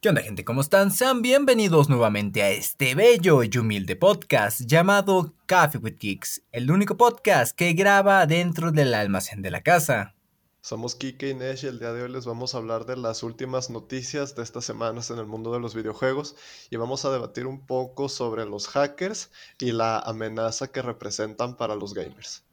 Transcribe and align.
¿Qué 0.00 0.10
onda 0.10 0.22
gente? 0.22 0.44
¿Cómo 0.44 0.60
están? 0.60 0.92
Sean 0.92 1.22
bienvenidos 1.22 1.88
nuevamente 1.88 2.44
a 2.44 2.50
este 2.50 2.94
bello 2.94 3.42
y 3.42 3.50
humilde 3.58 3.96
podcast 3.96 4.60
llamado 4.60 5.34
Coffee 5.48 5.80
with 5.80 5.96
Geeks, 5.98 6.42
el 6.52 6.70
único 6.70 6.96
podcast 6.96 7.50
que 7.56 7.72
graba 7.72 8.24
dentro 8.26 8.70
del 8.70 8.94
almacén 8.94 9.42
de 9.42 9.50
la 9.50 9.60
casa. 9.62 10.14
Somos 10.60 10.94
Kike 10.94 11.30
y 11.30 11.34
Nesh 11.34 11.64
y 11.64 11.66
el 11.66 11.80
día 11.80 11.92
de 11.92 12.04
hoy 12.04 12.12
les 12.12 12.26
vamos 12.26 12.54
a 12.54 12.58
hablar 12.58 12.86
de 12.86 12.96
las 12.96 13.24
últimas 13.24 13.70
noticias 13.70 14.36
de 14.36 14.44
estas 14.44 14.64
semanas 14.64 15.10
en 15.10 15.18
el 15.18 15.26
mundo 15.26 15.52
de 15.52 15.58
los 15.58 15.74
videojuegos 15.74 16.36
y 16.70 16.76
vamos 16.76 17.04
a 17.04 17.10
debatir 17.10 17.48
un 17.48 17.66
poco 17.66 18.08
sobre 18.08 18.44
los 18.44 18.68
hackers 18.68 19.32
y 19.58 19.72
la 19.72 19.98
amenaza 19.98 20.68
que 20.68 20.80
representan 20.80 21.56
para 21.56 21.74
los 21.74 21.92
gamers. 21.92 22.44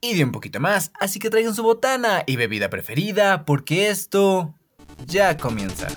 Y 0.00 0.14
de 0.14 0.24
un 0.24 0.32
poquito 0.32 0.58
más, 0.58 0.90
así 0.98 1.18
que 1.18 1.28
traigan 1.28 1.54
su 1.54 1.64
botana 1.64 2.22
y 2.26 2.36
bebida 2.36 2.70
preferida 2.70 3.44
porque 3.44 3.90
esto 3.90 4.54
ya 5.06 5.36
comienza. 5.36 5.88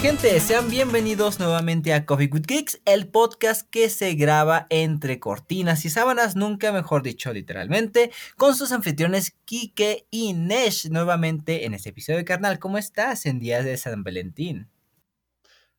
Gente? 0.00 0.40
Sean 0.40 0.68
bienvenidos 0.68 1.38
nuevamente 1.38 1.92
a 1.92 2.04
Coffee 2.04 2.28
with 2.32 2.46
Geeks, 2.46 2.80
el 2.84 3.08
podcast 3.08 3.68
que 3.70 3.88
se 3.88 4.14
graba 4.14 4.66
entre 4.68 5.20
cortinas 5.20 5.84
y 5.84 5.90
sábanas, 5.90 6.34
nunca 6.34 6.72
mejor 6.72 7.04
dicho 7.04 7.32
literalmente, 7.32 8.10
con 8.36 8.56
sus 8.56 8.72
anfitriones 8.72 9.36
Kike 9.44 10.08
y 10.10 10.32
Nesh 10.32 10.90
nuevamente 10.90 11.64
en 11.64 11.74
este 11.74 11.90
episodio 11.90 12.18
de 12.18 12.24
Carnal. 12.24 12.58
¿Cómo 12.58 12.76
estás 12.76 13.24
en 13.26 13.38
días 13.38 13.64
de 13.64 13.76
San 13.76 14.02
Valentín? 14.02 14.68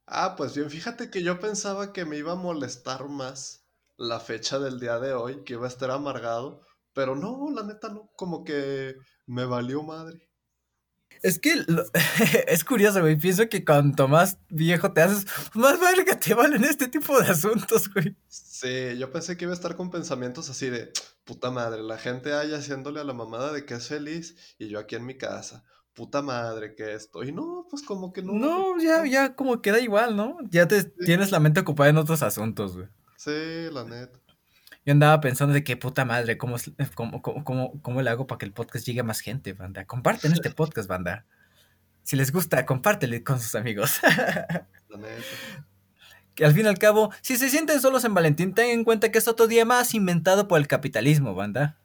Ah, 0.08 0.36
pues 0.38 0.56
bien, 0.56 0.70
fíjate 0.70 1.10
que 1.10 1.22
yo 1.22 1.42
pensaba 1.42 1.92
que 1.92 2.06
me 2.06 2.18
iba 2.18 2.32
a 2.32 2.36
molestar 2.36 3.10
más 3.10 3.66
la 3.98 4.22
fecha 4.22 4.60
del 4.60 4.80
día 4.80 4.98
de 5.00 5.14
hoy, 5.14 5.44
que 5.44 5.54
iba 5.54 5.66
a 5.66 5.70
estar 5.70 5.92
amargado, 5.92 6.62
pero 6.94 7.18
no, 7.18 7.50
la 7.54 7.64
neta 7.64 7.90
no, 7.90 8.10
como 8.16 8.46
que 8.46 8.96
me 9.26 9.44
valió 9.44 9.84
madre. 9.84 10.30
Es 11.26 11.40
que 11.40 11.56
es 12.48 12.64
curioso, 12.64 13.02
güey. 13.02 13.18
Pienso 13.18 13.50
que 13.50 13.66
cuanto 13.66 14.08
más 14.08 14.38
viejo 14.48 14.94
te 14.94 15.02
haces, 15.02 15.26
más 15.56 15.80
que 16.06 16.16
te 16.16 16.36
valen 16.36 16.64
este 16.64 16.88
tipo 16.88 17.20
de 17.20 17.30
asuntos, 17.30 17.92
güey. 17.92 18.16
Sí, 18.28 18.96
yo 19.00 19.12
pensé 19.12 19.36
que 19.36 19.46
iba 19.46 19.52
a 19.52 19.56
estar 19.56 19.76
con 19.76 19.90
pensamientos 19.90 20.52
así 20.52 20.70
de 20.70 20.92
puta 21.24 21.50
madre, 21.50 21.82
la 21.82 21.98
gente 21.98 22.34
ahí 22.34 22.54
haciéndole 22.54 23.00
a 23.00 23.04
la 23.04 23.14
mamada 23.14 23.52
de 23.52 23.66
que 23.66 23.74
es 23.74 23.88
feliz 23.88 24.56
y 24.60 24.68
yo 24.68 24.78
aquí 24.78 24.96
en 24.96 25.08
mi 25.08 25.18
casa. 25.18 25.64
Puta 25.96 26.22
madre, 26.22 26.76
que 26.76 26.94
esto. 26.94 27.24
Y 27.24 27.32
no, 27.32 27.66
pues 27.72 27.82
como 27.82 28.14
que 28.14 28.22
no. 28.22 28.34
No, 28.34 28.80
ya, 28.80 29.04
ya 29.08 29.36
como 29.36 29.64
queda 29.64 29.80
igual, 29.80 30.16
¿no? 30.16 30.38
Ya 30.52 30.68
te 30.68 30.84
tienes 30.84 31.32
la 31.32 31.40
mente 31.40 31.62
ocupada 31.62 31.90
en 31.90 31.98
otros 31.98 32.22
asuntos, 32.22 32.76
güey. 32.76 32.88
Sí, 33.18 33.72
la 33.72 33.84
neta. 33.84 34.20
Yo 34.86 34.92
andaba 34.92 35.20
pensando 35.20 35.54
de 35.54 35.64
qué 35.64 35.78
puta 35.78 36.06
madre, 36.06 36.38
¿cómo, 36.38 36.58
cómo, 36.94 37.24
cómo, 37.24 37.82
cómo 37.82 38.02
le 38.04 38.10
hago 38.10 38.28
para 38.28 38.38
que 38.38 38.46
el 38.46 38.54
podcast 38.54 38.86
llegue 38.86 39.00
a 39.00 39.04
más 39.04 39.20
gente, 39.20 39.54
banda? 39.54 39.86
Comparten 39.86 40.32
este 40.32 40.50
podcast, 40.52 40.88
banda. 40.88 41.26
Si 42.04 42.16
les 42.16 42.32
gusta, 42.32 42.68
compártelo 42.68 43.18
con 43.24 43.40
sus 43.40 43.56
amigos. 43.56 44.00
que 46.36 46.46
al 46.46 46.54
fin 46.54 46.66
y 46.66 46.70
al 46.70 46.78
cabo, 46.78 47.12
si 47.22 47.36
se 47.36 47.50
sienten 47.50 47.82
solos 47.82 48.06
en 48.06 48.14
Valentín, 48.14 48.54
tengan 48.54 48.74
en 48.74 48.84
cuenta 48.84 49.12
que 49.12 49.18
es 49.18 49.28
otro 49.28 49.48
día 49.48 49.66
más 49.66 49.96
inventado 49.96 50.48
por 50.48 50.60
el 50.60 50.68
capitalismo, 50.68 51.34
banda. 51.34 51.78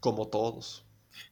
Como 0.00 0.28
todos. 0.28 0.84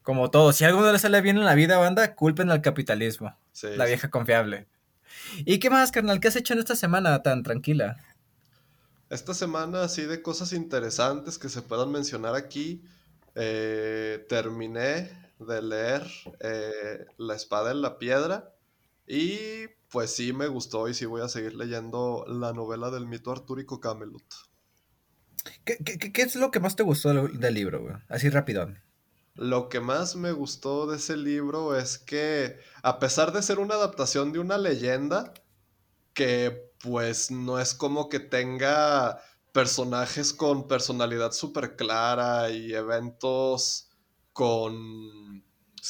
Como 0.02 0.30
todos. 0.30 0.56
Si 0.56 0.64
a 0.64 0.68
alguno 0.68 0.90
le 0.90 0.98
sale 0.98 1.20
bien 1.20 1.36
en 1.36 1.44
la 1.44 1.54
vida, 1.54 1.76
banda, 1.76 2.14
culpen 2.14 2.50
al 2.50 2.62
capitalismo. 2.62 3.36
la 3.76 3.84
vieja 3.84 4.08
confiable. 4.08 4.66
¿Y 5.44 5.58
qué 5.58 5.68
más, 5.68 5.92
carnal? 5.92 6.20
¿Qué 6.20 6.28
has 6.28 6.36
hecho 6.36 6.54
en 6.54 6.60
esta 6.60 6.74
semana 6.74 7.22
tan 7.22 7.42
tranquila? 7.42 7.98
Esta 9.10 9.32
semana, 9.32 9.82
así 9.82 10.02
de 10.02 10.20
cosas 10.20 10.52
interesantes 10.52 11.38
que 11.38 11.48
se 11.48 11.62
puedan 11.62 11.90
mencionar 11.90 12.34
aquí, 12.34 12.84
eh, 13.34 14.26
terminé 14.28 15.10
de 15.38 15.62
leer 15.62 16.06
eh, 16.40 17.06
La 17.16 17.34
espada 17.34 17.70
en 17.70 17.80
la 17.80 17.98
piedra 17.98 18.54
y 19.06 19.68
pues 19.90 20.14
sí 20.14 20.32
me 20.32 20.48
gustó 20.48 20.88
y 20.88 20.94
sí 20.94 21.06
voy 21.06 21.22
a 21.22 21.28
seguir 21.28 21.54
leyendo 21.54 22.24
la 22.28 22.52
novela 22.52 22.90
del 22.90 23.06
mito 23.06 23.30
artúrico 23.30 23.80
Camelot. 23.80 24.22
¿Qué, 25.64 25.78
qué, 25.78 26.22
es 26.22 26.36
lo 26.36 26.50
que 26.50 26.60
más 26.60 26.76
te 26.76 26.82
gustó 26.82 27.14
del 27.14 27.54
libro, 27.54 27.80
güey? 27.80 27.94
Así 28.08 28.28
rápido. 28.28 28.68
Lo 29.34 29.68
que 29.68 29.80
más 29.80 30.16
me 30.16 30.32
gustó 30.32 30.86
de 30.86 30.96
ese 30.96 31.16
libro 31.16 31.76
es 31.76 31.96
que, 31.96 32.58
a 32.82 32.98
pesar 32.98 33.32
de 33.32 33.40
ser 33.40 33.58
una 33.60 33.76
adaptación 33.76 34.32
de 34.32 34.40
una 34.40 34.58
leyenda, 34.58 35.32
que 36.12 36.67
pues 36.82 37.30
no 37.30 37.58
es 37.58 37.74
como 37.74 38.08
que 38.08 38.20
tenga 38.20 39.20
personajes 39.52 40.32
con 40.32 40.68
personalidad 40.68 41.32
súper 41.32 41.76
clara 41.76 42.50
y 42.50 42.74
eventos 42.74 43.90
con 44.32 45.42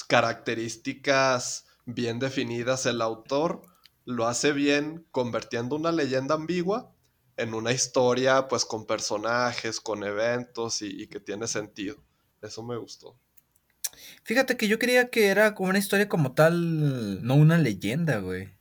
características 0.07 1.67
bien 1.85 2.19
definidas. 2.19 2.87
El 2.87 3.03
autor 3.03 3.63
lo 4.05 4.27
hace 4.27 4.53
bien 4.53 5.07
convirtiendo 5.11 5.77
una 5.77 5.93
leyenda 5.93 6.35
ambigua 6.35 6.93
en 7.37 7.55
una 7.55 7.73
historia 7.73 8.49
pues 8.49 8.65
con 8.65 8.87
personajes, 8.87 9.81
con 9.81 10.03
eventos 10.03 10.83
y, 10.83 11.03
y 11.03 11.07
que 11.09 11.21
tiene 11.21 11.47
sentido. 11.47 11.97
Eso 12.41 12.63
me 12.63 12.77
gustó. 12.77 13.19
Fíjate 14.23 14.57
que 14.57 14.69
yo 14.69 14.79
creía 14.79 15.11
que 15.11 15.29
era 15.29 15.55
como 15.55 15.71
una 15.71 15.79
historia 15.79 16.09
como 16.09 16.33
tal, 16.33 17.25
no 17.25 17.35
una 17.35 17.59
leyenda, 17.59 18.19
güey. 18.19 18.58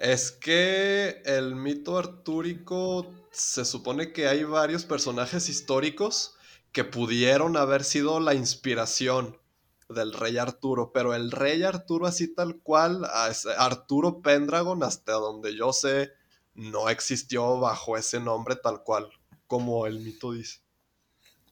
Es 0.00 0.30
que 0.30 1.22
el 1.24 1.56
mito 1.56 1.98
artúrico 1.98 3.12
se 3.32 3.64
supone 3.64 4.12
que 4.12 4.28
hay 4.28 4.44
varios 4.44 4.84
personajes 4.84 5.48
históricos 5.48 6.36
que 6.70 6.84
pudieron 6.84 7.56
haber 7.56 7.82
sido 7.82 8.20
la 8.20 8.34
inspiración 8.34 9.36
del 9.88 10.12
rey 10.12 10.38
Arturo, 10.38 10.92
pero 10.92 11.14
el 11.14 11.32
rey 11.32 11.64
Arturo 11.64 12.06
así 12.06 12.32
tal 12.32 12.60
cual, 12.60 13.08
Arturo 13.56 14.22
Pendragon, 14.22 14.84
hasta 14.84 15.14
donde 15.14 15.56
yo 15.56 15.72
sé, 15.72 16.12
no 16.54 16.88
existió 16.90 17.58
bajo 17.58 17.96
ese 17.96 18.20
nombre 18.20 18.54
tal 18.54 18.84
cual, 18.84 19.08
como 19.48 19.84
el 19.88 19.98
mito 19.98 20.30
dice. 20.30 20.60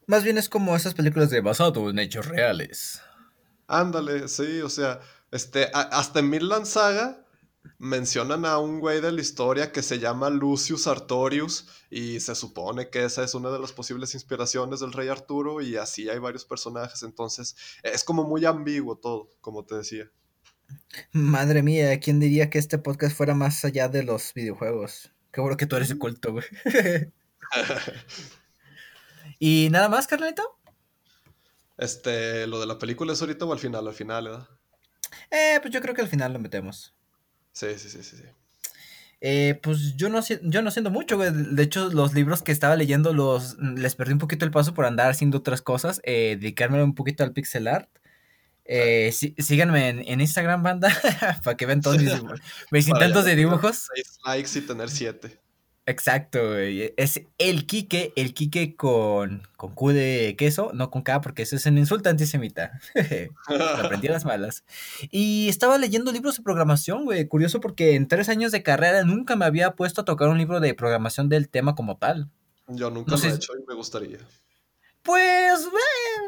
Más 0.06 0.23
bien 0.23 0.39
es 0.39 0.49
como 0.49 0.77
esas 0.77 0.95
películas 0.95 1.31
de 1.31 1.41
basado 1.41 1.91
en 1.91 1.99
hechos 1.99 2.27
reales. 2.27 3.03
Ándale, 3.67 4.29
sí, 4.29 4.61
o 4.61 4.69
sea, 4.69 5.01
este, 5.33 5.69
hasta 5.73 6.21
en 6.21 6.31
Midland 6.31 6.67
Saga 6.67 7.25
mencionan 7.78 8.44
a 8.44 8.59
un 8.59 8.81
güey 8.81 9.00
de 9.00 9.12
la 9.12 9.21
historia 9.21 9.72
que 9.72 9.82
se 9.82 9.99
llama 9.99 10.31
Lucius 10.31 10.87
Artorius 10.87 11.69
y 11.91 12.21
se 12.21 12.34
supone 12.34 12.91
que 12.91 13.04
esa 13.04 13.25
es 13.25 13.34
una 13.34 13.50
de 13.50 13.59
las 13.59 13.72
posibles 13.72 14.15
inspiraciones 14.15 14.81
del 14.81 14.93
rey 14.93 15.09
Arturo 15.09 15.60
y 15.60 15.76
así 15.76 16.09
hay 16.09 16.19
varios 16.19 16.44
personajes, 16.44 17.03
entonces 17.03 17.56
es 17.82 18.05
como 18.05 18.25
muy 18.25 18.44
ambiguo 18.44 18.97
todo, 18.97 19.31
como 19.41 19.65
te 19.65 19.76
decía. 19.76 20.10
Madre 21.12 21.62
mía, 21.62 21.99
¿quién 22.00 22.19
diría 22.19 22.50
que 22.50 22.59
este 22.59 22.78
podcast 22.78 23.16
fuera 23.16 23.34
más 23.34 23.65
allá 23.65 23.88
de 23.88 24.03
los 24.03 24.34
videojuegos? 24.34 25.12
Qué 25.32 25.41
bueno 25.41 25.56
que 25.56 25.66
tú 25.66 25.76
eres 25.76 25.91
el 25.91 25.99
culto, 25.99 26.32
güey. 26.32 26.44
¿Y 29.38 29.69
nada 29.71 29.88
más, 29.88 30.06
carnalito? 30.06 30.59
Este, 31.76 32.47
lo 32.47 32.59
de 32.59 32.66
la 32.66 32.78
película 32.78 33.12
es 33.12 33.21
ahorita 33.21 33.44
o 33.44 33.53
al 33.53 33.59
final, 33.59 33.87
al 33.87 33.94
final, 33.94 34.25
¿verdad? 34.25 34.49
Eh, 35.31 35.59
pues 35.60 35.72
yo 35.72 35.81
creo 35.81 35.94
que 35.94 36.00
al 36.00 36.09
final 36.09 36.32
lo 36.32 36.38
metemos. 36.38 36.96
Sí, 37.56 37.69
sí, 37.78 37.89
sí, 37.89 38.03
sí. 38.03 38.22
Eh, 39.22 39.59
pues 39.62 39.97
yo 39.97 40.11
no, 40.11 40.21
yo 40.43 40.61
no 40.61 40.71
siento 40.71 40.91
mucho, 40.91 41.17
güey. 41.17 41.31
De 41.33 41.62
hecho, 41.62 41.89
los 41.89 42.12
libros 42.12 42.43
que 42.43 42.53
estaba 42.53 42.77
leyendo 42.77 43.15
los 43.15 43.56
les 43.59 43.94
perdí 43.94 44.12
un 44.12 44.19
poquito 44.19 44.44
el 44.44 44.50
paso 44.50 44.75
por 44.75 44.84
andar 44.84 45.11
haciendo 45.11 45.39
otras 45.39 45.62
cosas. 45.62 46.03
Eh, 46.05 46.37
dedicarme 46.39 46.83
un 46.83 46.94
poquito 46.94 47.25
al 47.25 47.33
pixel 47.33 47.67
art. 47.67 47.89
Eh, 48.67 49.11
síganme 49.11 49.88
en, 49.88 50.20
Instagram, 50.20 50.62
banda, 50.62 50.91
para 51.44 51.56
que 51.56 51.64
vean 51.64 51.81
todos 51.81 51.97
mis, 52.70 52.88
intentos 52.88 53.25
de 53.25 53.37
dibujos. 53.37 53.88
Seis 53.94 54.19
likes 54.26 54.58
y 54.58 54.61
tener 54.61 54.91
siete. 54.91 55.41
Exacto, 55.88 56.49
güey. 56.49 56.93
Es 56.97 57.23
el 57.38 57.65
Quique, 57.67 58.12
el 58.17 58.35
Quique 58.35 58.75
con, 58.75 59.47
con 59.56 59.73
Q 59.73 59.93
de 59.93 60.35
queso, 60.37 60.73
no 60.75 60.91
con 60.91 61.03
K, 61.03 61.21
porque 61.21 61.43
eso 61.43 61.55
es 61.55 61.65
un 61.67 61.79
insulto 61.79 62.11
antisemita. 62.11 62.81
Aprendí 63.79 64.09
a 64.09 64.12
las 64.12 64.25
malas. 64.25 64.65
Y 65.12 65.49
estaba 65.49 65.79
leyendo 65.79 66.11
libros 66.11 66.37
de 66.37 66.43
programación, 66.43 67.05
güey. 67.05 67.29
Curioso 67.29 67.61
porque 67.61 67.94
en 67.94 68.09
tres 68.09 68.29
años 68.29 68.50
de 68.50 68.65
carrera 68.65 69.05
nunca 69.05 69.37
me 69.37 69.44
había 69.44 69.77
puesto 69.77 70.00
a 70.00 70.05
tocar 70.05 70.29
un 70.29 70.38
libro 70.38 70.59
de 70.59 70.75
programación 70.75 71.29
del 71.29 71.49
tema 71.49 71.77
como 71.77 71.97
tal. 71.97 72.29
Yo 72.67 72.91
nunca 72.91 73.15
lo 73.17 73.23
he 73.23 73.29
hecho 73.29 73.53
y 73.56 73.65
me 73.65 73.75
gustaría. 73.75 74.19
Pues, 75.06 75.69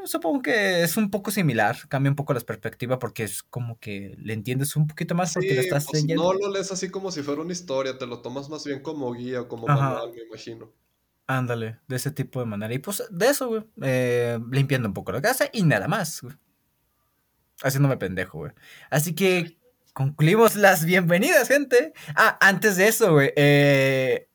supongo 0.05 0.41
que 0.41 0.85
es 0.85 0.97
un 0.97 1.11
poco 1.11 1.33
similar. 1.33 1.77
Cambia 1.89 2.11
un 2.11 2.17
poco 2.17 2.33
la 2.33 2.41
perspectiva 2.41 2.99
porque 2.99 3.25
es 3.25 3.43
como 3.43 3.79
que 3.81 4.15
le 4.19 4.33
entiendes 4.33 4.77
un 4.77 4.87
poquito 4.87 5.17
más 5.17 5.35
porque 5.35 5.55
lo 5.55 5.61
estás 5.61 5.93
leyendo. 5.93 6.23
No 6.23 6.33
lo 6.33 6.53
lees 6.53 6.71
así 6.71 6.89
como 6.89 7.11
si 7.11 7.23
fuera 7.23 7.43
una 7.43 7.53
historia, 7.53 7.99
te 7.99 8.07
lo 8.07 8.21
tomas 8.21 8.49
más 8.49 8.65
bien 8.65 8.81
como 8.81 9.13
guía 9.13 9.43
o 9.43 9.49
como 9.49 9.67
manual, 9.67 10.13
me 10.13 10.23
imagino. 10.23 10.73
Ándale, 11.27 11.81
de 11.89 11.97
ese 11.97 12.13
tipo 12.13 12.41
de 12.41 12.47
manera. 12.47 12.73
Y 12.73 12.79
pues 12.79 13.03
de 13.11 13.27
eso, 13.27 13.49
güey. 13.49 13.65
Eh, 13.83 14.39
limpiando 14.51 14.89
un 14.89 14.95
poco 14.95 15.13
la 15.13 15.21
casa 15.21 15.51
y 15.53 15.63
nada 15.63 15.89
más, 15.89 16.23
güey. 16.23 16.35
Haciéndome 17.63 17.97
pendejo, 17.97 18.39
güey. 18.39 18.53
Así 18.91 19.15
que 19.15 19.59
concluimos 19.93 20.55
las 20.55 20.85
bienvenidas, 20.85 21.49
gente. 21.49 21.93
Ah, 22.15 22.39
antes 22.41 22.77
de 22.77 22.87
eso, 22.89 23.13
güey. 23.13 23.33
Eh, 23.35 24.29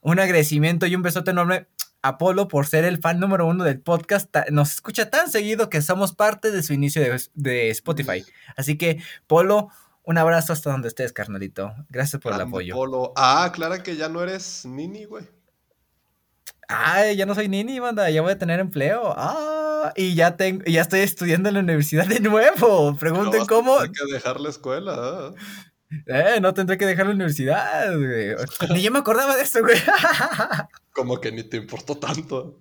un 0.00 0.18
agradecimiento 0.18 0.86
y 0.86 0.94
un 0.94 1.02
besote 1.02 1.32
enorme 1.32 1.66
a 2.02 2.18
Polo 2.18 2.48
por 2.48 2.66
ser 2.66 2.84
el 2.84 2.98
fan 2.98 3.20
número 3.20 3.46
uno 3.46 3.64
del 3.64 3.80
podcast. 3.80 4.34
Nos 4.50 4.72
escucha 4.74 5.10
tan 5.10 5.30
seguido 5.30 5.68
que 5.68 5.82
somos 5.82 6.14
parte 6.14 6.50
de 6.50 6.62
su 6.62 6.72
inicio 6.72 7.02
de, 7.34 7.70
Spotify. 7.70 8.24
Así 8.56 8.78
que, 8.78 9.02
Polo, 9.26 9.68
un 10.02 10.18
abrazo 10.18 10.52
hasta 10.52 10.70
donde 10.70 10.88
estés, 10.88 11.12
carnalito. 11.12 11.72
Gracias 11.88 12.20
por 12.20 12.32
el 12.32 12.40
apoyo. 12.40 12.74
Polo. 12.74 13.12
Ah, 13.16 13.50
claro 13.54 13.82
que 13.82 13.96
ya 13.96 14.08
no 14.08 14.22
eres 14.22 14.64
Nini, 14.64 15.04
güey. 15.04 15.26
Ay, 16.68 17.16
ya 17.16 17.26
no 17.26 17.34
soy 17.34 17.48
Nini, 17.48 17.80
banda. 17.80 18.08
Ya 18.10 18.22
voy 18.22 18.32
a 18.32 18.38
tener 18.38 18.60
empleo. 18.60 19.12
Ah, 19.16 19.92
y 19.96 20.14
ya 20.14 20.36
tengo, 20.36 20.64
ya 20.64 20.82
estoy 20.82 21.00
estudiando 21.00 21.48
en 21.48 21.56
la 21.56 21.60
universidad 21.60 22.06
de 22.06 22.20
nuevo. 22.20 22.96
Pregunten 22.96 23.44
cómo. 23.46 23.78
Hay 23.78 23.90
que 23.90 24.12
dejar 24.12 24.40
la 24.40 24.50
escuela. 24.50 24.94
Ah. 24.96 25.34
Eh, 26.06 26.38
no 26.40 26.54
tendré 26.54 26.78
que 26.78 26.86
dejar 26.86 27.06
la 27.06 27.12
universidad, 27.12 27.96
güey. 27.96 28.34
Ni 28.72 28.82
yo 28.82 28.90
me 28.90 29.00
acordaba 29.00 29.36
de 29.36 29.42
eso, 29.42 29.60
güey. 29.60 29.76
Como 30.92 31.20
que 31.20 31.32
ni 31.32 31.42
te 31.42 31.56
importó 31.56 31.96
tanto. 31.96 32.60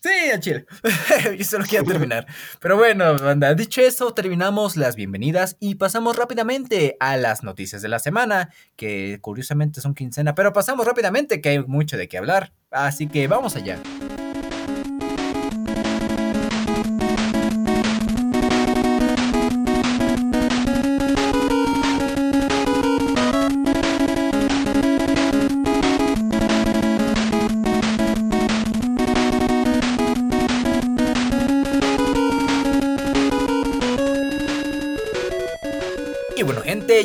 Sí, 0.00 0.30
al 0.32 0.40
chile. 0.40 0.66
yo 1.38 1.44
solo 1.44 1.64
quiero 1.68 1.84
terminar. 1.84 2.26
Pero 2.60 2.76
bueno, 2.76 3.16
banda, 3.18 3.54
dicho 3.54 3.80
eso, 3.80 4.14
terminamos 4.14 4.76
las 4.76 4.96
bienvenidas 4.96 5.56
y 5.60 5.76
pasamos 5.76 6.16
rápidamente 6.16 6.96
a 7.00 7.16
las 7.16 7.42
noticias 7.42 7.82
de 7.82 7.88
la 7.88 7.98
semana, 7.98 8.52
que 8.76 9.18
curiosamente 9.20 9.80
son 9.80 9.94
quincena, 9.94 10.34
pero 10.34 10.52
pasamos 10.52 10.86
rápidamente, 10.86 11.40
que 11.40 11.50
hay 11.50 11.58
mucho 11.64 11.96
de 11.96 12.08
qué 12.08 12.18
hablar. 12.18 12.52
Así 12.70 13.08
que 13.08 13.26
vamos 13.28 13.56
allá. 13.56 13.78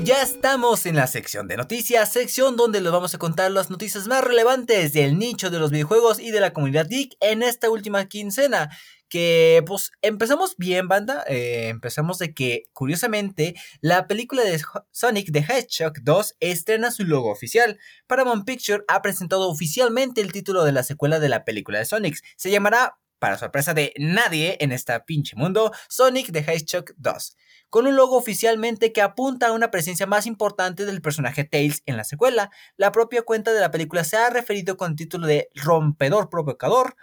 Ya 0.04 0.22
estamos 0.22 0.86
en 0.86 0.96
la 0.96 1.08
sección 1.08 1.48
de 1.48 1.58
noticias, 1.58 2.12
sección 2.12 2.56
donde 2.56 2.82
les 2.82 2.92
vamos 2.92 3.16
a 3.16 3.18
contar 3.18 3.52
las 3.52 3.70
noticias 3.72 4.08
más 4.08 4.24
relevantes 4.24 4.94
del 4.94 5.18
nicho 5.18 5.50
de 5.50 5.60
los 5.60 5.72
videojuegos 5.72 6.20
y 6.20 6.32
de 6.32 6.40
la 6.40 6.54
comunidad 6.54 6.88
geek 6.88 7.16
en 7.20 7.42
esta 7.42 7.70
última 7.70 8.08
quincena. 8.08 8.70
Que 9.10 9.64
pues 9.66 9.92
empezamos 10.02 10.56
bien, 10.58 10.88
banda. 10.88 11.24
Eh, 11.28 11.70
empezamos 11.70 12.20
de 12.20 12.34
que, 12.34 12.66
curiosamente, 12.74 13.56
la 13.82 14.08
película 14.08 14.44
de 14.44 14.62
Sonic 14.92 15.32
the 15.32 15.40
Hedgehog 15.40 15.94
2 16.04 16.36
estrena 16.42 16.92
su 16.92 17.04
logo 17.04 17.32
oficial. 17.32 17.80
Paramount 18.06 18.46
Picture 18.46 18.84
ha 18.88 19.02
presentado 19.02 19.50
oficialmente 19.50 20.22
el 20.22 20.32
título 20.32 20.64
de 20.64 20.74
la 20.74 20.84
secuela 20.84 21.20
de 21.20 21.30
la 21.30 21.46
película 21.46 21.80
de 21.80 21.86
Sonic. 21.86 22.22
Se 22.36 22.52
llamará 22.52 23.00
para 23.20 23.38
sorpresa 23.38 23.74
de 23.74 23.94
nadie 23.98 24.58
en 24.60 24.72
este 24.72 25.00
pinche 25.00 25.36
mundo, 25.36 25.72
Sonic 25.90 26.32
the 26.32 26.40
Hedgehog 26.40 26.94
2 26.98 27.38
con 27.70 27.88
un 27.88 27.96
logo 27.96 28.18
oficialmente 28.18 28.94
que 28.94 29.02
apunta 29.02 29.48
a 29.48 29.52
una 29.52 29.72
presencia 29.72 30.06
más 30.06 30.26
importante 30.26 30.86
del 30.86 31.02
personaje 31.02 31.44
Tails 31.44 31.84
en 31.86 31.98
la 31.98 32.04
secuela. 32.04 32.50
La 32.78 32.92
propia 32.92 33.24
cuenta 33.24 33.54
de 33.54 33.60
la 33.60 33.72
película 33.72 34.04
se 34.04 34.18
ha 34.18 34.30
referido 34.30 34.78
con 34.78 34.92
el 34.92 34.98
título 34.98 35.28
de 35.28 35.50
Rompedor 35.56 36.30
Provocador, 36.30 36.96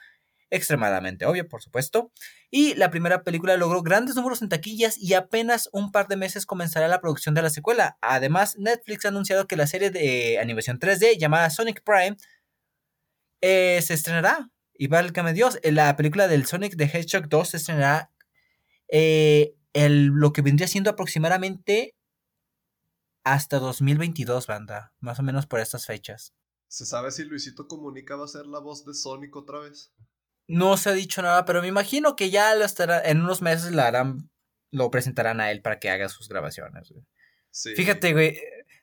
extremadamente 0.50 1.26
obvio, 1.26 1.48
por 1.48 1.62
supuesto. 1.62 2.12
Y 2.50 2.74
la 2.74 2.90
primera 2.90 3.24
película 3.24 3.56
logró 3.56 3.82
grandes 3.82 4.14
números 4.16 4.40
en 4.40 4.48
taquillas 4.48 4.96
y 4.98 5.14
apenas 5.14 5.68
un 5.72 5.92
par 5.92 6.08
de 6.08 6.16
meses 6.16 6.46
comenzará 6.46 6.88
la 6.88 7.00
producción 7.00 7.34
de 7.34 7.42
la 7.42 7.50
secuela. 7.50 7.98
Además, 8.00 8.56
Netflix 8.58 9.04
ha 9.04 9.08
anunciado 9.08 9.46
que 9.46 9.56
la 9.56 9.66
serie 9.66 9.90
de 9.90 10.38
animación 10.38 10.78
3D 10.78 11.18
llamada 11.18 11.50
Sonic 11.50 11.82
Prime 11.82 12.16
eh, 13.40 13.80
se 13.82 13.94
estrenará. 13.94 14.50
Y 14.76 14.88
válgame 14.88 15.32
Dios, 15.32 15.58
la 15.62 15.94
película 15.96 16.26
del 16.26 16.46
Sonic 16.46 16.76
the 16.76 16.84
Hedgehog 16.84 17.28
2 17.28 17.48
se 17.48 17.56
estrenará 17.58 18.10
eh, 18.88 19.54
el, 19.74 20.06
lo 20.06 20.32
que 20.32 20.40
vendría 20.40 20.66
siendo 20.66 20.90
aproximadamente 20.90 21.94
hasta 23.24 23.58
2022, 23.58 24.46
banda, 24.46 24.94
más 25.00 25.18
o 25.18 25.22
menos 25.22 25.46
por 25.46 25.60
estas 25.60 25.86
fechas. 25.86 26.34
¿Se 26.68 26.86
sabe 26.86 27.10
si 27.10 27.24
Luisito 27.24 27.68
Comunica 27.68 28.16
va 28.16 28.24
a 28.24 28.28
ser 28.28 28.46
la 28.46 28.60
voz 28.60 28.84
de 28.84 28.94
Sonic 28.94 29.34
otra 29.36 29.60
vez? 29.60 29.92
No 30.46 30.76
se 30.76 30.90
ha 30.90 30.92
dicho 30.92 31.22
nada, 31.22 31.44
pero 31.44 31.62
me 31.62 31.68
imagino 31.68 32.16
que 32.16 32.30
ya 32.30 32.54
lo 32.54 32.64
estará, 32.64 33.00
en 33.02 33.22
unos 33.22 33.42
meses 33.42 33.72
la 33.72 33.86
harán, 33.86 34.30
lo 34.70 34.90
presentarán 34.90 35.40
a 35.40 35.50
él 35.50 35.62
para 35.62 35.78
que 35.78 35.90
haga 35.90 36.08
sus 36.08 36.28
grabaciones. 36.28 36.92
Sí. 37.50 37.74
Fíjate, 37.74 38.12
güey, 38.12 38.38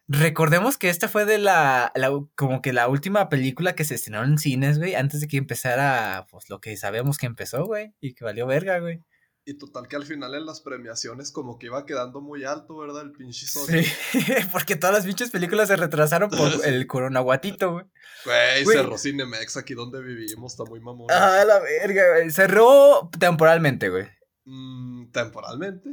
recordemos 0.08 0.78
que 0.78 0.90
esta 0.90 1.08
fue 1.08 1.26
de 1.26 1.38
la, 1.38 1.92
la, 1.96 2.10
como 2.36 2.62
que 2.62 2.74
la 2.74 2.88
última 2.88 3.30
película 3.30 3.76
que 3.76 3.84
se 3.84 3.96
estrenó 3.96 4.24
en 4.24 4.38
cines, 4.38 4.80
güey, 4.80 4.96
antes 4.96 5.22
de 5.22 5.28
que 5.28 5.38
empezara, 5.38 6.26
pues, 6.32 6.50
lo 6.50 6.60
que 6.60 6.76
sabemos 6.78 7.18
que 7.18 7.28
empezó, 7.28 7.66
güey, 7.66 7.94
y 8.00 8.14
que 8.14 8.24
valió 8.24 8.48
verga, 8.48 8.80
güey. 8.80 9.02
Y 9.44 9.58
total 9.58 9.88
que 9.88 9.96
al 9.96 10.06
final 10.06 10.36
en 10.36 10.46
las 10.46 10.62
premiaciones 10.62 11.32
como 11.32 11.58
que 11.58 11.66
iba 11.66 11.86
quedando 11.86 12.22
muy 12.22 12.44
alto, 12.44 12.78
¿verdad? 12.78 13.02
El 13.02 13.12
pinche 13.12 13.48
Sonic. 13.48 13.86
Sí, 13.86 14.20
porque 14.52 14.76
todas 14.76 14.96
las 14.96 15.06
pinches 15.06 15.32
películas 15.32 15.68
se 15.68 15.76
retrasaron 15.76 16.30
por 16.30 16.52
el 16.66 16.86
coronaguatito, 16.86 17.72
güey. 17.72 17.86
Güey, 18.24 18.66
cerró 18.66 18.98
Cinemex 19.00 19.58
aquí 19.58 19.74
donde 19.74 20.02
vivimos, 20.04 20.54
está 20.54 20.64
muy 20.66 20.80
mamón. 20.80 21.08
Ah, 21.10 21.44
la 21.46 21.60
verga, 21.60 22.04
güey. 22.12 22.30
Cerró 22.30 23.10
temporalmente, 23.20 23.90
güey. 23.90 24.08
Mm, 24.46 25.12
¿Temporalmente? 25.12 25.90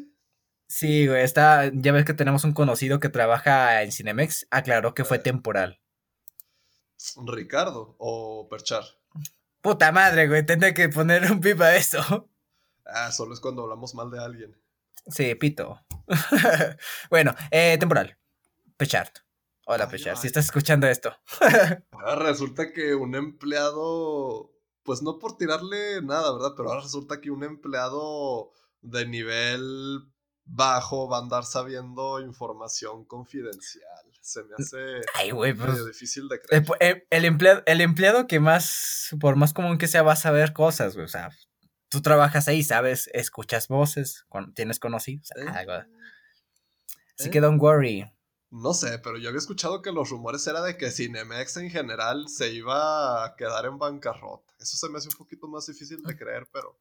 Sí, 0.68 1.06
güey, 1.06 1.22
está, 1.22 1.70
ya 1.72 1.92
ves 1.92 2.04
que 2.04 2.12
tenemos 2.12 2.44
un 2.44 2.52
conocido 2.52 3.00
que 3.00 3.08
trabaja 3.08 3.82
en 3.82 3.90
Cinemex, 3.90 4.46
aclaró 4.50 4.92
que 4.92 5.04
fue 5.04 5.16
eh. 5.16 5.20
temporal. 5.20 5.80
Ricardo 7.26 7.96
o 7.98 8.46
Perchar. 8.50 8.84
Puta 9.62 9.90
madre, 9.92 10.28
güey, 10.28 10.44
tendré 10.44 10.74
que 10.74 10.90
poner 10.90 11.32
un 11.32 11.40
pipa 11.40 11.66
a 11.66 11.76
eso. 11.76 12.28
Ah, 12.88 13.12
solo 13.12 13.34
es 13.34 13.40
cuando 13.40 13.62
hablamos 13.62 13.94
mal 13.94 14.10
de 14.10 14.18
alguien. 14.18 14.56
Sí, 15.06 15.34
pito. 15.34 15.80
bueno, 17.10 17.34
eh, 17.50 17.76
temporal. 17.78 18.18
Pechard. 18.76 19.10
Hola, 19.66 19.88
Pechard, 19.88 20.16
si 20.16 20.26
estás 20.26 20.46
escuchando 20.46 20.86
esto. 20.86 21.14
ahora 21.92 22.16
resulta 22.16 22.72
que 22.72 22.94
un 22.94 23.14
empleado, 23.14 24.50
pues 24.82 25.02
no 25.02 25.18
por 25.18 25.36
tirarle 25.36 26.00
nada, 26.00 26.32
¿verdad? 26.32 26.54
Pero 26.56 26.70
ahora 26.70 26.80
resulta 26.80 27.20
que 27.20 27.30
un 27.30 27.44
empleado 27.44 28.52
de 28.80 29.06
nivel 29.06 30.10
bajo 30.46 31.08
va 31.08 31.18
a 31.18 31.20
andar 31.20 31.44
sabiendo 31.44 32.20
información 32.20 33.04
confidencial. 33.04 33.84
Se 34.22 34.42
me 34.44 34.54
hace 34.58 35.02
Ay, 35.14 35.32
pues, 35.32 35.86
difícil 35.86 36.28
de 36.28 36.40
creer. 36.40 36.64
El, 36.80 37.04
el, 37.10 37.24
empleado, 37.26 37.62
el 37.66 37.80
empleado 37.82 38.26
que 38.26 38.40
más, 38.40 39.10
por 39.20 39.36
más 39.36 39.52
común 39.52 39.76
que 39.76 39.86
sea, 39.86 40.02
va 40.02 40.14
a 40.14 40.16
saber 40.16 40.54
cosas, 40.54 40.94
güey. 40.94 41.04
O 41.04 41.08
sea, 41.08 41.30
tú 41.88 42.02
trabajas 42.02 42.48
ahí, 42.48 42.62
¿sabes? 42.62 43.10
Escuchas 43.12 43.68
voces, 43.68 44.26
tienes 44.54 44.78
conocidos, 44.78 45.30
algo. 45.54 45.72
Así 47.18 47.30
que 47.30 47.40
don't 47.40 47.60
worry. 47.60 48.04
No 48.50 48.72
sé, 48.72 48.98
pero 49.00 49.18
yo 49.18 49.28
había 49.28 49.38
escuchado 49.38 49.82
que 49.82 49.92
los 49.92 50.08
rumores 50.08 50.46
era 50.46 50.62
de 50.62 50.76
que 50.76 50.90
Cinemex 50.90 51.58
en 51.58 51.70
general 51.70 52.28
se 52.28 52.52
iba 52.52 53.24
a 53.24 53.36
quedar 53.36 53.66
en 53.66 53.78
bancarrota. 53.78 54.54
Eso 54.58 54.76
se 54.76 54.88
me 54.88 54.98
hace 54.98 55.08
un 55.08 55.16
poquito 55.16 55.48
más 55.48 55.66
difícil 55.66 56.02
de 56.02 56.16
creer, 56.16 56.48
pero... 56.52 56.80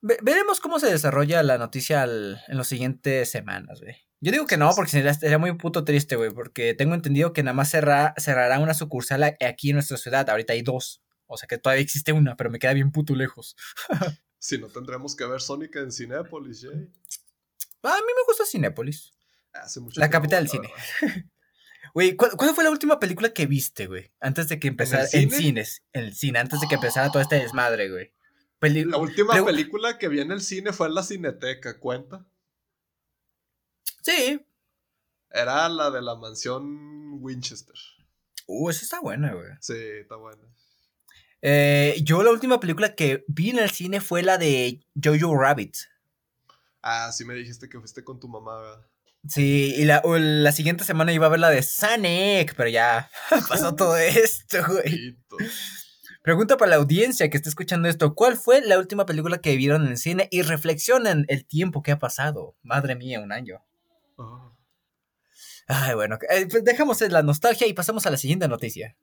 veremos 0.00 0.60
cómo 0.60 0.78
se 0.78 0.90
desarrolla 0.90 1.42
la 1.42 1.56
noticia 1.56 2.04
en 2.04 2.38
las 2.48 2.66
siguientes 2.66 3.30
semanas, 3.30 3.80
güey. 3.80 3.96
Yo 4.20 4.32
digo 4.32 4.46
que 4.46 4.56
no, 4.56 4.72
porque 4.74 4.90
sería, 4.90 5.38
muy 5.38 5.52
puto 5.56 5.84
triste, 5.84 6.16
güey, 6.16 6.30
porque 6.30 6.72
tengo 6.72 6.94
entendido 6.94 7.34
que 7.34 7.42
nada 7.42 7.54
más 7.54 7.70
cerrará 7.70 8.58
una 8.58 8.72
sucursal 8.72 9.22
aquí 9.22 9.70
en 9.70 9.76
nuestra 9.76 9.98
ciudad. 9.98 10.28
Ahorita 10.30 10.54
hay 10.54 10.62
dos. 10.62 11.03
O 11.26 11.36
sea 11.36 11.46
que 11.46 11.58
todavía 11.58 11.82
existe 11.82 12.12
una, 12.12 12.36
pero 12.36 12.50
me 12.50 12.58
queda 12.58 12.72
bien 12.72 12.92
puto 12.92 13.14
lejos. 13.14 13.56
si 14.38 14.58
no 14.58 14.68
tendremos 14.68 15.16
que 15.16 15.26
ver 15.26 15.40
Sonic 15.40 15.76
en 15.76 15.92
Cinépolis, 15.92 16.62
Jay. 16.62 16.90
A 17.82 17.96
mí 17.96 18.12
me 18.16 18.24
gusta 18.26 18.44
Cinépolis. 18.46 19.14
Hace 19.52 19.80
mucho 19.80 20.00
la 20.00 20.10
capital 20.10 20.44
del 20.44 20.50
cine. 20.50 20.68
Güey, 21.94 22.16
¿cuándo 22.16 22.54
fue 22.54 22.64
la 22.64 22.70
última 22.70 22.98
película 22.98 23.32
que 23.32 23.46
viste, 23.46 23.86
güey? 23.86 24.10
Antes 24.18 24.48
de 24.48 24.58
que 24.58 24.66
empezara. 24.66 25.06
¿En, 25.12 25.30
cines. 25.30 25.84
En 25.92 26.02
el 26.04 26.14
cine, 26.14 26.40
antes 26.40 26.60
de 26.60 26.66
que 26.66 26.74
empezara 26.74 27.12
todo 27.12 27.22
este 27.22 27.36
desmadre, 27.36 27.88
güey. 27.88 28.12
la 28.60 28.96
última 28.96 29.44
película 29.44 29.96
que 29.96 30.08
vi 30.08 30.18
en 30.18 30.32
el 30.32 30.40
cine 30.40 30.72
fue 30.72 30.88
en 30.88 30.94
la 30.94 31.04
Cineteca, 31.04 31.78
¿cuenta? 31.78 32.26
Sí. 34.02 34.44
Era 35.30 35.68
la 35.68 35.92
de 35.92 36.02
la 36.02 36.16
mansión 36.16 37.22
Winchester. 37.22 37.76
Uh, 38.46 38.70
esa 38.70 38.82
está 38.82 39.00
buena, 39.00 39.32
güey. 39.32 39.50
Sí, 39.60 39.74
está 39.76 40.16
buena. 40.16 40.42
Eh, 41.46 42.00
yo 42.02 42.22
la 42.22 42.30
última 42.30 42.58
película 42.58 42.94
que 42.94 43.22
vi 43.28 43.50
en 43.50 43.58
el 43.58 43.70
cine 43.70 44.00
fue 44.00 44.22
la 44.22 44.38
de 44.38 44.80
Jojo 45.02 45.36
Rabbit. 45.36 45.76
Ah, 46.80 47.12
sí 47.12 47.26
me 47.26 47.34
dijiste 47.34 47.68
que 47.68 47.78
fuiste 47.78 48.02
con 48.02 48.18
tu 48.18 48.28
mamá, 48.28 48.58
¿verdad? 48.60 48.86
Sí, 49.28 49.74
y 49.76 49.84
la, 49.84 50.00
la, 50.04 50.52
siguiente 50.52 50.84
semana 50.84 51.12
iba 51.12 51.26
a 51.26 51.28
ver 51.28 51.40
la 51.40 51.50
de 51.50 51.62
Sonic, 51.62 52.54
pero 52.56 52.70
ya 52.70 53.10
pasó 53.48 53.74
todo 53.74 53.94
esto, 53.98 54.56
güey. 54.68 55.18
Pregunta 56.22 56.56
para 56.56 56.70
la 56.70 56.76
audiencia 56.76 57.28
que 57.28 57.36
está 57.36 57.50
escuchando 57.50 57.90
esto, 57.90 58.14
¿cuál 58.14 58.38
fue 58.38 58.62
la 58.62 58.78
última 58.78 59.04
película 59.04 59.36
que 59.36 59.56
vieron 59.56 59.84
en 59.84 59.92
el 59.92 59.98
cine? 59.98 60.28
Y 60.30 60.40
reflexionen 60.40 61.26
el 61.28 61.44
tiempo 61.44 61.82
que 61.82 61.92
ha 61.92 61.98
pasado. 61.98 62.56
Madre 62.62 62.96
mía, 62.96 63.20
un 63.20 63.32
año. 63.32 63.62
Oh. 64.16 64.56
Ay, 65.66 65.94
bueno, 65.94 66.18
eh, 66.30 66.46
pues 66.50 66.64
dejamos 66.64 67.02
la 67.02 67.22
nostalgia 67.22 67.66
y 67.66 67.74
pasamos 67.74 68.06
a 68.06 68.10
la 68.10 68.16
siguiente 68.16 68.48
noticia. 68.48 68.96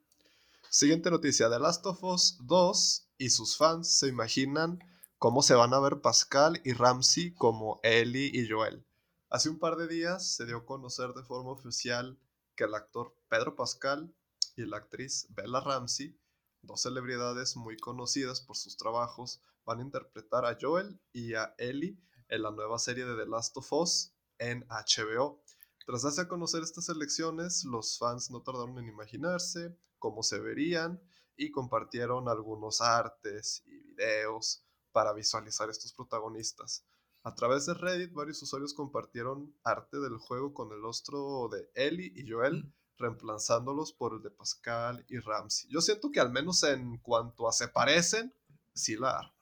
Siguiente 0.74 1.10
noticia, 1.10 1.50
The 1.50 1.58
Last 1.58 1.84
of 1.84 2.02
Us 2.02 2.38
2 2.44 3.10
y 3.18 3.28
sus 3.28 3.58
fans 3.58 3.94
se 3.98 4.08
imaginan 4.08 4.78
cómo 5.18 5.42
se 5.42 5.52
van 5.52 5.74
a 5.74 5.80
ver 5.80 6.00
Pascal 6.00 6.62
y 6.64 6.72
Ramsey 6.72 7.34
como 7.34 7.78
Ellie 7.82 8.30
y 8.32 8.48
Joel. 8.48 8.82
Hace 9.28 9.50
un 9.50 9.58
par 9.58 9.76
de 9.76 9.86
días 9.86 10.34
se 10.34 10.46
dio 10.46 10.56
a 10.56 10.64
conocer 10.64 11.12
de 11.12 11.24
forma 11.24 11.50
oficial 11.50 12.18
que 12.56 12.64
el 12.64 12.74
actor 12.74 13.14
Pedro 13.28 13.54
Pascal 13.54 14.16
y 14.56 14.64
la 14.64 14.78
actriz 14.78 15.26
Bella 15.34 15.60
Ramsey, 15.60 16.18
dos 16.62 16.80
celebridades 16.80 17.54
muy 17.54 17.76
conocidas 17.76 18.40
por 18.40 18.56
sus 18.56 18.78
trabajos, 18.78 19.42
van 19.66 19.80
a 19.80 19.82
interpretar 19.82 20.46
a 20.46 20.56
Joel 20.58 20.98
y 21.12 21.34
a 21.34 21.54
Ellie 21.58 22.00
en 22.30 22.42
la 22.44 22.50
nueva 22.50 22.78
serie 22.78 23.04
de 23.04 23.14
The 23.14 23.28
Last 23.28 23.54
of 23.58 23.70
Us 23.74 24.14
en 24.38 24.66
HBO. 24.70 25.44
Tras 25.84 26.00
darse 26.00 26.22
a 26.22 26.28
conocer 26.28 26.62
estas 26.62 26.88
elecciones, 26.88 27.62
los 27.66 27.98
fans 27.98 28.30
no 28.30 28.40
tardaron 28.40 28.78
en 28.78 28.88
imaginarse 28.88 29.76
cómo 30.02 30.24
se 30.24 30.40
verían 30.40 31.00
y 31.36 31.52
compartieron 31.52 32.28
algunos 32.28 32.80
artes 32.80 33.62
y 33.66 33.78
videos 33.78 34.66
para 34.90 35.12
visualizar 35.12 35.70
estos 35.70 35.92
protagonistas. 35.94 36.84
A 37.22 37.36
través 37.36 37.66
de 37.66 37.74
Reddit, 37.74 38.12
varios 38.12 38.42
usuarios 38.42 38.74
compartieron 38.74 39.54
arte 39.62 40.00
del 40.00 40.18
juego 40.18 40.52
con 40.52 40.72
el 40.72 40.82
rostro 40.82 41.48
de 41.52 41.70
Ellie 41.76 42.12
y 42.16 42.28
Joel, 42.28 42.64
mm. 42.64 42.72
reemplazándolos 42.98 43.92
por 43.92 44.14
el 44.14 44.22
de 44.22 44.32
Pascal 44.32 45.06
y 45.08 45.20
Ramsey. 45.20 45.70
Yo 45.70 45.80
siento 45.80 46.10
que 46.10 46.18
al 46.18 46.32
menos 46.32 46.64
en 46.64 46.98
cuanto 46.98 47.48
a 47.48 47.52
se 47.52 47.68
parecen, 47.68 48.34
sí 48.74 48.96
la 48.96 49.18
arman. 49.18 49.32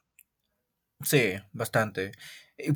Sí, 1.03 1.33
bastante. 1.53 2.13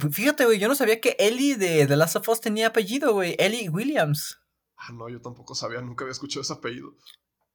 Pues, 0.00 0.16
fíjate, 0.16 0.46
güey, 0.46 0.58
yo 0.58 0.68
no 0.68 0.74
sabía 0.74 1.02
que 1.02 1.16
Ellie 1.18 1.56
de 1.56 1.86
The 1.86 1.96
Last 1.96 2.16
of 2.16 2.28
Us 2.30 2.40
tenía 2.40 2.68
apellido, 2.68 3.12
güey. 3.12 3.36
Ellie 3.38 3.68
Williams. 3.68 4.38
Ah, 4.76 4.90
no, 4.90 5.10
yo 5.10 5.20
tampoco 5.20 5.54
sabía, 5.54 5.82
nunca 5.82 6.04
había 6.04 6.12
escuchado 6.12 6.40
ese 6.40 6.54
apellido. 6.54 6.96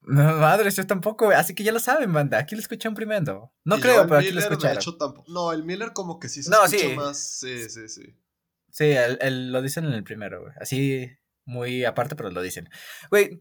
Madre, 0.09 0.71
yo 0.71 0.87
tampoco, 0.87 1.29
así 1.29 1.53
que 1.53 1.63
ya 1.63 1.71
lo 1.71 1.79
saben, 1.79 2.11
banda. 2.13 2.37
Aquí 2.37 2.55
lo 2.55 2.61
escuchan 2.61 2.93
primero. 2.93 3.53
No 3.63 3.79
creo, 3.79 4.03
pero 4.07 4.17
aquí 4.17 4.31
lo 4.31 4.39
escucharon. 4.39 4.83
No, 5.27 5.51
el 5.51 5.63
Miller 5.63 5.93
como 5.93 6.19
que 6.19 6.29
sí 6.29 6.43
se 6.43 6.49
no, 6.49 6.63
escucha 6.63 6.95
más. 6.95 7.39
Sí, 7.39 7.69
sí, 7.69 7.87
sí. 7.87 8.15
Sí, 8.71 8.85
el, 8.85 9.51
lo 9.51 9.61
dicen 9.61 9.85
en 9.85 9.93
el 9.93 10.03
primero, 10.03 10.41
güey. 10.41 10.53
Así, 10.59 11.09
muy 11.45 11.85
aparte, 11.85 12.15
pero 12.15 12.29
lo 12.31 12.41
dicen. 12.41 12.69
Güey, 13.09 13.39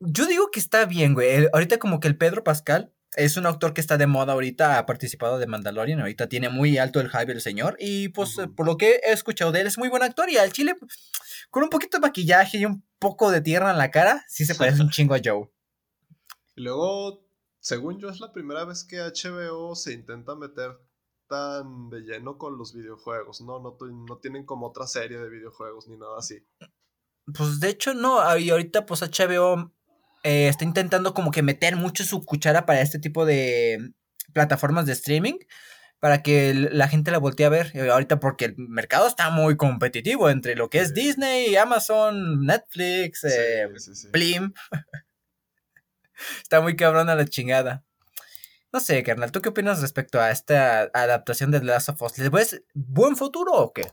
yo 0.00 0.26
digo 0.26 0.50
que 0.50 0.60
está 0.60 0.84
bien, 0.86 1.14
güey. 1.14 1.48
ahorita 1.52 1.78
como 1.78 2.00
que 2.00 2.08
el 2.08 2.16
Pedro 2.16 2.44
Pascal 2.44 2.92
es 3.16 3.36
un 3.36 3.46
actor 3.46 3.72
que 3.72 3.80
está 3.80 3.96
de 3.96 4.06
moda 4.06 4.32
ahorita, 4.32 4.78
ha 4.78 4.86
participado 4.86 5.38
de 5.38 5.46
Mandalorian, 5.46 6.00
ahorita 6.00 6.28
tiene 6.28 6.48
muy 6.50 6.78
alto 6.78 7.00
el 7.00 7.10
hype 7.10 7.32
el 7.32 7.40
señor 7.40 7.76
y 7.80 8.08
pues 8.10 8.36
por 8.54 8.66
lo 8.66 8.76
que 8.76 9.00
he 9.04 9.12
escuchado 9.12 9.50
de 9.50 9.62
él 9.62 9.66
es 9.66 9.78
muy 9.78 9.88
buen 9.88 10.02
actor 10.02 10.30
y 10.30 10.36
al 10.36 10.52
chile 10.52 10.76
con 11.50 11.62
un 11.62 11.70
poquito 11.70 11.96
de 11.96 12.02
maquillaje 12.02 12.58
y 12.58 12.66
un 12.66 12.84
poco 12.98 13.30
de 13.30 13.40
tierra 13.40 13.70
en 13.70 13.78
la 13.78 13.90
cara, 13.90 14.24
sí 14.28 14.44
se 14.44 14.54
parece 14.54 14.82
un 14.82 14.90
chingo 14.90 15.14
a 15.14 15.20
Joe. 15.24 15.48
Y 16.58 16.62
luego, 16.62 17.24
según 17.60 18.00
yo, 18.00 18.08
es 18.08 18.18
la 18.18 18.32
primera 18.32 18.64
vez 18.64 18.82
que 18.82 18.98
HBO 18.98 19.76
se 19.76 19.92
intenta 19.92 20.34
meter 20.34 20.76
tan 21.28 21.88
de 21.88 22.00
lleno 22.00 22.36
con 22.36 22.58
los 22.58 22.74
videojuegos, 22.74 23.40
¿no? 23.42 23.60
No, 23.60 23.76
no 23.80 24.18
tienen 24.18 24.44
como 24.44 24.66
otra 24.66 24.88
serie 24.88 25.18
de 25.18 25.28
videojuegos 25.28 25.86
ni 25.86 25.96
nada 25.96 26.18
así. 26.18 26.44
Pues 27.32 27.60
de 27.60 27.68
hecho 27.68 27.94
no, 27.94 28.36
y 28.36 28.50
ahorita 28.50 28.86
pues 28.86 29.02
HBO 29.02 29.72
eh, 30.24 30.48
está 30.48 30.64
intentando 30.64 31.14
como 31.14 31.30
que 31.30 31.44
meter 31.44 31.76
mucho 31.76 32.02
su 32.02 32.24
cuchara 32.24 32.66
para 32.66 32.80
este 32.80 32.98
tipo 32.98 33.24
de 33.24 33.92
plataformas 34.32 34.86
de 34.86 34.94
streaming 34.94 35.38
para 36.00 36.22
que 36.24 36.54
la 36.54 36.88
gente 36.88 37.12
la 37.12 37.18
voltee 37.18 37.46
a 37.46 37.50
ver 37.50 37.70
eh, 37.74 37.88
ahorita 37.88 38.18
porque 38.18 38.46
el 38.46 38.54
mercado 38.56 39.06
está 39.06 39.30
muy 39.30 39.56
competitivo 39.56 40.28
entre 40.28 40.56
lo 40.56 40.70
que 40.70 40.80
es 40.80 40.92
Disney, 40.92 41.54
Amazon, 41.54 42.44
Netflix, 42.44 43.22
eh, 43.22 43.68
Blim. 44.10 44.52
está 46.42 46.60
muy 46.60 46.76
cabrón 46.76 47.08
a 47.08 47.14
la 47.14 47.24
chingada. 47.24 47.84
No 48.72 48.80
sé, 48.80 49.02
carnal, 49.02 49.32
¿tú 49.32 49.40
qué 49.40 49.48
opinas 49.48 49.80
respecto 49.80 50.20
a 50.20 50.30
esta 50.30 50.90
adaptación 50.92 51.50
de 51.50 51.60
The 51.60 51.66
Last 51.66 51.88
of 51.88 52.02
Us? 52.02 52.18
¿Les 52.18 52.30
ves 52.30 52.62
buen 52.74 53.16
futuro 53.16 53.52
o 53.52 53.72
qué? 53.72 53.90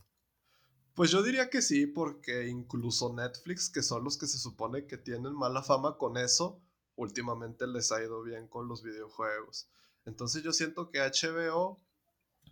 Pues 0.96 1.12
yo 1.12 1.24
diría 1.24 1.50
que 1.50 1.62
sí, 1.62 1.88
porque 1.88 2.48
incluso 2.48 3.14
Netflix, 3.14 3.70
que 3.70 3.84
son 3.84 4.04
los 4.04 4.18
que 4.18 4.28
se 4.28 4.38
supone 4.38 4.86
que 4.86 4.98
tienen 4.98 5.34
mala 5.34 5.62
fama 5.62 5.98
con 5.98 6.18
eso, 6.18 6.62
últimamente 6.96 7.68
les 7.68 7.92
ha 7.92 8.02
ido 8.02 8.22
bien 8.24 8.48
con 8.48 8.68
los 8.68 8.84
videojuegos. 8.84 9.70
Entonces 10.06 10.44
yo 10.44 10.54
siento 10.54 10.90
que 10.92 11.00
HBO 11.00 11.82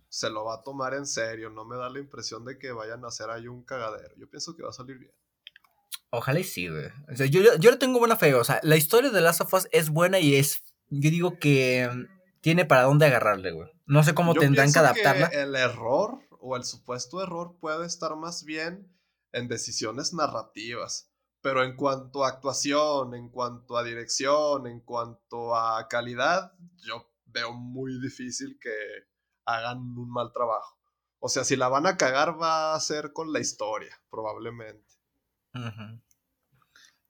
se 0.08 0.30
lo 0.30 0.44
va 0.44 0.56
a 0.56 0.62
tomar 0.62 0.94
en 0.94 1.06
serio, 1.06 1.50
no 1.50 1.64
me 1.64 1.76
da 1.76 1.88
la 1.90 1.98
impresión 1.98 2.44
de 2.44 2.58
que 2.58 2.72
vayan 2.72 3.04
a 3.04 3.08
hacer 3.08 3.30
ahí 3.30 3.48
un 3.48 3.64
cagadero. 3.64 4.14
Yo 4.16 4.28
pienso 4.28 4.54
que 4.54 4.62
va 4.62 4.70
a 4.70 4.72
salir 4.72 4.98
bien. 4.98 5.14
Ojalá 6.16 6.40
y 6.40 6.44
sí, 6.44 6.68
güey. 6.68 6.86
O 7.12 7.16
sea, 7.16 7.26
yo, 7.26 7.40
yo 7.58 7.70
le 7.70 7.76
tengo 7.76 7.98
buena 7.98 8.16
fe. 8.16 8.34
O 8.34 8.44
sea, 8.44 8.60
la 8.62 8.76
historia 8.76 9.10
de 9.10 9.20
Last 9.20 9.40
of 9.40 9.52
Us 9.52 9.68
es 9.72 9.90
buena 9.90 10.18
y 10.18 10.36
es. 10.36 10.62
Yo 10.90 11.10
digo 11.10 11.38
que 11.38 11.88
tiene 12.40 12.64
para 12.64 12.82
dónde 12.82 13.06
agarrarle, 13.06 13.52
güey. 13.52 13.70
No 13.86 14.02
sé 14.02 14.14
cómo 14.14 14.34
tendrán 14.34 14.72
que 14.72 14.78
adaptarla. 14.78 15.26
el 15.26 15.54
error 15.54 16.20
o 16.40 16.56
el 16.56 16.64
supuesto 16.64 17.22
error 17.22 17.56
puede 17.60 17.86
estar 17.86 18.16
más 18.16 18.44
bien 18.44 18.90
en 19.32 19.48
decisiones 19.48 20.14
narrativas. 20.14 21.10
Pero 21.40 21.62
en 21.62 21.76
cuanto 21.76 22.24
a 22.24 22.28
actuación, 22.28 23.14
en 23.14 23.28
cuanto 23.28 23.76
a 23.76 23.82
dirección, 23.82 24.66
en 24.66 24.80
cuanto 24.80 25.54
a 25.54 25.88
calidad, 25.88 26.52
yo 26.86 27.10
veo 27.26 27.52
muy 27.52 28.00
difícil 28.00 28.58
que 28.60 28.74
hagan 29.44 29.78
un 29.78 30.10
mal 30.10 30.32
trabajo. 30.32 30.78
O 31.18 31.28
sea, 31.28 31.44
si 31.44 31.56
la 31.56 31.68
van 31.68 31.86
a 31.86 31.96
cagar 31.96 32.40
va 32.40 32.74
a 32.74 32.80
ser 32.80 33.12
con 33.12 33.32
la 33.32 33.40
historia, 33.40 33.98
probablemente. 34.10 34.84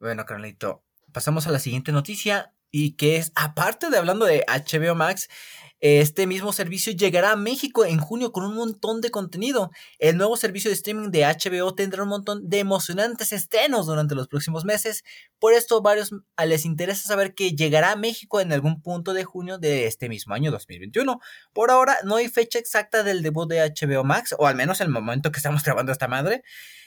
Bueno, 0.05 0.27
Carlito, 0.27 0.85
pasamos 1.13 1.47
a 1.47 1.51
la 1.51 1.59
siguiente 1.59 1.91
noticia 1.91 2.53
y 2.71 2.93
que 2.97 3.17
es, 3.17 3.33
aparte 3.35 3.89
de 3.89 3.97
hablando 3.97 4.27
de 4.27 4.45
HBO 4.47 4.95
Max, 4.95 5.31
este 5.81 6.27
mismo 6.27 6.53
servicio 6.53 6.93
llegará 6.93 7.33
a 7.33 7.37
México 7.37 7.87
en 7.87 7.99
junio 7.99 8.31
con 8.31 8.45
un 8.45 8.55
montón 8.55 9.01
de 9.01 9.11
contenido. 9.11 9.71
El 9.99 10.19
nuevo 10.19 10.37
servicio 10.37 10.69
de 10.69 10.75
streaming 10.75 11.11
de 11.11 11.23
HBO 11.25 11.75
tendrá 11.75 12.03
un 12.03 12.11
montón 12.11 12.47
de 12.51 12.59
emocionantes 12.59 13.33
estrenos 13.33 13.87
durante 13.87 14.15
los 14.15 14.29
próximos 14.29 14.67
meses. 14.67 15.05
Por 15.39 15.55
esto, 15.55 15.81
varios 15.81 16.11
les 16.45 16.67
interesa 16.67 17.09
saber 17.09 17.35
que 17.35 17.53
llegará 17.53 17.93
a 17.93 17.97
México 17.97 18.43
en 18.43 18.53
algún 18.53 18.83
punto 18.83 19.15
de 19.15 19.25
junio 19.25 19.57
de 19.57 19.87
este 19.87 20.11
mismo 20.11 20.35
año 20.35 20.51
2021. 20.51 21.19
Por 21.55 21.71
ahora, 21.71 21.97
no 22.05 22.17
hay 22.17 22.29
fecha 22.29 22.59
exacta 22.59 23.05
del 23.05 23.23
debut 23.23 23.49
de 23.49 23.73
HBO 23.73 24.05
Max, 24.05 24.35
o 24.39 24.47
al 24.47 24.55
menos 24.55 24.83
el 24.83 24.91
momento 24.91 25.33
que 25.33 25.39
estamos 25.39 25.63
grabando 25.65 25.93
esta 25.93 26.09
madre 26.09 26.43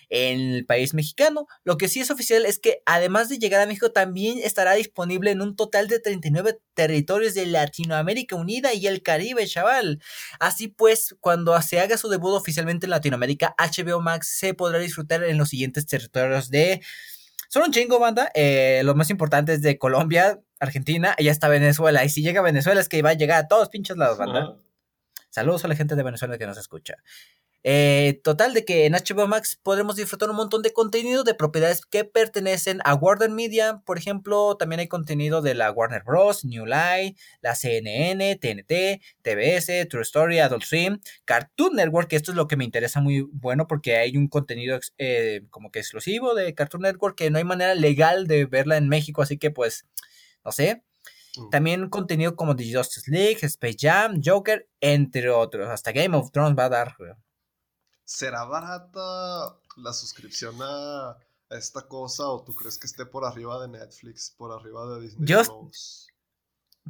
en 0.09 0.39
el 0.53 0.65
país 0.65 0.93
mexicano. 0.93 1.47
Lo 1.63 1.77
que 1.77 1.87
sí 1.87 1.99
es 1.99 2.11
oficial 2.11 2.45
es 2.45 2.59
que 2.59 2.81
además 2.85 3.29
de 3.29 3.39
llegar 3.39 3.61
a 3.61 3.65
México 3.65 3.91
también 3.91 4.39
estará 4.39 4.73
disponible 4.73 5.31
en 5.31 5.41
un 5.41 5.55
total 5.55 5.87
de 5.87 5.99
39 5.99 6.59
territorios 6.73 7.33
de 7.33 7.45
Latinoamérica 7.45 8.35
Unida 8.35 8.73
y 8.73 8.87
el 8.87 9.01
Caribe, 9.01 9.45
chaval. 9.45 10.01
Así 10.39 10.67
pues, 10.67 11.15
cuando 11.19 11.59
se 11.61 11.79
haga 11.79 11.97
su 11.97 12.09
debut 12.09 12.33
oficialmente 12.33 12.85
en 12.85 12.91
Latinoamérica, 12.91 13.55
HBO 13.57 14.01
Max 14.01 14.27
se 14.37 14.53
podrá 14.53 14.79
disfrutar 14.79 15.23
en 15.23 15.37
los 15.37 15.49
siguientes 15.49 15.85
territorios 15.85 16.49
de... 16.49 16.81
Son 17.49 17.63
un 17.63 17.71
chingo, 17.71 17.97
banda. 17.97 18.29
Eh, 18.33 18.81
lo 18.83 18.93
más 18.93 19.09
importante 19.09 19.53
es 19.53 19.61
de 19.61 19.77
Colombia, 19.77 20.41
Argentina 20.59 21.15
y 21.17 21.29
hasta 21.29 21.47
Venezuela. 21.47 22.03
Y 22.03 22.09
si 22.09 22.21
llega 22.21 22.41
a 22.41 22.43
Venezuela 22.43 22.81
es 22.81 22.89
que 22.89 23.01
va 23.01 23.11
a 23.11 23.13
llegar 23.13 23.39
a 23.39 23.47
todos 23.47 23.69
pinches 23.69 23.95
lados, 23.95 24.17
banda. 24.17 24.57
Saludos 25.29 25.63
a 25.65 25.67
la 25.67 25.75
gente 25.75 25.95
de 25.95 26.03
Venezuela 26.03 26.37
que 26.37 26.45
nos 26.45 26.57
escucha. 26.57 26.95
Eh, 27.63 28.21
total 28.23 28.53
de 28.53 28.63
que 28.63 28.85
en 28.85 28.93
HBO 28.93 29.27
Max 29.27 29.59
podremos 29.61 29.95
disfrutar 29.95 30.29
un 30.29 30.37
montón 30.37 30.61
de 30.61 30.71
contenido 30.71 31.23
de 31.23 31.33
propiedades 31.33 31.85
que 31.85 32.05
pertenecen 32.05 32.79
a 32.85 32.93
Warner 32.93 33.29
Media. 33.29 33.81
Por 33.85 33.97
ejemplo, 33.97 34.55
también 34.57 34.79
hay 34.79 34.87
contenido 34.87 35.41
de 35.41 35.53
la 35.53 35.71
Warner 35.71 36.03
Bros., 36.03 36.45
New 36.45 36.65
Light, 36.65 37.17
la 37.41 37.55
CNN, 37.55 38.35
TNT, 38.37 39.01
TBS, 39.21 39.87
True 39.89 40.03
Story, 40.03 40.39
Adult 40.39 40.63
Swim, 40.63 40.99
Cartoon 41.25 41.75
Network, 41.75 42.09
que 42.09 42.15
esto 42.15 42.31
es 42.31 42.37
lo 42.37 42.47
que 42.47 42.55
me 42.55 42.63
interesa 42.63 43.01
muy 43.01 43.27
bueno 43.31 43.67
porque 43.67 43.97
hay 43.97 44.15
un 44.15 44.27
contenido 44.27 44.79
eh, 44.97 45.41
como 45.49 45.71
que 45.71 45.79
exclusivo 45.79 46.35
de 46.35 46.53
Cartoon 46.53 46.83
Network 46.83 47.17
que 47.17 47.29
no 47.29 47.37
hay 47.37 47.43
manera 47.43 47.75
legal 47.75 48.27
de 48.27 48.45
verla 48.45 48.77
en 48.77 48.87
México, 48.87 49.21
así 49.21 49.37
que 49.37 49.51
pues, 49.51 49.85
no 50.45 50.51
sé. 50.51 50.83
Mm. 51.37 51.49
También 51.49 51.89
contenido 51.89 52.35
como 52.35 52.55
The 52.55 52.73
Justice 52.73 53.11
League, 53.11 53.39
Space 53.41 53.77
Jam, 53.79 54.21
Joker, 54.23 54.67
entre 54.81 55.29
otros. 55.29 55.69
Hasta 55.69 55.91
Game 55.91 56.15
of 56.15 56.31
Thrones 56.31 56.57
va 56.57 56.65
a 56.65 56.69
dar. 56.69 56.95
¿Será 58.07 58.45
barata 58.45 59.59
la 59.75 59.93
suscripción 59.93 60.55
a, 60.61 61.17
esta 61.49 61.87
cosa 61.87 62.27
o 62.27 62.43
tú 62.43 62.53
crees 62.55 62.77
que 62.77 62.87
esté 62.87 63.05
por 63.05 63.25
arriba 63.25 63.61
de 63.61 63.67
Netflix, 63.67 64.33
por 64.37 64.51
arriba 64.51 64.85
de 64.87 65.01
Disney 65.01 65.27
yo, 65.27 65.41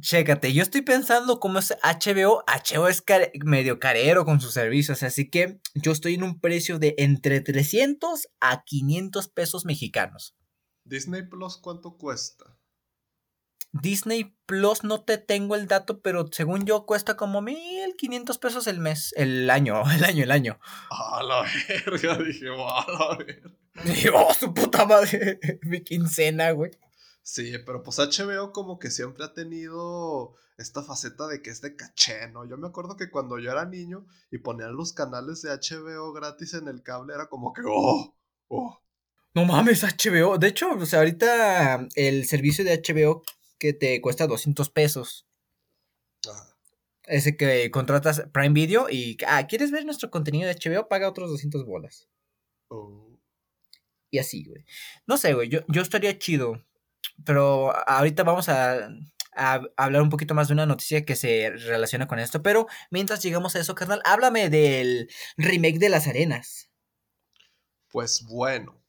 Chécate, 0.00 0.52
yo 0.52 0.62
estoy 0.62 0.82
pensando 0.82 1.40
cómo 1.40 1.58
es 1.58 1.76
HBO. 1.82 2.44
HBO 2.46 2.88
es 2.88 3.02
medio 3.44 3.80
carero 3.80 4.24
con 4.24 4.40
sus 4.40 4.52
servicios, 4.52 5.02
así 5.02 5.28
que 5.28 5.60
yo 5.74 5.90
estoy 5.90 6.14
en 6.14 6.22
un 6.22 6.40
precio 6.40 6.78
de 6.78 6.94
entre 6.98 7.40
300 7.40 8.28
a 8.40 8.62
500 8.62 9.28
pesos 9.28 9.64
mexicanos. 9.64 10.36
¿Disney 10.84 11.22
Plus 11.28 11.56
cuánto 11.56 11.96
cuesta? 11.96 12.57
Disney 13.72 14.34
Plus 14.46 14.82
no 14.82 15.02
te 15.02 15.18
tengo 15.18 15.54
el 15.54 15.66
dato, 15.66 16.00
pero 16.00 16.26
según 16.32 16.64
yo 16.64 16.86
cuesta 16.86 17.16
como 17.16 17.42
1500 17.42 18.38
pesos 18.38 18.66
el 18.66 18.80
mes, 18.80 19.12
el 19.16 19.48
año, 19.50 19.82
el 19.94 20.04
año, 20.04 20.24
el 20.24 20.30
año. 20.30 20.58
A 20.90 21.22
la 21.22 21.42
verga, 21.68 22.16
dije, 22.18 22.46
a 22.48 22.86
la 22.90 23.16
verga. 23.16 23.50
oh, 24.14 24.34
su 24.34 24.54
puta 24.54 24.86
madre, 24.86 25.38
mi 25.62 25.82
quincena, 25.82 26.50
güey. 26.52 26.70
Sí, 27.22 27.52
pero 27.66 27.82
pues 27.82 27.98
HBO 27.98 28.52
como 28.52 28.78
que 28.78 28.90
siempre 28.90 29.24
ha 29.24 29.34
tenido 29.34 30.34
esta 30.56 30.82
faceta 30.82 31.26
de 31.26 31.42
que 31.42 31.50
es 31.50 31.60
de 31.60 31.76
caché, 31.76 32.28
¿no? 32.32 32.48
Yo 32.48 32.56
me 32.56 32.68
acuerdo 32.68 32.96
que 32.96 33.10
cuando 33.10 33.38
yo 33.38 33.50
era 33.50 33.66
niño 33.66 34.06
y 34.30 34.38
ponían 34.38 34.74
los 34.74 34.94
canales 34.94 35.42
de 35.42 35.50
HBO 35.50 36.14
gratis 36.14 36.54
en 36.54 36.68
el 36.68 36.82
cable, 36.82 37.14
era 37.14 37.28
como 37.28 37.52
que, 37.52 37.60
oh, 37.66 38.16
oh. 38.48 38.82
No 39.34 39.44
mames, 39.44 39.84
HBO. 39.84 40.38
De 40.38 40.48
hecho, 40.48 40.70
o 40.70 40.86
sea, 40.86 41.00
ahorita 41.00 41.86
el 41.94 42.24
servicio 42.26 42.64
de 42.64 42.82
HBO 42.82 43.22
que 43.58 43.72
te 43.72 44.00
cuesta 44.00 44.26
200 44.26 44.70
pesos. 44.70 45.26
Ese 47.04 47.36
que 47.36 47.70
contratas 47.70 48.28
Prime 48.32 48.54
Video 48.54 48.88
y, 48.90 49.16
ah, 49.26 49.46
¿quieres 49.46 49.70
ver 49.70 49.84
nuestro 49.84 50.10
contenido 50.10 50.48
de 50.48 50.54
HBO? 50.54 50.88
Paga 50.88 51.08
otros 51.08 51.30
200 51.30 51.64
bolas. 51.64 52.08
Oh. 52.68 53.18
Y 54.10 54.18
así, 54.18 54.44
güey. 54.44 54.64
No 55.06 55.16
sé, 55.16 55.34
güey, 55.34 55.48
yo, 55.48 55.60
yo 55.68 55.82
estaría 55.82 56.18
chido 56.18 56.62
pero 57.24 57.72
ahorita 57.88 58.22
vamos 58.22 58.48
a, 58.48 58.90
hablar 59.76 60.02
un 60.02 60.08
poquito 60.08 60.34
más 60.34 60.48
de 60.48 60.54
una 60.54 60.66
noticia 60.66 61.04
que 61.04 61.14
se 61.14 61.50
relaciona 61.50 62.08
con 62.08 62.18
esto. 62.18 62.42
Pero 62.42 62.66
mientras 62.90 63.22
llegamos 63.22 63.54
a 63.54 63.60
eso, 63.60 63.74
carnal, 63.74 64.02
háblame 64.04 64.50
del 64.50 65.08
remake 65.36 65.78
de 65.78 65.88
Las 65.88 66.08
Arenas. 66.08 66.70
Pues 67.90 68.24
bueno, 68.28 68.82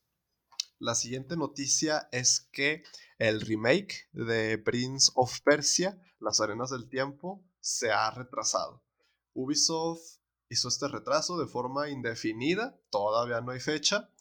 la 0.80 0.96
siguiente 0.96 1.38
noticia 1.38 2.10
es 2.12 2.50
que 2.52 2.84
el 3.20 3.42
remake 3.42 4.10
de 4.14 4.58
Prince 4.58 5.12
of 5.14 5.42
Persia, 5.42 6.02
Las 6.20 6.40
Arenas 6.40 6.72
del 6.72 6.90
Tiempo, 6.90 7.46
se 7.60 7.92
ha 7.92 8.10
retrasado. 8.12 8.84
Ubisoft 9.34 10.20
hizo 10.50 10.70
este 10.70 10.88
retraso 10.88 11.38
de 11.38 11.48
forma 11.48 11.90
indefinida, 11.90 12.82
todavía 12.90 13.42
no 13.42 13.52
hay 13.52 13.60
fecha, 13.60 14.12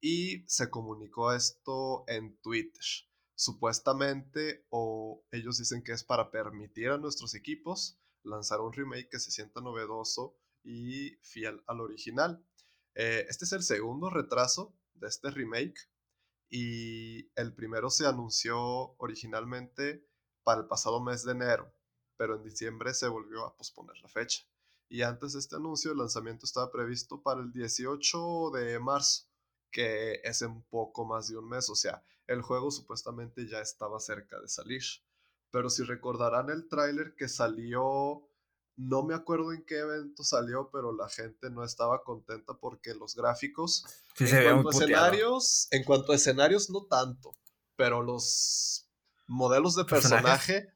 y 0.00 0.44
se 0.48 0.68
comunicó 0.68 1.32
esto 1.32 2.04
en 2.08 2.38
Twitter 2.40 2.84
supuestamente 3.40 4.66
o 4.68 5.24
ellos 5.30 5.56
dicen 5.56 5.82
que 5.82 5.92
es 5.92 6.04
para 6.04 6.30
permitir 6.30 6.90
a 6.90 6.98
nuestros 6.98 7.34
equipos 7.34 7.98
lanzar 8.22 8.60
un 8.60 8.70
remake 8.70 9.08
que 9.08 9.18
se 9.18 9.30
sienta 9.30 9.62
novedoso 9.62 10.36
y 10.62 11.16
fiel 11.22 11.62
al 11.66 11.80
original. 11.80 12.46
Eh, 12.94 13.24
este 13.30 13.46
es 13.46 13.52
el 13.52 13.62
segundo 13.62 14.10
retraso 14.10 14.76
de 14.92 15.08
este 15.08 15.30
remake 15.30 15.89
y 16.50 17.30
el 17.38 17.54
primero 17.54 17.90
se 17.90 18.06
anunció 18.06 18.58
originalmente 18.98 20.06
para 20.42 20.62
el 20.62 20.66
pasado 20.66 21.00
mes 21.00 21.24
de 21.24 21.32
enero, 21.32 21.72
pero 22.16 22.36
en 22.36 22.42
diciembre 22.42 22.92
se 22.92 23.08
volvió 23.08 23.46
a 23.46 23.56
posponer 23.56 23.96
la 24.02 24.08
fecha. 24.08 24.42
Y 24.88 25.02
antes 25.02 25.32
de 25.34 25.38
este 25.38 25.56
anuncio 25.56 25.92
el 25.92 25.98
lanzamiento 25.98 26.46
estaba 26.46 26.70
previsto 26.72 27.22
para 27.22 27.40
el 27.40 27.52
18 27.52 28.50
de 28.50 28.78
marzo 28.80 29.30
que 29.70 30.20
es 30.24 30.42
en 30.42 30.62
poco 30.64 31.04
más 31.04 31.28
de 31.28 31.36
un 31.36 31.48
mes, 31.48 31.70
o 31.70 31.74
sea, 31.74 32.02
el 32.26 32.42
juego 32.42 32.70
supuestamente 32.70 33.46
ya 33.46 33.60
estaba 33.60 34.00
cerca 34.00 34.40
de 34.40 34.48
salir. 34.48 34.82
Pero 35.50 35.70
si 35.70 35.82
recordarán 35.82 36.50
el 36.50 36.68
tráiler 36.68 37.14
que 37.16 37.28
salió, 37.28 38.28
no 38.80 39.02
me 39.02 39.14
acuerdo 39.14 39.52
en 39.52 39.64
qué 39.64 39.78
evento 39.78 40.24
salió, 40.24 40.70
pero 40.72 40.94
la 40.94 41.08
gente 41.08 41.50
no 41.50 41.64
estaba 41.64 42.02
contenta 42.02 42.54
porque 42.54 42.94
los 42.94 43.14
gráficos, 43.14 43.84
en 44.18 44.62
cuanto 44.62 44.68
a 44.68 44.72
escenarios, 44.72 45.68
en 45.70 45.84
cuanto 45.84 46.12
a 46.12 46.14
escenarios 46.16 46.70
no 46.70 46.86
tanto, 46.86 47.32
pero 47.76 48.02
los 48.02 48.88
modelos 49.26 49.74
de 49.74 49.84
personaje 49.84 50.68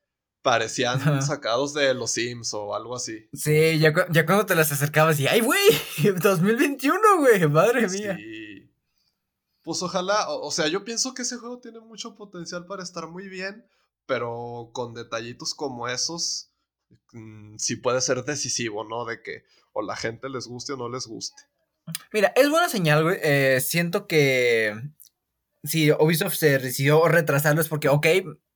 parecían 0.43 1.23
sacados 1.23 1.73
de 1.73 1.95
los 1.95 2.11
Sims 2.11 2.53
o 2.55 2.75
algo 2.75 2.97
así. 2.97 3.29
Sí, 3.33 3.79
ya, 3.79 3.93
ya 4.11 4.27
cuando 4.27 4.47
te 4.47 4.55
las 4.55 4.71
acercabas 4.71 5.19
y 5.21 5.27
¡ay, 5.27 5.41
güey! 5.41 5.69
2021, 6.23 7.01
güey, 7.19 7.49
madre 7.49 7.89
mía. 7.89 8.17
Sí 8.17 8.55
pues 9.65 9.83
ojalá, 9.83 10.29
o, 10.29 10.51
sea, 10.51 10.69
yo 10.69 10.85
pienso 10.85 11.15
que 11.15 11.23
ese 11.23 11.39
juego 11.39 11.59
tiene 11.59 11.81
mucho 11.81 12.15
potencial 12.15 12.67
para 12.67 12.83
estar 12.83 13.09
muy 13.09 13.29
bien, 13.29 13.67
pero 14.05 14.69
con 14.75 14.93
detallitos 14.93 15.55
como 15.55 15.89
esos, 15.89 16.51
mm, 17.13 17.57
sí 17.59 17.77
puede 17.77 18.01
ser 18.01 18.25
decisivo, 18.25 18.85
¿no? 18.85 19.05
De 19.05 19.23
que 19.23 19.45
o 19.73 19.83
la 19.83 19.97
gente 19.97 20.29
les 20.29 20.47
guste 20.47 20.73
o 20.73 20.77
no 20.77 20.89
les 20.89 21.07
guste. 21.07 21.43
Mira, 22.13 22.33
es 22.37 22.49
buena 22.49 22.69
señal, 22.69 23.03
güey. 23.03 23.19
Eh, 23.23 23.61
siento 23.61 24.07
que 24.07 24.75
si 25.65 25.91
Ubisoft 25.93 26.35
se 26.35 26.59
decidió 26.59 27.07
retrasarlo 27.09 27.61
es 27.61 27.69
porque, 27.69 27.89
ok, 27.89 28.07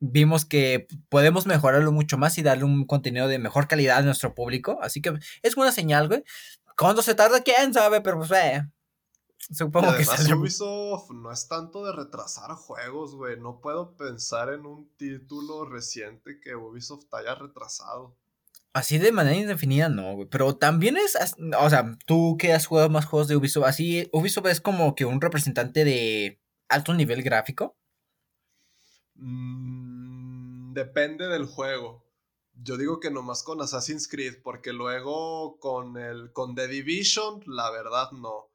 vimos 0.01 0.45
que 0.45 0.87
podemos 1.09 1.47
mejorarlo 1.47 1.93
mucho 1.93 2.19
más 2.19 2.39
y 2.39 2.43
darle 2.43 2.65
un 2.65 2.87
contenido 2.87 3.29
de 3.29 3.39
mejor 3.39 3.69
calidad 3.69 3.99
a 3.99 4.03
nuestro 4.03 4.35
público. 4.35 4.79
Así 4.83 5.03
que 5.03 5.19
es 5.43 5.55
buena 5.55 5.73
señal, 5.73 6.09
güey. 6.09 6.25
¿Cuándo 6.77 7.03
se 7.03 7.15
tarda? 7.15 7.43
¿Quién 7.43 7.75
sabe? 7.75 8.01
Pero 8.01 8.19
pues, 8.19 8.31
eh, 8.31 8.63
Supongo 9.51 9.93
que 9.97 10.05
que 10.05 10.35
Ubisoft 10.35 11.11
no 11.11 11.33
es 11.33 11.49
tanto 11.49 11.85
de 11.85 11.93
retrasar 11.93 12.51
juegos, 12.55 13.15
güey. 13.15 13.41
No 13.41 13.61
puedo 13.61 13.97
pensar 13.97 14.51
en 14.53 14.67
un 14.67 14.91
título 14.97 15.65
reciente 15.65 16.39
que 16.41 16.55
Ubisoft 16.55 17.13
haya 17.15 17.35
retrasado. 17.35 18.15
Así 18.79 18.99
de 18.99 19.11
manera 19.11 19.37
indefinida, 19.37 19.89
no, 19.89 20.15
güey. 20.15 20.29
Pero 20.31 20.57
también 20.57 20.97
es. 20.97 21.17
O 21.59 21.69
sea, 21.69 21.99
tú 22.07 22.37
que 22.39 22.53
has 22.53 22.67
jugado 22.67 22.89
más 22.89 23.07
juegos 23.07 23.27
de 23.27 23.35
Ubisoft, 23.35 23.67
así. 23.67 24.09
Ubisoft 24.13 24.47
es 24.47 24.61
como 24.61 24.95
que 24.95 25.05
un 25.05 25.21
representante 25.21 25.85
de 25.85 26.41
alto 26.69 26.95
nivel 26.95 27.25
gráfico. 27.25 27.77
Mm, 29.17 30.75
depende 30.75 31.27
del 31.27 31.47
juego. 31.47 32.05
Yo 32.53 32.77
digo 32.77 33.01
que 33.01 33.11
nomás 33.11 33.43
con 33.43 33.61
Assassin's 33.61 34.07
Creed, 34.07 34.43
porque 34.45 34.73
luego 34.73 35.59
con 35.59 35.97
el. 35.97 36.33
con 36.33 36.55
The 36.55 36.69
Division, 36.69 37.43
la 37.47 37.73
verdad 37.73 38.13
no. 38.13 38.53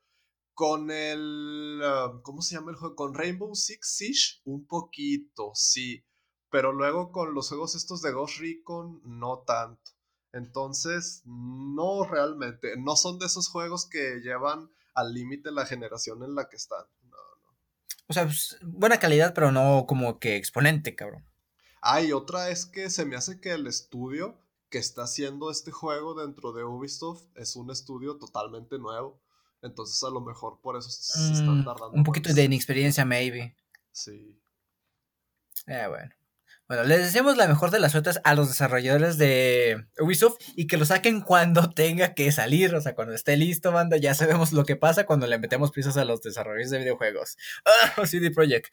Con 0.53 0.89
el. 0.89 1.81
Ah, 1.83 2.13
¿Cómo 2.23 2.41
se 2.41 2.55
llama 2.55 2.71
el 2.71 2.77
juego? 2.77 2.95
Con 2.95 3.13
Rainbow 3.13 3.53
Six 3.55 3.97
Siege, 3.97 4.41
un 4.45 4.65
poquito, 4.67 5.51
sí. 5.53 6.05
Pero 6.49 6.71
luego 6.71 7.12
con 7.12 7.33
los 7.33 7.49
juegos 7.49 7.75
estos 7.75 8.01
de 8.01 8.13
Ghost 8.13 8.39
Recon, 8.39 9.01
no 9.03 9.43
tanto. 9.45 9.91
Entonces, 10.33 11.21
no 11.25 12.03
realmente. 12.05 12.75
No 12.77 12.95
son 12.95 13.19
de 13.19 13.27
esos 13.27 13.47
juegos 13.47 13.85
que 13.85 14.19
llevan 14.21 14.69
al 14.95 15.13
límite 15.13 15.51
la 15.51 15.65
generación 15.65 16.23
en 16.23 16.35
la 16.35 16.49
que 16.49 16.57
están. 16.57 16.85
No, 17.03 17.17
no. 17.17 17.55
O 18.07 18.13
sea, 18.13 18.25
pues, 18.25 18.57
buena 18.61 18.99
calidad, 18.99 19.33
pero 19.33 19.51
no 19.51 19.85
como 19.87 20.19
que 20.19 20.35
exponente, 20.35 20.95
cabrón. 20.95 21.23
Ah, 21.81 22.01
y 22.01 22.11
otra 22.11 22.49
es 22.49 22.65
que 22.65 22.89
se 22.89 23.05
me 23.05 23.15
hace 23.15 23.39
que 23.39 23.51
el 23.51 23.67
estudio 23.67 24.37
que 24.69 24.79
está 24.79 25.03
haciendo 25.03 25.51
este 25.51 25.71
juego 25.71 26.15
dentro 26.15 26.51
de 26.51 26.63
Ubisoft 26.63 27.25
es 27.35 27.55
un 27.55 27.69
estudio 27.69 28.17
totalmente 28.17 28.79
nuevo. 28.79 29.21
Entonces 29.61 30.01
a 30.03 30.09
lo 30.09 30.19
mejor 30.19 30.59
por 30.61 30.77
eso 30.77 30.89
se 30.89 31.31
están 31.31 31.61
mm, 31.61 31.65
tardando. 31.65 31.91
Un 31.95 32.03
poquito 32.03 32.33
de 32.33 32.43
inexperiencia, 32.43 33.05
maybe. 33.05 33.55
Sí. 33.91 34.35
Eh, 35.67 35.85
bueno. 35.87 36.11
Bueno, 36.67 36.84
les 36.86 36.99
deseamos 36.99 37.36
la 37.36 37.47
mejor 37.47 37.71
de 37.71 37.80
las 37.80 37.91
suertes 37.91 38.21
a 38.23 38.36
los 38.36 38.47
desarrolladores 38.47 39.17
de 39.17 39.86
Ubisoft 39.99 40.38
y 40.56 40.65
que 40.67 40.78
lo 40.78 40.86
saquen 40.86 41.19
cuando 41.21 41.69
tenga 41.76 42.13
que 42.13 42.32
salir, 42.32 42.73
o 42.73 42.82
sea, 42.82 42.95
cuando 42.95 43.13
esté 43.13 43.36
listo, 43.36 43.71
banda, 43.71 43.97
ya 43.97 44.13
sabemos 44.15 44.54
lo 44.54 44.63
que 44.63 44.78
pasa 44.78 45.06
cuando 45.06 45.28
le 45.28 45.39
metemos 45.39 45.71
prisas 45.71 45.97
a 45.97 46.06
los 46.06 46.21
desarrolladores 46.21 46.71
de 46.71 46.80
videojuegos. 46.80 47.38
Ah, 47.97 48.06
CD 48.06 48.32
Projekt. 48.32 48.71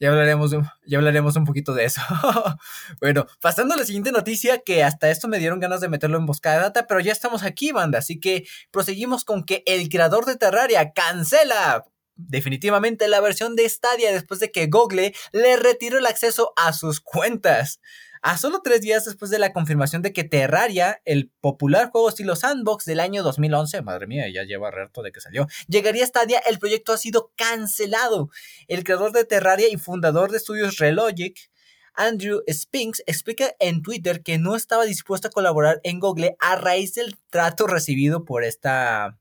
Ya 0.00 0.08
hablaremos, 0.08 0.50
ya 0.84 0.98
hablaremos 0.98 1.36
un 1.36 1.44
poquito 1.44 1.74
de 1.74 1.84
eso. 1.84 2.00
bueno, 3.00 3.26
pasando 3.40 3.74
a 3.74 3.76
la 3.76 3.84
siguiente 3.84 4.10
noticia, 4.10 4.58
que 4.58 4.82
hasta 4.82 5.10
esto 5.10 5.28
me 5.28 5.38
dieron 5.38 5.60
ganas 5.60 5.80
de 5.80 5.88
meterlo 5.88 6.18
en 6.18 6.26
busca 6.26 6.52
de 6.52 6.58
data, 6.58 6.88
pero 6.88 6.98
ya 6.98 7.12
estamos 7.12 7.44
aquí, 7.44 7.70
banda. 7.70 8.00
Así 8.00 8.18
que 8.18 8.44
proseguimos 8.72 9.24
con 9.24 9.44
que 9.44 9.62
el 9.64 9.88
creador 9.88 10.24
de 10.24 10.36
Terraria 10.36 10.92
cancela 10.92 11.84
definitivamente 12.16 13.08
la 13.08 13.20
versión 13.20 13.56
de 13.56 13.68
Stadia 13.68 14.12
después 14.12 14.40
de 14.40 14.50
que 14.50 14.66
Google 14.66 15.14
le 15.32 15.56
retiró 15.56 15.98
el 15.98 16.06
acceso 16.06 16.52
a 16.56 16.72
sus 16.72 17.00
cuentas. 17.00 17.80
A 18.24 18.38
solo 18.38 18.60
tres 18.62 18.80
días 18.82 19.04
después 19.04 19.32
de 19.32 19.40
la 19.40 19.52
confirmación 19.52 20.00
de 20.00 20.12
que 20.12 20.22
Terraria, 20.22 21.02
el 21.04 21.32
popular 21.40 21.90
juego 21.90 22.08
estilo 22.08 22.36
sandbox 22.36 22.84
del 22.84 23.00
año 23.00 23.24
2011, 23.24 23.82
madre 23.82 24.06
mía, 24.06 24.26
ya 24.32 24.44
lleva 24.44 24.70
rato 24.70 25.02
de 25.02 25.10
que 25.10 25.20
salió, 25.20 25.48
llegaría 25.66 26.04
a 26.04 26.06
Stadia, 26.06 26.38
el 26.46 26.60
proyecto 26.60 26.92
ha 26.92 26.98
sido 26.98 27.32
cancelado. 27.34 28.30
El 28.68 28.84
creador 28.84 29.10
de 29.10 29.24
Terraria 29.24 29.66
y 29.68 29.76
fundador 29.76 30.30
de 30.30 30.36
estudios 30.36 30.76
Relogic, 30.78 31.50
Andrew 31.94 32.42
Spinks 32.48 33.02
explica 33.06 33.54
en 33.58 33.82
Twitter 33.82 34.22
que 34.22 34.38
no 34.38 34.54
estaba 34.54 34.84
dispuesto 34.84 35.26
a 35.26 35.32
colaborar 35.32 35.80
en 35.82 35.98
Google 35.98 36.36
a 36.38 36.54
raíz 36.54 36.94
del 36.94 37.16
trato 37.28 37.66
recibido 37.66 38.24
por 38.24 38.44
esta 38.44 39.18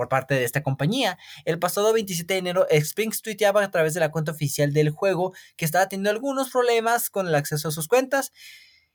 por 0.00 0.08
parte 0.08 0.32
de 0.32 0.44
esta 0.44 0.62
compañía. 0.62 1.18
El 1.44 1.58
pasado 1.58 1.92
27 1.92 2.32
de 2.32 2.38
enero, 2.38 2.66
Spinks 2.72 3.20
tuiteaba 3.20 3.62
a 3.62 3.70
través 3.70 3.92
de 3.92 4.00
la 4.00 4.10
cuenta 4.10 4.32
oficial 4.32 4.72
del 4.72 4.88
juego 4.88 5.34
que 5.58 5.66
estaba 5.66 5.90
teniendo 5.90 6.08
algunos 6.08 6.48
problemas 6.48 7.10
con 7.10 7.28
el 7.28 7.34
acceso 7.34 7.68
a 7.68 7.70
sus 7.70 7.86
cuentas 7.86 8.32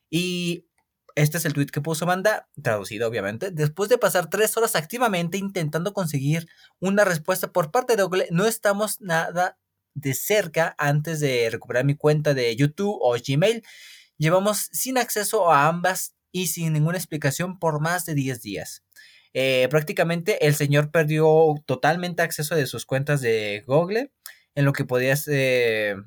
y 0.09 0.65
este 1.13 1.37
es 1.37 1.45
el 1.45 1.53
tweet 1.53 1.67
que 1.67 1.79
puso 1.79 2.07
Banda, 2.07 2.49
traducido 2.63 3.07
obviamente. 3.07 3.51
Después 3.51 3.87
de 3.87 3.99
pasar 3.99 4.31
tres 4.31 4.57
horas 4.57 4.75
activamente 4.75 5.37
intentando 5.37 5.93
conseguir 5.93 6.47
una 6.79 7.05
respuesta 7.05 7.51
por 7.51 7.69
parte 7.69 7.95
de 7.95 8.01
Google, 8.01 8.27
no 8.31 8.47
estamos 8.47 8.99
nada 8.99 9.59
de 9.93 10.15
cerca 10.15 10.73
antes 10.79 11.19
de 11.19 11.49
recuperar 11.51 11.85
mi 11.85 11.95
cuenta 11.95 12.33
de 12.33 12.55
YouTube 12.55 12.97
o 12.99 13.15
Gmail 13.15 13.61
llevamos 14.17 14.69
sin 14.71 14.97
acceso 14.97 15.51
a 15.51 15.67
ambas 15.67 16.15
y 16.31 16.47
sin 16.47 16.73
ninguna 16.73 16.97
explicación 16.97 17.59
por 17.59 17.79
más 17.79 18.07
de 18.07 18.15
10 18.15 18.41
días. 18.41 18.83
Eh, 19.37 19.67
prácticamente 19.69 20.47
el 20.47 20.55
señor 20.55 20.91
perdió 20.91 21.55
totalmente 21.65 22.21
acceso 22.21 22.55
de 22.55 22.67
sus 22.67 22.85
cuentas 22.85 23.19
de 23.19 23.65
Google, 23.67 24.13
en 24.55 24.63
lo 24.63 24.71
que 24.71 24.85
podía 24.85 25.13
ser, 25.17 25.97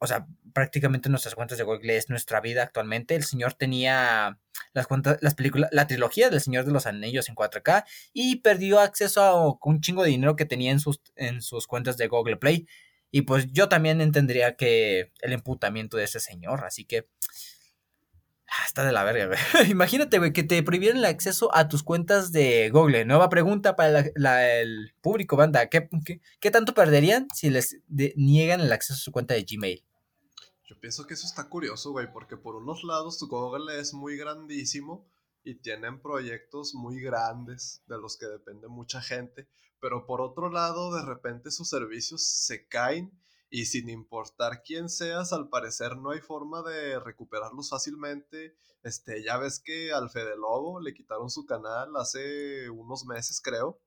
o 0.00 0.08
sea, 0.08 0.26
prácticamente 0.52 1.08
nuestras 1.08 1.36
cuentas 1.36 1.56
de 1.56 1.62
Google 1.62 1.96
es 1.96 2.10
nuestra 2.10 2.40
vida 2.40 2.64
actualmente. 2.64 3.14
El 3.14 3.22
señor 3.22 3.54
tenía 3.54 4.40
las 4.72 4.88
cuentas, 4.88 5.18
las 5.20 5.36
películas, 5.36 5.70
la 5.72 5.86
trilogía 5.86 6.30
del 6.30 6.40
Señor 6.40 6.64
de 6.64 6.72
los 6.72 6.86
Anillos 6.86 7.28
en 7.28 7.36
4K 7.36 7.84
y 8.12 8.40
perdió 8.40 8.80
acceso 8.80 9.22
a 9.22 9.56
un 9.62 9.80
chingo 9.80 10.02
de 10.02 10.10
dinero 10.10 10.34
que 10.34 10.44
tenía 10.44 10.72
en 10.72 10.80
sus, 10.80 11.00
en 11.14 11.42
sus 11.42 11.68
cuentas 11.68 11.96
de 11.96 12.08
Google 12.08 12.38
Play. 12.38 12.66
Y 13.12 13.22
pues 13.22 13.52
yo 13.52 13.68
también 13.68 14.00
entendería 14.00 14.56
que 14.56 15.12
el 15.20 15.32
emputamiento 15.32 15.96
de 15.96 16.04
ese 16.04 16.18
señor, 16.18 16.64
así 16.64 16.84
que 16.84 17.06
está 18.66 18.84
de 18.84 18.92
la 18.92 19.04
verga, 19.04 19.26
güey. 19.26 19.38
Imagínate, 19.70 20.18
güey, 20.18 20.32
que 20.32 20.42
te 20.42 20.62
prohibieran 20.62 20.98
el 20.98 21.04
acceso 21.04 21.54
a 21.54 21.68
tus 21.68 21.82
cuentas 21.82 22.32
de 22.32 22.70
Google. 22.70 23.04
Nueva 23.04 23.28
pregunta 23.28 23.76
para 23.76 24.00
el 24.60 24.94
público, 25.00 25.36
banda. 25.36 25.68
¿Qué, 25.68 25.88
qué, 26.40 26.50
tanto 26.50 26.74
perderían 26.74 27.28
si 27.34 27.50
les 27.50 27.78
niegan 27.88 28.60
el 28.60 28.72
acceso 28.72 28.94
a 28.94 29.02
su 29.02 29.12
cuenta 29.12 29.34
de 29.34 29.44
Gmail? 29.44 29.84
Yo 30.64 30.78
pienso 30.80 31.06
que 31.06 31.14
eso 31.14 31.26
está 31.26 31.48
curioso, 31.48 31.92
güey, 31.92 32.12
porque 32.12 32.36
por 32.36 32.56
unos 32.56 32.84
lados 32.84 33.18
tu 33.18 33.26
Google 33.28 33.80
es 33.80 33.94
muy 33.94 34.16
grandísimo 34.16 35.06
y 35.42 35.54
tienen 35.54 36.00
proyectos 36.00 36.74
muy 36.74 37.00
grandes 37.00 37.82
de 37.86 37.98
los 37.98 38.18
que 38.18 38.26
depende 38.26 38.68
mucha 38.68 39.00
gente, 39.00 39.48
pero 39.80 40.06
por 40.06 40.20
otro 40.20 40.50
lado, 40.50 40.94
de 40.94 41.06
repente 41.06 41.50
sus 41.50 41.70
servicios 41.70 42.26
se 42.26 42.66
caen 42.66 43.12
y 43.50 43.66
sin 43.66 43.88
importar 43.88 44.62
quién 44.62 44.88
seas, 44.88 45.32
al 45.32 45.48
parecer 45.48 45.96
no 45.96 46.10
hay 46.10 46.20
forma 46.20 46.62
de 46.62 47.00
recuperarlos 47.00 47.70
fácilmente. 47.70 48.54
Este, 48.82 49.24
ya 49.24 49.38
ves 49.38 49.60
que 49.60 49.92
al 49.92 50.10
Fede 50.10 50.36
Lobo 50.36 50.80
le 50.80 50.94
quitaron 50.94 51.30
su 51.30 51.46
canal 51.46 51.96
hace 51.96 52.68
unos 52.70 53.06
meses, 53.06 53.40
creo. 53.40 53.80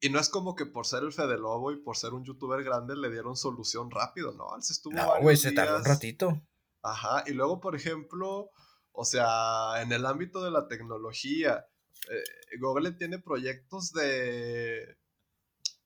Y 0.00 0.10
no 0.10 0.20
es 0.20 0.28
como 0.28 0.54
que 0.54 0.66
por 0.66 0.86
ser 0.86 1.04
el 1.04 1.12
Fede 1.12 1.36
Lobo 1.38 1.72
y 1.72 1.82
por 1.82 1.96
ser 1.96 2.12
un 2.14 2.24
youtuber 2.24 2.62
grande 2.64 2.96
le 2.96 3.10
dieron 3.10 3.36
solución 3.36 3.90
rápido, 3.90 4.32
¿no? 4.32 4.56
Él 4.56 4.62
se 4.62 4.72
estuvo. 4.72 4.94
No, 4.94 5.20
güey, 5.20 5.36
se 5.36 5.52
tardó 5.52 5.78
un 5.78 5.84
ratito. 5.84 6.42
Ajá, 6.82 7.22
y 7.26 7.32
luego, 7.32 7.60
por 7.60 7.76
ejemplo, 7.76 8.50
o 8.90 9.04
sea, 9.04 9.80
en 9.80 9.92
el 9.92 10.04
ámbito 10.04 10.42
de 10.42 10.50
la 10.50 10.66
tecnología, 10.66 11.64
eh, 12.10 12.58
Google 12.60 12.92
tiene 12.92 13.20
proyectos 13.20 13.92
de, 13.92 14.96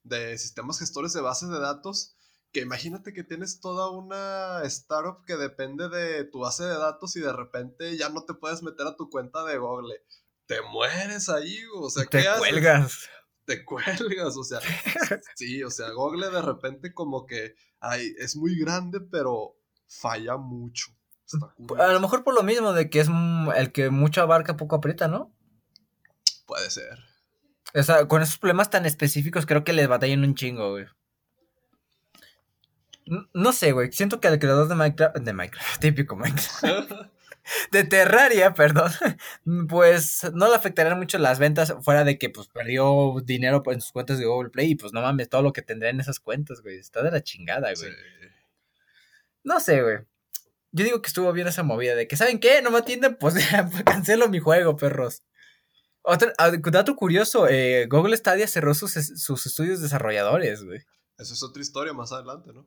de 0.01 0.37
sistemas 0.39 0.79
gestores 0.79 1.13
de 1.13 1.21
bases 1.21 1.49
de 1.49 1.59
datos 1.59 2.16
que 2.51 2.61
imagínate 2.61 3.13
que 3.13 3.23
tienes 3.23 3.59
toda 3.59 3.89
una 3.91 4.61
startup 4.63 5.25
que 5.25 5.35
depende 5.35 5.89
de 5.89 6.23
tu 6.25 6.39
base 6.39 6.63
de 6.63 6.77
datos 6.77 7.15
y 7.15 7.19
de 7.19 7.33
repente 7.33 7.97
ya 7.97 8.09
no 8.09 8.23
te 8.25 8.33
puedes 8.33 8.63
meter 8.63 8.87
a 8.87 8.95
tu 8.95 9.09
cuenta 9.09 9.43
de 9.43 9.57
Google. 9.57 10.01
Te 10.45 10.61
mueres 10.61 11.29
ahí, 11.29 11.59
o 11.75 11.89
sea, 11.89 12.05
¿qué 12.05 12.19
te 12.19 12.37
cuelgas. 12.37 13.09
Te 13.45 13.63
cuelgas, 13.63 14.35
o 14.37 14.43
sea, 14.43 14.59
sí, 15.35 15.63
o 15.63 15.69
sea, 15.69 15.91
Google 15.91 16.29
de 16.29 16.41
repente 16.41 16.93
como 16.93 17.25
que 17.25 17.55
ay, 17.79 18.13
es 18.17 18.35
muy 18.35 18.57
grande, 18.57 18.99
pero 18.99 19.57
falla 19.87 20.37
mucho. 20.37 20.87
a 21.77 21.87
lo 21.87 21.99
mejor 21.99 22.23
por 22.23 22.33
lo 22.33 22.43
mismo 22.43 22.73
de 22.73 22.89
que 22.89 22.99
es 22.99 23.09
el 23.55 23.71
que 23.71 23.89
mucho 23.89 24.21
abarca 24.21 24.57
poco 24.57 24.75
aprieta, 24.75 25.07
¿no? 25.07 25.33
Puede 26.45 26.69
ser. 26.69 26.99
O 27.73 27.83
sea, 27.83 28.07
con 28.07 28.21
esos 28.21 28.37
problemas 28.37 28.69
tan 28.69 28.85
específicos 28.85 29.45
creo 29.45 29.63
que 29.63 29.73
les 29.73 29.87
batallan 29.87 30.23
un 30.23 30.35
chingo, 30.35 30.71
güey. 30.71 30.85
No 33.33 33.53
sé, 33.53 33.71
güey. 33.71 33.91
Siento 33.91 34.19
que 34.19 34.27
el 34.27 34.39
creador 34.39 34.67
de 34.67 34.75
Minecraft. 34.75 35.17
De 35.17 35.33
Minecraft, 35.33 35.79
típico 35.81 36.15
Minecraft. 36.15 36.91
de 37.71 37.83
Terraria, 37.83 38.53
perdón. 38.53 38.91
Pues 39.69 40.29
no 40.33 40.49
le 40.49 40.55
afectarían 40.55 40.97
mucho 40.97 41.17
las 41.17 41.39
ventas. 41.39 41.73
Fuera 41.81 42.03
de 42.03 42.17
que 42.17 42.29
pues 42.29 42.47
perdió 42.47 43.15
dinero 43.23 43.63
en 43.67 43.81
sus 43.81 43.91
cuentas 43.91 44.19
de 44.19 44.25
Google 44.25 44.49
Play. 44.49 44.71
Y 44.71 44.75
pues 44.75 44.93
no 44.93 45.01
mames, 45.01 45.29
todo 45.29 45.41
lo 45.41 45.53
que 45.53 45.61
tendría 45.61 45.91
en 45.91 45.99
esas 45.99 46.19
cuentas, 46.19 46.61
güey. 46.61 46.77
Está 46.77 47.01
de 47.01 47.11
la 47.11 47.21
chingada, 47.21 47.71
güey. 47.73 47.91
No 49.43 49.59
sé, 49.59 49.81
güey. 49.81 49.99
Yo 50.73 50.83
digo 50.83 51.01
que 51.01 51.07
estuvo 51.07 51.31
bien 51.31 51.47
esa 51.47 51.63
movida 51.63 51.95
de 51.95 52.07
que, 52.07 52.17
¿saben 52.17 52.39
qué? 52.39 52.61
No 52.61 52.69
me 52.69 52.79
atienden, 52.79 53.15
pues 53.15 53.35
ya, 53.51 53.69
cancelo 53.85 54.29
mi 54.29 54.39
juego, 54.39 54.75
perros. 54.75 55.23
Otro 56.01 56.31
ah, 56.37 56.51
dato 56.51 56.95
curioso, 56.95 57.47
eh, 57.49 57.87
Google 57.89 58.15
Stadia 58.15 58.47
cerró 58.47 58.73
sus, 58.73 58.93
sus 58.93 59.45
estudios 59.45 59.81
desarrolladores, 59.81 60.63
güey. 60.63 60.79
Eso 61.17 61.33
es 61.33 61.43
otra 61.43 61.61
historia 61.61 61.93
más 61.93 62.11
adelante, 62.11 62.53
¿no? 62.53 62.65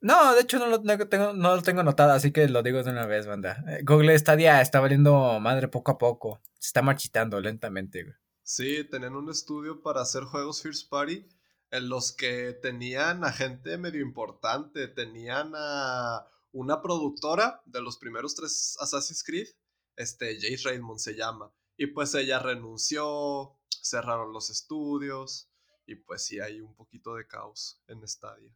No, 0.00 0.34
de 0.34 0.42
hecho 0.42 0.58
no 0.58 0.66
lo 0.66 0.80
tengo, 0.82 1.32
no 1.32 1.56
lo 1.56 1.62
tengo 1.62 1.82
notado, 1.82 2.12
así 2.12 2.30
que 2.32 2.48
lo 2.48 2.62
digo 2.62 2.82
de 2.82 2.90
una 2.90 3.06
vez, 3.06 3.26
banda. 3.26 3.64
Eh, 3.68 3.80
Google 3.84 4.18
Stadia 4.18 4.60
está 4.60 4.80
valiendo 4.80 5.40
madre 5.40 5.68
poco 5.68 5.92
a 5.92 5.98
poco. 5.98 6.40
Se 6.58 6.68
está 6.68 6.82
marchitando 6.82 7.40
lentamente, 7.40 8.02
güey. 8.02 8.14
Sí, 8.42 8.84
tenían 8.84 9.16
un 9.16 9.30
estudio 9.30 9.82
para 9.82 10.02
hacer 10.02 10.24
juegos 10.24 10.62
First 10.62 10.90
Party 10.90 11.26
en 11.70 11.88
los 11.88 12.12
que 12.12 12.52
tenían 12.52 13.24
a 13.24 13.32
gente 13.32 13.78
medio 13.78 14.02
importante. 14.02 14.88
Tenían 14.88 15.52
a 15.56 16.26
una 16.52 16.82
productora 16.82 17.62
de 17.64 17.80
los 17.80 17.96
primeros 17.98 18.34
tres 18.34 18.76
Assassin's 18.80 19.24
Creed, 19.24 19.48
este, 19.96 20.36
Jace 20.36 20.68
Raymond 20.68 21.00
se 21.00 21.14
llama. 21.14 21.52
Y 21.76 21.86
pues 21.88 22.14
ella 22.14 22.38
renunció, 22.38 23.58
cerraron 23.82 24.32
los 24.32 24.50
estudios 24.50 25.50
y 25.86 25.96
pues 25.96 26.24
sí 26.24 26.40
hay 26.40 26.60
un 26.60 26.74
poquito 26.74 27.14
de 27.14 27.26
caos 27.26 27.82
en 27.88 28.06
Stadia. 28.06 28.54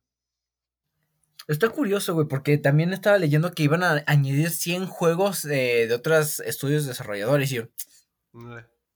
Está 1.48 1.70
curioso, 1.70 2.12
güey, 2.12 2.28
porque 2.28 2.58
también 2.58 2.92
estaba 2.92 3.18
leyendo 3.18 3.52
que 3.52 3.62
iban 3.62 3.82
a 3.82 4.04
añadir 4.06 4.50
100 4.50 4.87
juegos 4.87 5.42
de 5.42 5.90
otros 5.94 6.40
estudios 6.40 6.84
desarrolladores. 6.84 7.50
Y 7.50 7.56
yo, 7.56 7.62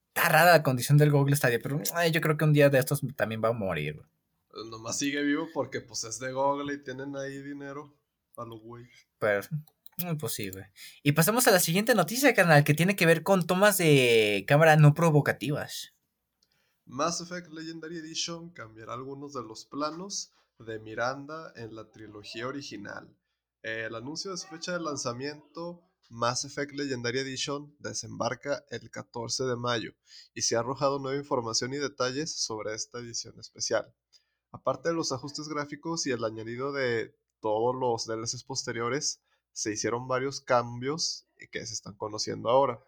está 0.09 0.29
rara 0.29 0.51
la 0.51 0.63
condición 0.63 0.99
del 0.99 1.11
Google 1.11 1.35
Stadia, 1.35 1.59
pero 1.61 1.81
yo 1.81 2.21
creo 2.21 2.37
que 2.37 2.45
un 2.45 2.53
día 2.53 2.69
de 2.69 2.77
estos 2.77 3.01
también 3.15 3.41
va 3.43 3.49
a 3.49 3.53
morir. 3.53 3.95
Güey. 3.95 4.07
Pues 4.51 4.67
nomás 4.67 4.99
sigue 4.99 5.23
vivo 5.23 5.49
porque 5.51 5.81
pues 5.81 6.03
es 6.03 6.19
de 6.19 6.31
Google 6.31 6.75
y 6.75 6.83
tienen 6.83 7.15
ahí 7.15 7.41
dinero 7.41 7.91
a 8.37 8.45
los 8.45 8.61
güey. 8.61 8.85
Pues, 9.17 9.49
pues 10.19 10.33
sí, 10.33 10.51
güey. 10.51 10.65
Y 11.01 11.13
pasamos 11.13 11.47
a 11.47 11.51
la 11.51 11.59
siguiente 11.59 11.95
noticia, 11.95 12.35
canal, 12.35 12.63
que 12.63 12.75
tiene 12.75 12.95
que 12.95 13.07
ver 13.07 13.23
con 13.23 13.47
tomas 13.47 13.79
de 13.79 14.45
cámara 14.47 14.75
no 14.75 14.93
provocativas. 14.93 15.95
Mass 16.85 17.19
Effect 17.19 17.51
Legendary 17.51 17.97
Edition 17.97 18.51
cambiará 18.51 18.93
algunos 18.93 19.33
de 19.33 19.41
los 19.41 19.65
planos 19.65 20.31
de 20.59 20.79
Miranda 20.79 21.51
en 21.55 21.75
la 21.75 21.89
trilogía 21.89 22.47
original. 22.47 23.15
El 23.61 23.95
anuncio 23.95 24.31
de 24.31 24.37
su 24.37 24.47
fecha 24.47 24.73
de 24.73 24.79
lanzamiento, 24.79 25.81
Mass 26.09 26.45
Effect 26.45 26.73
Legendary 26.73 27.19
Edition, 27.19 27.75
desembarca 27.79 28.63
el 28.69 28.91
14 28.91 29.45
de 29.45 29.55
mayo 29.55 29.93
y 30.33 30.41
se 30.41 30.55
ha 30.55 30.59
arrojado 30.59 30.99
nueva 30.99 31.17
información 31.17 31.73
y 31.73 31.77
detalles 31.77 32.35
sobre 32.35 32.73
esta 32.73 32.99
edición 32.99 33.39
especial. 33.39 33.93
Aparte 34.51 34.89
de 34.89 34.95
los 34.95 35.11
ajustes 35.11 35.47
gráficos 35.47 36.05
y 36.05 36.11
el 36.11 36.23
añadido 36.23 36.71
de 36.71 37.15
todos 37.39 37.75
los 37.75 38.05
DLCs 38.05 38.43
posteriores, 38.43 39.21
se 39.51 39.71
hicieron 39.71 40.07
varios 40.07 40.41
cambios 40.41 41.27
que 41.51 41.65
se 41.65 41.73
están 41.73 41.95
conociendo 41.95 42.49
ahora. 42.49 42.83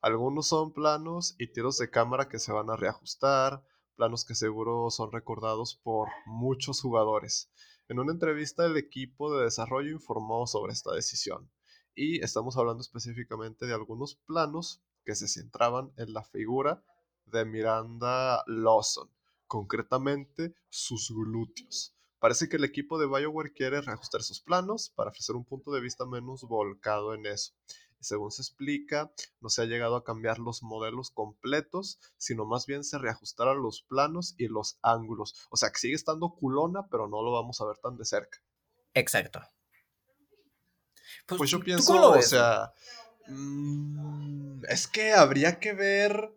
Algunos 0.00 0.48
son 0.48 0.72
planos 0.72 1.34
y 1.38 1.52
tiros 1.52 1.78
de 1.78 1.90
cámara 1.90 2.28
que 2.28 2.38
se 2.38 2.52
van 2.52 2.70
a 2.70 2.76
reajustar, 2.76 3.64
planos 3.98 4.24
que 4.24 4.36
seguro 4.36 4.90
son 4.92 5.10
recordados 5.10 5.74
por 5.82 6.08
muchos 6.24 6.80
jugadores. 6.80 7.50
En 7.88 7.98
una 7.98 8.12
entrevista 8.12 8.64
el 8.64 8.76
equipo 8.76 9.36
de 9.36 9.44
desarrollo 9.44 9.90
informó 9.90 10.46
sobre 10.46 10.72
esta 10.72 10.94
decisión 10.94 11.50
y 11.96 12.22
estamos 12.24 12.56
hablando 12.56 12.80
específicamente 12.80 13.66
de 13.66 13.74
algunos 13.74 14.14
planos 14.24 14.80
que 15.04 15.16
se 15.16 15.26
centraban 15.26 15.92
en 15.96 16.12
la 16.12 16.22
figura 16.22 16.84
de 17.26 17.44
Miranda 17.44 18.44
Lawson, 18.46 19.10
concretamente 19.48 20.54
sus 20.68 21.10
glúteos. 21.10 21.96
Parece 22.20 22.48
que 22.48 22.56
el 22.56 22.64
equipo 22.64 23.00
de 23.00 23.06
BioWare 23.06 23.52
quiere 23.52 23.80
reajustar 23.80 24.22
sus 24.22 24.40
planos 24.40 24.90
para 24.94 25.10
ofrecer 25.10 25.34
un 25.34 25.44
punto 25.44 25.72
de 25.72 25.80
vista 25.80 26.06
menos 26.06 26.44
volcado 26.44 27.14
en 27.14 27.26
eso 27.26 27.52
según 28.00 28.30
se 28.30 28.42
explica, 28.42 29.12
no 29.40 29.48
se 29.48 29.62
ha 29.62 29.64
llegado 29.66 29.96
a 29.96 30.04
cambiar 30.04 30.38
los 30.38 30.62
modelos 30.62 31.10
completos, 31.10 31.98
sino 32.16 32.44
más 32.44 32.66
bien 32.66 32.84
se 32.84 32.98
reajustaron 32.98 33.62
los 33.62 33.82
planos 33.82 34.34
y 34.38 34.48
los 34.48 34.78
ángulos. 34.82 35.34
O 35.50 35.56
sea, 35.56 35.70
que 35.70 35.78
sigue 35.78 35.94
estando 35.94 36.34
culona, 36.34 36.86
pero 36.90 37.08
no 37.08 37.22
lo 37.22 37.32
vamos 37.32 37.60
a 37.60 37.66
ver 37.66 37.78
tan 37.78 37.96
de 37.96 38.04
cerca. 38.04 38.38
Exacto. 38.94 39.40
Pues, 41.26 41.38
pues 41.38 41.50
yo 41.50 41.60
pienso, 41.60 42.10
o 42.10 42.22
sea, 42.22 42.72
mm, 43.26 44.64
es 44.68 44.86
que 44.86 45.12
habría 45.12 45.58
que 45.58 45.74
ver, 45.74 46.32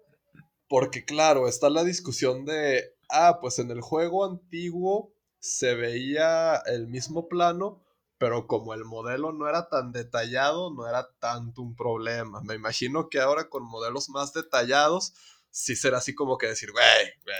porque 0.67 1.05
claro, 1.05 1.47
está 1.47 1.69
la 1.69 1.83
discusión 1.83 2.45
de, 2.45 2.95
ah, 3.09 3.39
pues 3.39 3.59
en 3.59 3.71
el 3.71 3.81
juego 3.81 4.25
antiguo 4.25 5.13
se 5.39 5.75
veía 5.75 6.57
el 6.65 6.87
mismo 6.87 7.27
plano, 7.27 7.81
pero 8.21 8.45
como 8.45 8.75
el 8.75 8.85
modelo 8.85 9.31
no 9.31 9.49
era 9.49 9.67
tan 9.67 9.91
detallado, 9.91 10.71
no 10.71 10.87
era 10.87 11.09
tanto 11.19 11.63
un 11.63 11.75
problema. 11.75 12.39
Me 12.43 12.53
imagino 12.53 13.09
que 13.09 13.19
ahora 13.19 13.49
con 13.49 13.63
modelos 13.63 14.09
más 14.09 14.31
detallados, 14.31 15.15
sí 15.49 15.75
será 15.75 15.97
así 15.97 16.13
como 16.13 16.37
que 16.37 16.45
decir, 16.45 16.69
güey, 16.71 16.85
güey. 17.25 17.35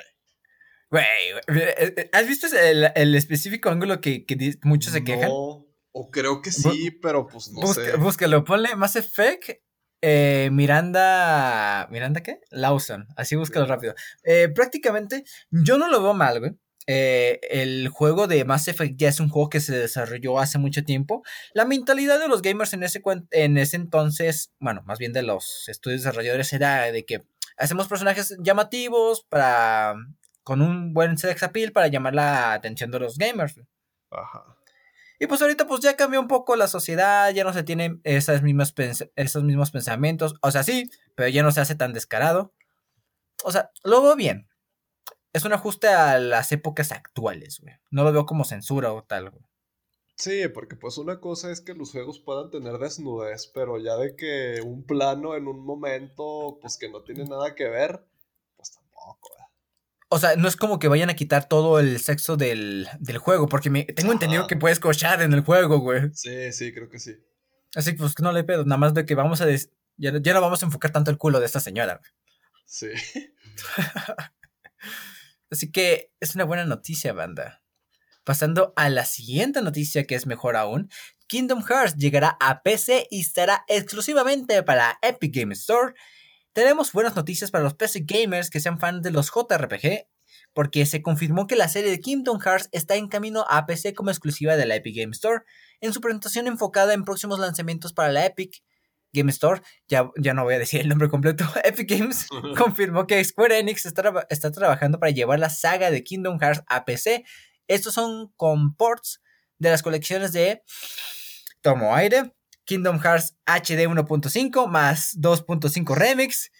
Güey, 0.90 1.62
eh, 1.62 1.94
eh, 1.98 2.10
¿has 2.12 2.28
visto 2.28 2.48
el, 2.58 3.14
específico 3.14 3.70
ángulo 3.70 4.02
que, 4.02 4.26
muchos 4.64 4.94
se 4.94 5.04
quejan? 5.04 5.30
No, 5.30 5.68
O 5.92 6.10
creo 6.10 6.42
que 6.42 6.52
sí, 6.52 6.90
pero 7.00 7.28
pues 7.28 7.52
no 7.52 7.72
sé. 7.72 7.96
Búscalo, 7.98 8.44
ponle 8.44 8.76
Mass 8.76 8.96
Effect 8.96 9.62
eh, 10.02 10.50
Miranda. 10.52 11.88
¿Miranda 11.92 12.24
qué? 12.24 12.40
Lawson. 12.50 13.08
Así 13.16 13.36
búscalo 13.36 13.68
rápido. 13.68 13.94
Eh, 14.24 14.50
prácticamente, 14.50 15.26
yo 15.52 15.78
no 15.78 15.88
lo 15.88 16.02
veo 16.02 16.16
mal, 16.16 16.40
güey. 16.40 16.54
Eh, 16.88 17.40
el 17.50 17.90
juego 17.90 18.28
de 18.28 18.44
Mass 18.46 18.68
Effect 18.68 18.98
ya 18.98 19.10
es 19.10 19.20
un 19.20 19.30
juego 19.30 19.50
que 19.50 19.60
se 19.60 19.78
desarrolló 19.78 20.40
hace 20.40 20.58
mucho 20.58 20.84
tiempo. 20.84 21.24
La 21.54 21.66
mentalidad 21.66 22.20
de 22.20 22.28
los 22.28 22.42
gamers 22.42 22.74
en 22.74 22.84
ese, 22.84 23.02
en 23.32 23.58
ese 23.58 23.76
entonces, 23.78 24.52
bueno, 24.60 24.82
más 24.86 25.00
bien 25.00 25.14
de 25.14 25.22
los 25.22 25.68
estudios 25.68 26.02
desarrolladores, 26.02 26.52
era 26.54 26.92
de 26.92 27.06
que 27.06 27.24
hacemos 27.58 27.88
personajes 27.88 28.36
llamativos 28.42 29.26
para 29.30 29.96
con 30.44 30.62
un 30.62 30.94
buen 30.94 31.18
sex 31.18 31.44
appeal 31.44 31.72
para 31.72 31.88
llamar 31.88 32.16
la 32.16 32.54
atención 32.54 32.90
de 32.92 33.00
los 33.00 33.18
gamers. 33.18 33.60
Ajá. 34.10 34.58
Y 35.20 35.28
pues 35.28 35.40
ahorita 35.40 35.68
pues 35.68 35.82
ya 35.82 35.96
cambió 35.96 36.20
un 36.20 36.28
poco 36.28 36.56
la 36.56 36.68
sociedad, 36.68 37.30
ya 37.30 37.44
no 37.44 37.54
se 37.54 37.62
tienen 37.62 38.02
esas 38.04 38.42
mismas 38.42 38.74
esos 39.16 39.44
mismos 39.44 39.70
pensamientos. 39.70 40.34
O 40.42 40.50
sea, 40.50 40.64
sí, 40.64 40.90
pero 41.14 41.30
ya 41.30 41.44
no 41.44 41.52
se 41.52 41.62
hace 41.62 41.76
tan 41.76 41.94
descarado. 41.94 42.56
O 43.44 43.52
sea, 43.52 43.70
lo 43.84 44.02
veo 44.02 44.16
bien. 44.16 44.51
Es 45.34 45.46
un 45.46 45.54
ajuste 45.54 45.88
a 45.88 46.20
las 46.20 46.52
épocas 46.52 46.92
actuales, 46.92 47.60
güey. 47.62 47.76
No 47.90 48.04
lo 48.04 48.12
veo 48.12 48.26
como 48.26 48.44
censura 48.44 48.92
o 48.94 49.04
tal, 49.04 49.30
güey. 49.30 49.44
Sí, 50.22 50.48
porque 50.50 50.76
pues 50.76 50.98
una 50.98 51.20
cosa 51.20 51.52
es 51.52 51.62
que 51.62 51.74
los 51.74 51.92
juegos 51.92 52.20
puedan 52.20 52.52
tener 52.52 52.78
desnudez, 52.78 53.48
pero 53.48 53.80
ya 53.80 53.96
de 53.96 54.16
que 54.16 54.62
un 54.64 54.86
plano 54.86 55.36
en 55.36 55.48
un 55.48 55.66
momento, 55.66 56.60
pues 56.62 56.78
que 56.78 56.90
no 56.90 57.02
tiene 57.02 57.24
nada 57.24 57.56
que 57.56 57.68
ver, 57.68 58.06
pues 58.56 58.72
tampoco, 58.72 59.30
güey. 59.36 59.48
O 60.10 60.20
sea, 60.20 60.36
no 60.36 60.48
es 60.48 60.58
como 60.58 60.78
que 60.78 60.90
vayan 60.90 61.10
a 61.10 61.16
quitar 61.16 61.48
todo 61.48 61.80
el 61.80 62.00
sexo 62.00 62.38
del, 62.38 62.88
juego, 63.20 63.48
porque 63.48 63.72
me, 63.72 63.86
tengo 63.86 64.12
entendido 64.12 64.46
que 64.46 64.58
puedes 64.58 64.80
cochar 64.80 65.22
en 65.24 65.34
el 65.34 65.42
juego, 65.42 65.80
güey. 65.80 66.14
Sí, 66.14 66.52
sí, 66.52 66.72
creo 66.72 66.90
que 66.90 67.00
sí. 67.00 67.16
Así 67.74 67.94
que 67.94 67.98
pues 67.98 68.14
no 68.20 68.32
le 68.32 68.44
pedo, 68.44 68.66
nada 68.66 68.78
más 68.78 68.94
de 68.94 69.06
que 69.06 69.16
vamos 69.16 69.42
a... 69.42 69.48
Ya, 69.98 70.12
no 70.12 70.42
vamos 70.42 70.62
a 70.62 70.66
enfocar 70.66 70.92
tanto 70.92 71.10
el 71.10 71.18
culo 71.18 71.40
de 71.40 71.46
esta 71.46 71.60
señora. 71.60 72.00
Sí. 72.66 72.90
Así 75.52 75.72
que 75.72 76.12
es 76.20 76.34
una 76.34 76.46
buena 76.46 76.66
noticia, 76.66 77.14
banda. 77.14 77.62
Pasando 78.24 78.74
a 78.76 78.90
la 78.90 79.06
siguiente 79.06 79.62
noticia 79.62 80.06
que 80.06 80.16
es 80.16 80.26
mejor 80.26 80.56
aún, 80.56 80.90
Kingdom 81.28 81.64
Hearts 81.64 81.96
llegará 81.96 82.38
a 82.40 82.64
PC 82.64 83.08
y 83.12 83.22
estará 83.22 83.64
exclusivamente 83.68 84.64
para 84.64 84.98
Epic 85.02 85.36
Games 85.36 85.60
Store 85.60 85.94
tenemos 86.54 86.92
buenas 86.92 87.16
noticias 87.16 87.50
para 87.50 87.64
los 87.64 87.76
PC 87.76 88.04
gamers 88.06 88.50
que 88.50 88.60
sean 88.60 88.78
fans 88.78 89.04
de 89.04 89.12
los 89.12 89.32
JRPG, 89.32 90.06
porque 90.54 90.86
se 90.86 91.02
confirmó 91.02 91.48
que 91.48 91.56
la 91.56 91.70
serie 91.70 91.90
de 91.90 92.02
Kingdom 92.02 92.42
Hearts 92.42 92.68
está 92.74 92.98
en 92.98 93.08
camino 93.08 93.46
a 93.48 93.66
PC 93.66 93.94
como 93.94 94.10
exclusiva 94.10 94.58
de 94.58 94.66
la 94.66 94.76
Epic 94.76 94.98
Game 94.98 95.12
Store. 95.12 95.44
En 95.80 95.94
su 95.94 96.02
presentación 96.02 96.48
enfocada 96.48 96.94
en 96.94 97.06
próximos 97.06 97.40
lanzamientos 97.40 97.94
para 97.94 98.12
la 98.12 98.26
Epic 98.26 98.62
Game 99.14 99.30
Store, 99.32 99.62
ya, 99.88 100.10
ya 100.18 100.34
no 100.34 100.44
voy 100.44 100.56
a 100.56 100.60
decir 100.60 100.82
el 100.82 100.90
nombre 100.90 101.10
completo, 101.10 101.46
Epic 101.64 101.90
Games 101.90 102.28
confirmó 102.58 103.08
que 103.08 103.24
Square 103.24 103.60
Enix 103.60 103.86
está, 103.86 104.26
está 104.30 104.52
trabajando 104.52 105.00
para 105.00 105.12
llevar 105.12 105.40
la 105.40 105.50
saga 105.50 105.92
de 105.92 106.04
Kingdom 106.04 106.40
Hearts 106.40 106.64
a 106.68 106.86
PC. 106.86 107.26
Estos 107.68 107.94
son 107.94 108.32
comports 108.36 109.22
de 109.58 109.70
las 109.70 109.84
colecciones 109.84 110.32
de 110.34 110.64
Tomo 111.62 111.96
Aire, 111.96 112.34
Kingdom 112.66 113.00
Hearts 113.00 113.36
HD 113.46 113.88
1.5 113.88 114.68
más 114.68 115.18
2.5 115.18 115.96
Remix, 115.96 116.52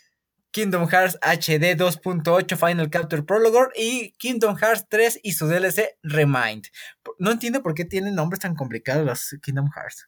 Kingdom 0.52 0.88
Hearts 0.88 1.18
HD 1.22 1.76
2.8 1.78 2.58
Final 2.58 2.90
Capture 2.90 3.24
Prologue 3.24 3.72
y 3.76 4.12
Kingdom 4.18 4.58
Hearts 4.58 4.86
3 4.90 5.20
y 5.24 5.32
su 5.32 5.48
DLC 5.48 5.98
Remind. 6.04 6.68
No 7.20 7.32
entiendo 7.32 7.64
por 7.64 7.74
qué 7.74 7.86
tienen 7.86 8.16
nombres 8.16 8.42
tan 8.42 8.56
complicados 8.56 9.06
los 9.06 9.40
Kingdom 9.42 9.70
Hearts. 9.74 10.08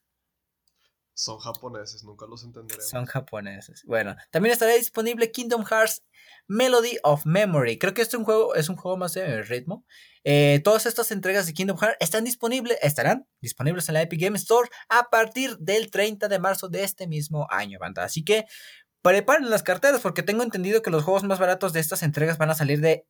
Son 1.16 1.38
japoneses, 1.38 2.04
nunca 2.04 2.26
los 2.26 2.44
entenderemos. 2.44 2.90
Son 2.90 3.06
japoneses. 3.06 3.84
Bueno, 3.86 4.16
también 4.32 4.54
estará 4.54 4.74
disponible 4.74 5.32
Kingdom 5.32 5.64
Hearts 5.64 6.04
Melody 6.48 6.98
of 7.04 7.26
Memory. 7.26 7.78
Creo 7.78 7.94
que 7.94 8.02
este 8.02 8.16
es 8.16 8.20
un 8.20 8.26
juego, 8.26 8.56
es 8.56 8.68
un 8.70 8.76
juego 8.76 8.98
más 8.98 9.14
de 9.14 9.44
ritmo. 9.44 9.86
Eh, 10.24 10.62
todas 10.64 10.86
estas 10.86 11.12
entregas 11.12 11.46
de 11.46 11.54
Kingdom 11.54 11.78
Hearts 11.78 11.98
están 12.00 12.24
disponibles, 12.24 12.78
estarán 12.82 13.28
disponibles 13.42 13.88
en 13.90 13.94
la 13.94 14.02
Epic 14.02 14.22
Game 14.22 14.38
Store 14.38 14.70
a 14.90 15.10
partir 15.10 15.58
del 15.58 15.92
30 15.92 16.28
de 16.28 16.40
marzo 16.40 16.68
de 16.68 16.84
este 16.84 17.08
mismo 17.08 17.48
año, 17.50 17.78
banda. 17.80 18.04
Así 18.04 18.24
que 18.24 18.46
preparen 19.04 19.50
las 19.50 19.64
carteras 19.64 20.02
porque 20.02 20.24
tengo 20.24 20.44
entendido 20.44 20.82
que 20.82 20.90
los 20.90 21.04
juegos 21.04 21.24
más 21.24 21.40
baratos 21.40 21.74
de 21.74 21.80
estas 21.80 22.04
entregas 22.04 22.38
van 22.38 22.50
a 22.50 22.56
salir 22.56 22.82
de 22.82 23.06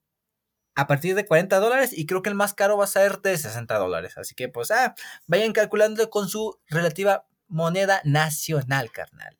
a 0.75 0.87
partir 0.87 1.13
de 1.13 1.25
40 1.25 1.59
dólares 1.59 1.95
y 1.95 2.07
creo 2.07 2.23
que 2.23 2.29
el 2.29 2.35
más 2.35 2.55
caro 2.55 2.77
va 2.77 2.85
a 2.85 2.87
ser 2.87 3.21
de 3.21 3.37
60 3.37 3.77
dólares. 3.77 4.17
Así 4.17 4.33
que 4.35 4.49
pues 4.49 4.71
ah, 4.71 4.95
vayan 5.27 5.53
calculando 5.53 6.09
con 6.09 6.27
su 6.27 6.59
relativa 6.67 7.27
moneda 7.53 8.01
nacional, 8.03 8.91
carnal. 8.91 9.37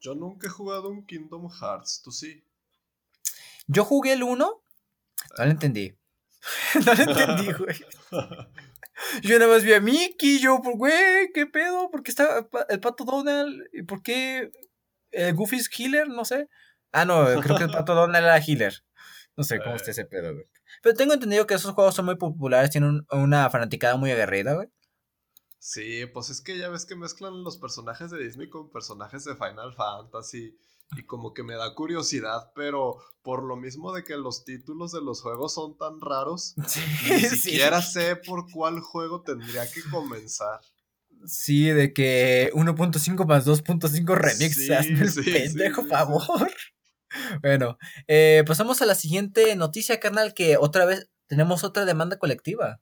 Yo 0.00 0.14
nunca 0.14 0.46
he 0.46 0.50
jugado 0.50 0.88
un 0.88 1.04
Kingdom 1.04 1.48
Hearts, 1.50 2.00
¿tú 2.02 2.10
sí? 2.10 2.42
Yo 3.66 3.84
jugué 3.84 4.14
el 4.14 4.22
1, 4.22 4.34
no 4.34 5.44
lo 5.44 5.50
entendí. 5.50 5.94
no 6.86 6.94
lo 6.94 7.02
entendí, 7.02 7.52
güey. 7.58 7.76
Yo 9.22 9.38
nada 9.38 9.52
más 9.52 9.62
vi 9.62 9.74
a 9.74 9.80
Mickey, 9.80 10.40
yo, 10.40 10.60
pues, 10.62 10.76
güey, 10.76 11.30
¿qué 11.34 11.46
pedo? 11.46 11.90
¿Por 11.90 12.02
qué 12.02 12.10
está 12.10 12.48
el 12.70 12.80
pato 12.80 13.04
Donald? 13.04 13.62
¿Y 13.74 13.82
por 13.82 14.02
qué 14.02 14.50
el 15.10 15.34
Goofy 15.34 15.56
es 15.56 15.70
healer? 15.78 16.08
No 16.08 16.24
sé. 16.24 16.48
Ah, 16.92 17.04
no, 17.04 17.24
creo 17.42 17.58
que 17.58 17.64
el 17.64 17.70
pato 17.70 17.94
Donald 17.94 18.24
era 18.24 18.38
healer. 18.38 18.74
No 19.36 19.44
sé 19.44 19.60
cómo 19.60 19.76
está 19.76 19.90
ese 19.90 20.06
pedo, 20.06 20.32
güey. 20.32 20.46
Pero 20.82 20.94
tengo 20.96 21.12
entendido 21.12 21.46
que 21.46 21.54
esos 21.54 21.74
juegos 21.74 21.94
son 21.94 22.06
muy 22.06 22.16
populares, 22.16 22.70
tienen 22.70 23.06
una 23.10 23.50
fanaticada 23.50 23.96
muy 23.96 24.10
aguerrida, 24.10 24.54
güey. 24.54 24.68
Sí, 25.60 26.06
pues 26.06 26.30
es 26.30 26.40
que 26.40 26.56
ya 26.56 26.70
ves 26.70 26.86
que 26.86 26.96
mezclan 26.96 27.44
los 27.44 27.58
personajes 27.58 28.10
de 28.10 28.24
Disney 28.24 28.48
con 28.48 28.70
personajes 28.70 29.24
de 29.24 29.36
Final 29.36 29.74
Fantasy. 29.74 30.56
Y 30.96 31.04
como 31.04 31.34
que 31.34 31.42
me 31.42 31.54
da 31.54 31.74
curiosidad, 31.74 32.50
pero 32.54 32.96
por 33.22 33.44
lo 33.44 33.56
mismo 33.56 33.92
de 33.92 34.02
que 34.02 34.16
los 34.16 34.44
títulos 34.44 34.90
de 34.90 35.02
los 35.02 35.20
juegos 35.20 35.54
son 35.54 35.76
tan 35.76 36.00
raros, 36.00 36.54
ni 37.08 37.20
siquiera 37.28 37.82
sé 37.82 38.16
por 38.16 38.50
cuál 38.50 38.80
juego 38.80 39.22
tendría 39.22 39.70
que 39.70 39.82
comenzar. 39.90 40.60
Sí, 41.26 41.66
de 41.66 41.92
que 41.92 42.50
1.5 42.54 43.26
más 43.26 43.46
2.5 43.46 44.14
remix, 44.16 44.54
sí, 44.56 44.72
hazme 44.72 45.02
el 45.02 45.24
pendejo, 45.24 45.84
favor. 45.84 46.50
Bueno, 47.42 47.76
eh, 48.06 48.44
pasamos 48.46 48.82
a 48.82 48.86
la 48.86 48.94
siguiente 48.94 49.56
noticia, 49.56 49.98
carnal, 49.98 50.32
que 50.32 50.56
otra 50.56 50.84
vez 50.84 51.10
tenemos 51.26 51.64
otra 51.64 51.84
demanda 51.84 52.20
colectiva. 52.20 52.80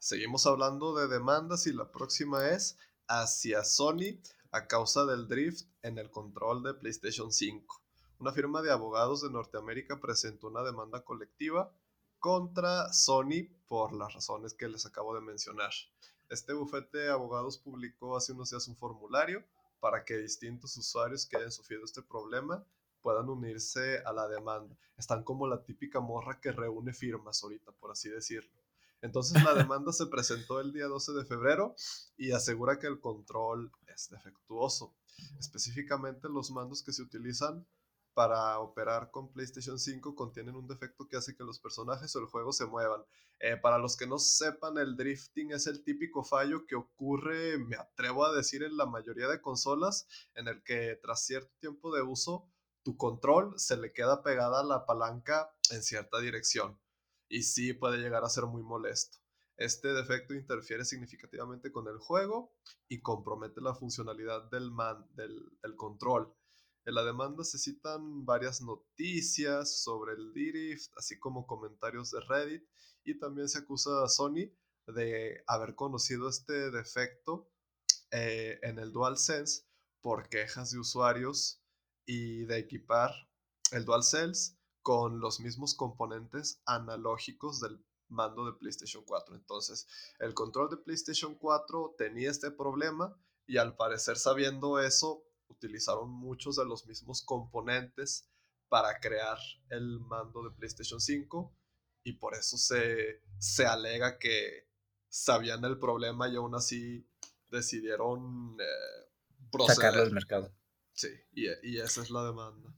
Seguimos 0.00 0.46
hablando 0.46 0.94
de 0.94 1.08
demandas 1.08 1.66
y 1.66 1.72
la 1.72 1.90
próxima 1.90 2.50
es 2.50 2.78
hacia 3.08 3.64
Sony 3.64 4.20
a 4.52 4.68
causa 4.68 5.04
del 5.04 5.26
drift 5.26 5.66
en 5.82 5.98
el 5.98 6.08
control 6.08 6.62
de 6.62 6.74
PlayStation 6.74 7.32
5. 7.32 7.82
Una 8.20 8.32
firma 8.32 8.62
de 8.62 8.70
abogados 8.70 9.22
de 9.22 9.30
Norteamérica 9.30 10.00
presentó 10.00 10.46
una 10.46 10.62
demanda 10.62 11.04
colectiva 11.04 11.72
contra 12.20 12.92
Sony 12.92 13.48
por 13.66 13.92
las 13.92 14.14
razones 14.14 14.54
que 14.54 14.68
les 14.68 14.86
acabo 14.86 15.16
de 15.16 15.20
mencionar. 15.20 15.72
Este 16.28 16.52
bufete 16.52 16.98
de 16.98 17.10
abogados 17.10 17.58
publicó 17.58 18.16
hace 18.16 18.32
unos 18.32 18.50
días 18.50 18.68
un 18.68 18.76
formulario 18.76 19.44
para 19.80 20.04
que 20.04 20.16
distintos 20.16 20.76
usuarios 20.76 21.26
que 21.26 21.38
hayan 21.38 21.50
sufrido 21.50 21.84
este 21.84 22.02
problema 22.02 22.64
puedan 23.02 23.28
unirse 23.28 23.98
a 24.04 24.12
la 24.12 24.28
demanda. 24.28 24.76
Están 24.96 25.24
como 25.24 25.48
la 25.48 25.64
típica 25.64 25.98
morra 25.98 26.40
que 26.40 26.52
reúne 26.52 26.92
firmas 26.92 27.42
ahorita, 27.42 27.72
por 27.72 27.90
así 27.90 28.08
decirlo. 28.08 28.67
Entonces 29.00 29.42
la 29.44 29.54
demanda 29.54 29.92
se 29.92 30.06
presentó 30.06 30.60
el 30.60 30.72
día 30.72 30.86
12 30.86 31.12
de 31.12 31.24
febrero 31.24 31.74
y 32.16 32.32
asegura 32.32 32.78
que 32.78 32.88
el 32.88 33.00
control 33.00 33.70
es 33.86 34.08
defectuoso. 34.10 34.94
Específicamente 35.38 36.28
los 36.28 36.50
mandos 36.50 36.82
que 36.82 36.92
se 36.92 37.02
utilizan 37.02 37.66
para 38.14 38.58
operar 38.58 39.12
con 39.12 39.32
PlayStation 39.32 39.78
5 39.78 40.16
contienen 40.16 40.56
un 40.56 40.66
defecto 40.66 41.06
que 41.06 41.16
hace 41.16 41.36
que 41.36 41.44
los 41.44 41.60
personajes 41.60 42.14
o 42.16 42.18
el 42.18 42.26
juego 42.26 42.52
se 42.52 42.66
muevan. 42.66 43.04
Eh, 43.38 43.56
para 43.56 43.78
los 43.78 43.96
que 43.96 44.08
no 44.08 44.18
sepan, 44.18 44.76
el 44.78 44.96
drifting 44.96 45.52
es 45.52 45.68
el 45.68 45.84
típico 45.84 46.24
fallo 46.24 46.66
que 46.66 46.74
ocurre, 46.74 47.58
me 47.58 47.76
atrevo 47.76 48.26
a 48.26 48.34
decir, 48.34 48.64
en 48.64 48.76
la 48.76 48.86
mayoría 48.86 49.28
de 49.28 49.40
consolas, 49.40 50.08
en 50.34 50.48
el 50.48 50.64
que 50.64 50.98
tras 51.00 51.24
cierto 51.24 51.52
tiempo 51.60 51.94
de 51.94 52.02
uso, 52.02 52.50
tu 52.82 52.96
control 52.96 53.54
se 53.56 53.76
le 53.76 53.92
queda 53.92 54.24
pegada 54.24 54.60
a 54.60 54.64
la 54.64 54.84
palanca 54.84 55.54
en 55.70 55.84
cierta 55.84 56.18
dirección 56.18 56.76
y 57.28 57.42
sí 57.42 57.72
puede 57.72 57.98
llegar 57.98 58.24
a 58.24 58.28
ser 58.28 58.44
muy 58.44 58.62
molesto. 58.62 59.18
Este 59.56 59.88
defecto 59.92 60.34
interfiere 60.34 60.84
significativamente 60.84 61.72
con 61.72 61.88
el 61.88 61.98
juego 61.98 62.54
y 62.88 63.00
compromete 63.00 63.60
la 63.60 63.74
funcionalidad 63.74 64.48
del, 64.50 64.70
man, 64.70 65.04
del, 65.14 65.76
control. 65.76 66.32
En 66.84 66.94
la 66.94 67.04
demanda 67.04 67.42
se 67.42 67.58
citan 67.58 68.24
varias 68.24 68.62
noticias 68.62 69.82
sobre 69.82 70.12
el 70.12 70.32
drift, 70.32 70.92
así 70.96 71.18
como 71.18 71.46
comentarios 71.46 72.12
de 72.12 72.20
Reddit, 72.20 72.68
y 73.04 73.18
también 73.18 73.48
se 73.48 73.58
acusa 73.58 74.04
a 74.04 74.08
Sony 74.08 74.52
de 74.86 75.42
haber 75.48 75.74
conocido 75.74 76.28
este 76.28 76.70
defecto 76.70 77.50
eh, 78.12 78.58
en 78.62 78.78
el 78.78 78.92
DualSense 78.92 79.66
por 80.00 80.28
quejas 80.28 80.70
de 80.70 80.78
usuarios 80.78 81.62
y 82.06 82.44
de 82.44 82.58
equipar 82.58 83.10
el 83.72 83.84
DualSense 83.84 84.57
con 84.82 85.20
los 85.20 85.40
mismos 85.40 85.74
componentes 85.74 86.62
analógicos 86.64 87.60
del 87.60 87.84
mando 88.08 88.46
de 88.46 88.58
PlayStation 88.58 89.04
4. 89.04 89.34
Entonces, 89.36 89.86
el 90.18 90.34
control 90.34 90.70
de 90.70 90.76
PlayStation 90.78 91.34
4 91.34 91.94
tenía 91.98 92.30
este 92.30 92.50
problema 92.50 93.16
y 93.46 93.58
al 93.58 93.76
parecer 93.76 94.16
sabiendo 94.16 94.80
eso, 94.80 95.24
utilizaron 95.48 96.10
muchos 96.10 96.56
de 96.56 96.64
los 96.64 96.86
mismos 96.86 97.22
componentes 97.22 98.28
para 98.68 99.00
crear 99.00 99.38
el 99.70 100.00
mando 100.00 100.42
de 100.42 100.50
PlayStation 100.50 101.00
5 101.00 101.54
y 102.04 102.12
por 102.14 102.34
eso 102.34 102.56
se, 102.56 103.22
se 103.38 103.66
alega 103.66 104.18
que 104.18 104.68
sabían 105.08 105.64
el 105.64 105.78
problema 105.78 106.28
y 106.28 106.36
aún 106.36 106.54
así 106.54 107.06
decidieron 107.48 108.56
eh, 108.60 109.10
proceder. 109.50 109.76
Sacarlo 109.76 110.04
del 110.04 110.12
mercado. 110.12 110.54
Sí, 110.92 111.08
y, 111.32 111.46
y 111.62 111.78
esa 111.78 112.02
es 112.02 112.10
la 112.10 112.24
demanda. 112.24 112.74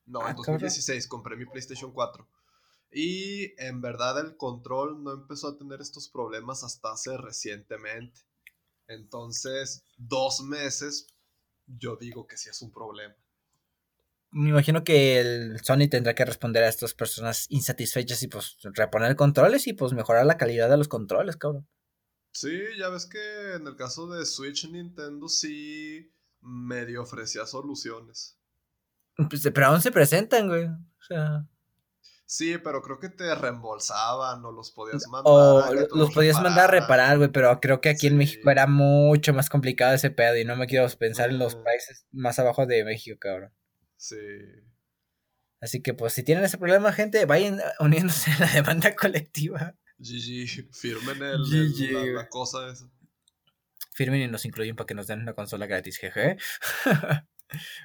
No, 0.06 0.28
en 0.28 0.36
2016 0.36 1.04
ah, 1.04 1.08
compré 1.08 1.34
mi 1.34 1.46
PlayStation 1.46 1.90
4. 1.90 2.28
Y 2.90 3.52
en 3.62 3.80
verdad 3.80 4.18
el 4.20 4.36
control 4.36 5.02
no 5.02 5.12
empezó 5.12 5.48
a 5.48 5.58
tener 5.58 5.80
estos 5.80 6.08
problemas 6.08 6.64
hasta 6.64 6.92
hace 6.92 7.16
recientemente. 7.16 8.20
Entonces, 8.86 9.84
dos 9.98 10.40
meses, 10.40 11.06
yo 11.66 11.96
digo 11.96 12.26
que 12.26 12.38
sí 12.38 12.48
es 12.48 12.62
un 12.62 12.72
problema. 12.72 13.14
Me 14.30 14.50
imagino 14.50 14.84
que 14.84 15.20
el 15.20 15.60
Sony 15.62 15.88
tendrá 15.90 16.14
que 16.14 16.24
responder 16.24 16.62
a 16.62 16.68
estas 16.68 16.94
personas 16.94 17.46
insatisfechas 17.50 18.22
y 18.22 18.28
pues 18.28 18.58
reponer 18.62 19.16
controles 19.16 19.66
y 19.66 19.72
pues 19.72 19.92
mejorar 19.92 20.26
la 20.26 20.36
calidad 20.36 20.68
de 20.68 20.76
los 20.76 20.88
controles, 20.88 21.36
cabrón. 21.36 21.66
Sí, 22.32 22.58
ya 22.78 22.88
ves 22.90 23.06
que 23.06 23.54
en 23.54 23.66
el 23.66 23.76
caso 23.76 24.06
de 24.06 24.26
Switch 24.26 24.68
Nintendo 24.70 25.28
sí 25.28 26.12
medio 26.40 27.02
ofrecía 27.02 27.46
soluciones. 27.46 28.38
Pues, 29.28 29.42
pero 29.52 29.66
aún 29.66 29.80
se 29.80 29.90
presentan, 29.90 30.48
güey. 30.48 30.66
O 30.66 31.02
sea. 31.06 31.48
Sí, 32.30 32.58
pero 32.58 32.82
creo 32.82 32.98
que 32.98 33.08
te 33.08 33.34
reembolsaban 33.34 34.44
o 34.44 34.52
los 34.52 34.70
podías 34.70 35.08
mandar. 35.08 35.32
O 35.32 35.72
los, 35.96 36.12
podías 36.12 36.38
mandar 36.42 36.68
a 36.68 36.80
reparar, 36.80 37.16
güey, 37.16 37.32
pero 37.32 37.58
creo 37.58 37.80
que 37.80 37.88
aquí 37.88 38.06
en 38.06 38.18
México 38.18 38.50
era 38.50 38.66
mucho 38.66 39.32
más 39.32 39.48
complicado 39.48 39.94
ese 39.94 40.10
pedo 40.10 40.36
y 40.36 40.44
no 40.44 40.54
me 40.54 40.66
quiero 40.66 40.86
pensar 40.98 41.30
en 41.30 41.38
los 41.38 41.54
países 41.54 42.06
más 42.12 42.38
abajo 42.38 42.66
de 42.66 42.84
México, 42.84 43.18
cabrón. 43.18 43.54
Sí. 43.96 44.18
Así 45.62 45.80
que 45.80 45.94
pues 45.94 46.12
si 46.12 46.22
tienen 46.22 46.44
ese 46.44 46.58
problema, 46.58 46.92
gente, 46.92 47.24
vayan 47.24 47.62
uniéndose 47.80 48.30
a 48.32 48.40
la 48.40 48.52
demanda 48.52 48.94
colectiva. 48.94 49.74
GG, 49.96 50.68
firmen 50.70 51.22
el, 51.22 52.14
la, 52.14 52.28
cosa 52.28 52.70
esa. 52.70 52.90
Firmen 53.92 54.20
y 54.20 54.28
nos 54.28 54.44
incluyen 54.44 54.76
para 54.76 54.86
que 54.86 54.94
nos 54.94 55.06
den 55.06 55.22
una 55.22 55.32
consola 55.32 55.64
gratis, 55.64 55.96
jeje. 55.96 56.36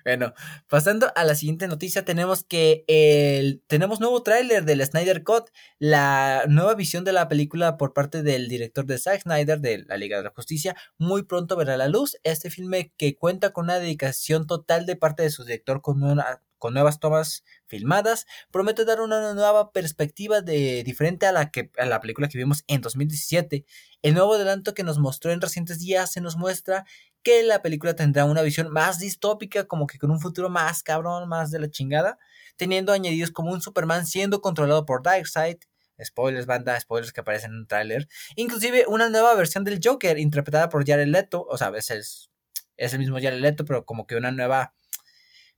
Bueno, 0.04 0.34
pasando 0.68 1.12
a 1.16 1.24
la 1.24 1.36
siguiente 1.36 1.68
noticia, 1.68 2.06
tenemos 2.06 2.44
que 2.44 2.84
el, 2.88 3.64
tenemos 3.68 4.00
nuevo 4.00 4.24
tráiler 4.24 4.66
del 4.66 4.86
Snyder 4.86 5.24
Cut, 5.24 5.50
la 5.80 6.44
nueva 6.48 6.76
visión 6.76 7.04
de 7.04 7.14
la 7.14 7.28
película 7.28 7.78
por 7.78 7.94
parte 7.94 8.24
del 8.24 8.48
director 8.48 8.86
de 8.86 8.98
Zack 8.98 9.22
Snyder 9.24 9.60
de 9.60 9.84
la 9.86 9.98
Liga 9.98 10.18
de 10.18 10.24
la 10.24 10.34
Justicia, 10.36 10.76
muy 10.98 11.24
pronto 11.24 11.56
verá 11.56 11.78
la 11.78 11.88
luz. 11.88 12.18
Este 12.24 12.50
filme 12.50 12.94
que 12.98 13.16
cuenta 13.16 13.52
con 13.52 13.66
una 13.66 13.80
dedicación 13.80 14.48
total 14.48 14.86
de 14.86 14.96
parte 14.96 15.24
de 15.24 15.30
su 15.30 15.44
director 15.44 15.82
con 15.82 16.04
una 16.04 16.42
con 16.64 16.74
nuevas 16.74 17.02
tomas 17.02 17.44
filmadas, 17.66 18.26
promete 18.50 18.86
dar 18.86 19.02
una 19.02 19.34
nueva 19.34 19.74
perspectiva 19.74 20.40
de, 20.40 20.82
diferente 20.86 21.26
a 21.26 21.34
la, 21.34 21.52
que, 21.52 21.70
a 21.78 21.84
la 21.84 22.00
película 22.00 22.30
que 22.30 22.38
vimos 22.38 22.64
en 22.68 22.80
2017. 22.80 23.66
El 24.02 24.14
nuevo 24.14 24.36
adelanto 24.36 24.74
que 24.74 24.86
nos 24.86 24.98
mostró 24.98 25.34
en 25.34 25.42
recientes 25.42 25.80
días 25.80 26.14
se 26.14 26.22
nos 26.22 26.38
muestra 26.38 26.86
que 27.22 27.44
la 27.44 27.62
película 27.62 27.98
tendrá 27.98 28.24
una 28.24 28.42
visión 28.42 28.72
más 28.72 28.98
distópica, 28.98 29.66
como 29.66 29.88
que 29.88 30.00
con 30.00 30.10
un 30.10 30.22
futuro 30.22 30.50
más 30.50 30.84
cabrón, 30.84 31.28
más 31.28 31.52
de 31.52 31.60
la 31.60 31.70
chingada, 31.70 32.18
teniendo 32.56 32.94
añadidos 32.94 33.32
como 33.32 33.52
un 33.52 33.60
Superman 33.60 34.06
siendo 34.06 34.40
controlado 34.40 34.86
por 34.86 35.04
Darkseid, 35.04 35.58
spoilers, 36.02 36.46
banda, 36.46 36.80
spoilers 36.80 37.12
que 37.12 37.20
aparecen 37.20 37.52
en 37.52 37.58
un 37.58 37.68
tráiler, 37.68 38.08
inclusive 38.38 38.86
una 38.88 39.10
nueva 39.10 39.36
versión 39.36 39.66
del 39.66 39.82
Joker 39.84 40.18
interpretada 40.18 40.70
por 40.70 40.88
Jared 40.88 41.08
Leto, 41.08 41.46
o 41.46 41.58
sea, 41.58 41.68
a 41.68 41.72
veces 41.72 42.30
es 42.78 42.94
el 42.94 43.00
mismo 43.00 43.18
Jared 43.18 43.42
Leto, 43.42 43.66
pero 43.66 43.84
como 43.84 44.08
que 44.08 44.16
una 44.16 44.32
nueva 44.32 44.74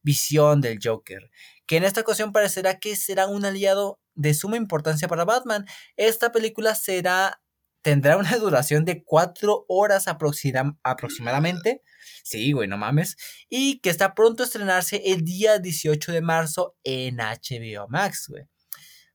visión 0.05 0.61
del 0.61 0.79
Joker, 0.81 1.31
que 1.65 1.77
en 1.77 1.83
esta 1.83 2.01
ocasión 2.01 2.31
parecerá 2.31 2.79
que 2.79 2.95
será 2.95 3.27
un 3.27 3.43
aliado 3.43 3.99
de 4.13 4.33
suma 4.33 4.55
importancia 4.55 5.07
para 5.07 5.25
Batman. 5.25 5.65
Esta 5.97 6.31
película 6.31 6.75
será 6.75 7.41
tendrá 7.81 8.17
una 8.17 8.35
duración 8.37 8.85
de 8.85 9.03
cuatro 9.03 9.65
horas 9.67 10.05
aproximadamente. 10.07 11.81
Sí, 12.23 12.51
güey, 12.51 12.67
no 12.67 12.77
mames. 12.77 13.17
Y 13.49 13.79
que 13.79 13.89
está 13.89 14.15
pronto 14.15 14.43
a 14.43 14.45
estrenarse 14.45 15.01
el 15.05 15.23
día 15.23 15.59
18 15.59 16.11
de 16.11 16.21
marzo 16.21 16.75
en 16.83 17.17
HBO 17.17 17.87
Max, 17.89 18.27
güey. 18.29 18.43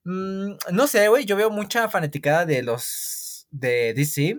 Mm, 0.04 0.56
no 0.72 0.86
sé, 0.86 1.08
güey, 1.08 1.24
yo 1.24 1.36
veo 1.36 1.50
mucha 1.50 1.88
fanaticada 1.88 2.46
de 2.46 2.62
los 2.62 3.46
de 3.50 3.92
DC 3.94 4.38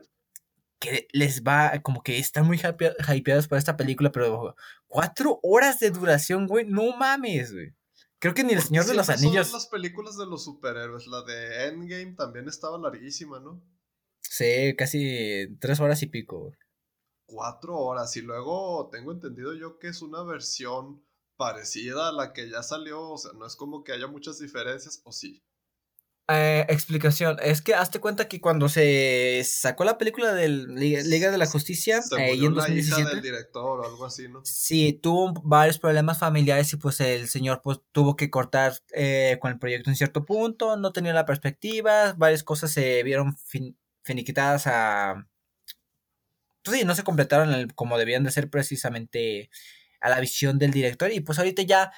que 0.82 1.08
les 1.14 1.44
va, 1.44 1.80
como 1.82 2.02
que 2.02 2.18
están 2.18 2.46
muy 2.46 2.60
hypeados 2.60 3.48
por 3.48 3.58
esta 3.58 3.78
película, 3.78 4.12
pero 4.12 4.56
cuatro 4.88 5.40
horas 5.44 5.80
de 5.80 5.92
duración, 5.92 6.48
güey, 6.48 6.66
no 6.66 6.98
mames, 6.98 7.54
güey. 7.54 7.74
Creo 8.20 8.34
que 8.34 8.44
ni 8.44 8.54
El 8.54 8.62
Señor 8.62 8.86
de 8.86 8.96
los 8.96 9.10
Anillos. 9.10 9.48
Son 9.48 9.60
las 9.60 9.68
películas 9.68 10.18
de 10.18 10.26
los 10.26 10.44
superhéroes, 10.44 11.08
la 11.08 11.22
de 11.22 11.68
Endgame 11.68 12.16
también 12.16 12.48
estaba 12.48 12.78
larguísima, 12.78 13.40
¿no? 13.40 13.64
Sí, 14.20 14.76
casi 14.78 15.56
tres 15.60 15.80
horas 15.80 16.02
y 16.04 16.08
pico, 16.08 16.40
güey. 16.40 16.54
Cuatro 17.26 17.78
horas, 17.78 18.18
y 18.18 18.22
luego 18.22 18.90
tengo 18.92 19.12
entendido 19.12 19.54
yo 19.54 19.80
que 19.80 19.88
es 19.88 20.02
una 20.02 20.24
versión 20.24 21.06
parecida 21.38 22.10
a 22.10 22.12
la 22.12 22.34
que 22.34 22.50
ya 22.50 22.62
salió, 22.64 23.02
o 23.02 23.18
sea, 23.18 23.32
no 23.34 23.46
es 23.46 23.56
como 23.56 23.84
que 23.84 23.94
haya 23.94 24.08
muchas 24.08 24.40
diferencias, 24.40 25.02
o 25.06 25.12
sí. 25.12 25.44
Eh, 26.34 26.66
explicación. 26.70 27.38
Es 27.42 27.62
que 27.62 27.74
hazte 27.74 28.00
cuenta 28.00 28.28
que 28.28 28.40
cuando 28.40 28.70
se 28.70 29.42
sacó 29.46 29.84
la 29.84 29.98
película 29.98 30.34
de 30.34 30.48
Liga 30.50 31.32
de 31.32 31.38
la 31.38 31.46
Justicia 31.46 32.02
eh, 32.18 32.36
y 32.36 32.46
en 32.46 32.54
2017, 32.54 33.10
del 33.10 33.22
director 33.22 33.80
o 33.80 33.86
algo 33.86 34.06
así, 34.06 34.28
¿no? 34.30 34.42
Sí, 34.44 34.94
tuvo 34.94 35.34
varios 35.44 35.80
problemas 35.80 36.20
familiares 36.20 36.72
y 36.74 36.78
pues 36.78 37.00
el 37.02 37.28
señor 37.28 37.62
pues 37.64 37.80
tuvo 37.92 38.16
que 38.16 38.30
cortar 38.30 38.74
eh, 38.94 39.38
con 39.42 39.52
el 39.52 39.60
proyecto 39.60 39.90
en 39.90 39.96
cierto 39.96 40.26
punto, 40.26 40.78
no 40.78 40.94
tenía 40.94 41.14
la 41.14 41.26
perspectiva, 41.26 42.14
varias 42.18 42.44
cosas 42.44 42.72
se 42.72 43.04
vieron 43.04 43.36
finiquitadas 44.04 44.68
a... 44.68 45.28
Pues 46.64 46.78
sí, 46.78 46.86
no 46.86 46.94
se 46.94 47.04
completaron 47.04 47.70
como 47.76 47.98
debían 47.98 48.24
de 48.24 48.32
ser 48.32 48.50
precisamente 48.50 49.50
a 50.00 50.10
la 50.10 50.20
visión 50.20 50.60
del 50.60 50.72
director 50.72 51.12
y 51.12 51.20
pues 51.20 51.40
ahorita 51.40 51.64
ya 51.64 51.92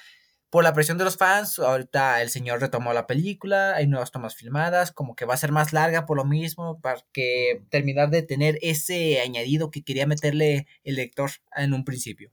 por 0.54 0.62
la 0.62 0.72
presión 0.72 0.98
de 0.98 1.04
los 1.04 1.16
fans, 1.16 1.58
ahorita 1.58 2.22
el 2.22 2.30
señor 2.30 2.60
retomó 2.60 2.92
la 2.92 3.08
película, 3.08 3.74
hay 3.74 3.88
nuevas 3.88 4.12
tomas 4.12 4.36
filmadas, 4.36 4.92
como 4.92 5.16
que 5.16 5.24
va 5.24 5.34
a 5.34 5.36
ser 5.36 5.50
más 5.50 5.72
larga 5.72 6.06
por 6.06 6.16
lo 6.16 6.24
mismo, 6.24 6.80
para 6.80 7.04
que 7.12 7.66
terminar 7.70 8.08
de 8.10 8.22
tener 8.22 8.60
ese 8.62 9.20
añadido 9.20 9.72
que 9.72 9.82
quería 9.82 10.06
meterle 10.06 10.68
el 10.84 10.94
lector 10.94 11.32
en 11.56 11.74
un 11.74 11.84
principio. 11.84 12.30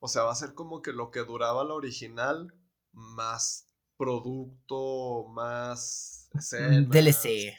O 0.00 0.08
sea, 0.08 0.24
va 0.24 0.32
a 0.32 0.34
ser 0.34 0.54
como 0.54 0.82
que 0.82 0.92
lo 0.92 1.12
que 1.12 1.20
duraba 1.20 1.62
la 1.62 1.74
original, 1.74 2.52
más 2.90 3.68
producto, 3.96 5.28
más 5.28 6.28
DLC. 6.32 7.56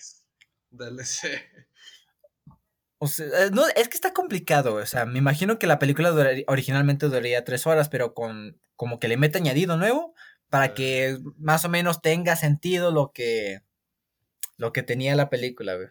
DLC. 0.70 1.24
O 3.04 3.08
sea, 3.08 3.26
eh, 3.26 3.49
no, 3.51 3.68
es 3.76 3.89
que 3.89 3.95
está 3.95 4.14
complicado. 4.14 4.76
O 4.76 4.86
sea, 4.86 5.06
me 5.06 5.20
imagino 5.20 5.60
que 5.60 5.68
la 5.68 5.78
película 5.78 6.14
originalmente 6.47 7.08
duraría 7.08 7.43
tres 7.43 7.68
horas, 7.68 7.89
pero 7.89 8.14
con 8.14 8.58
como 8.78 8.97
que 8.97 9.10
le 9.10 9.18
mete 9.18 9.39
añadido 9.39 9.76
nuevo 9.76 10.16
para 10.49 10.74
que 10.74 11.18
más 11.38 11.66
o 11.66 11.70
menos 11.70 12.01
tenga 12.01 12.38
sentido 12.38 12.91
lo 12.91 13.12
que 13.14 13.60
lo 14.56 14.72
que 14.72 14.84
tenía 14.84 15.16
la 15.16 15.30
película, 15.30 15.76
güey. 15.76 15.89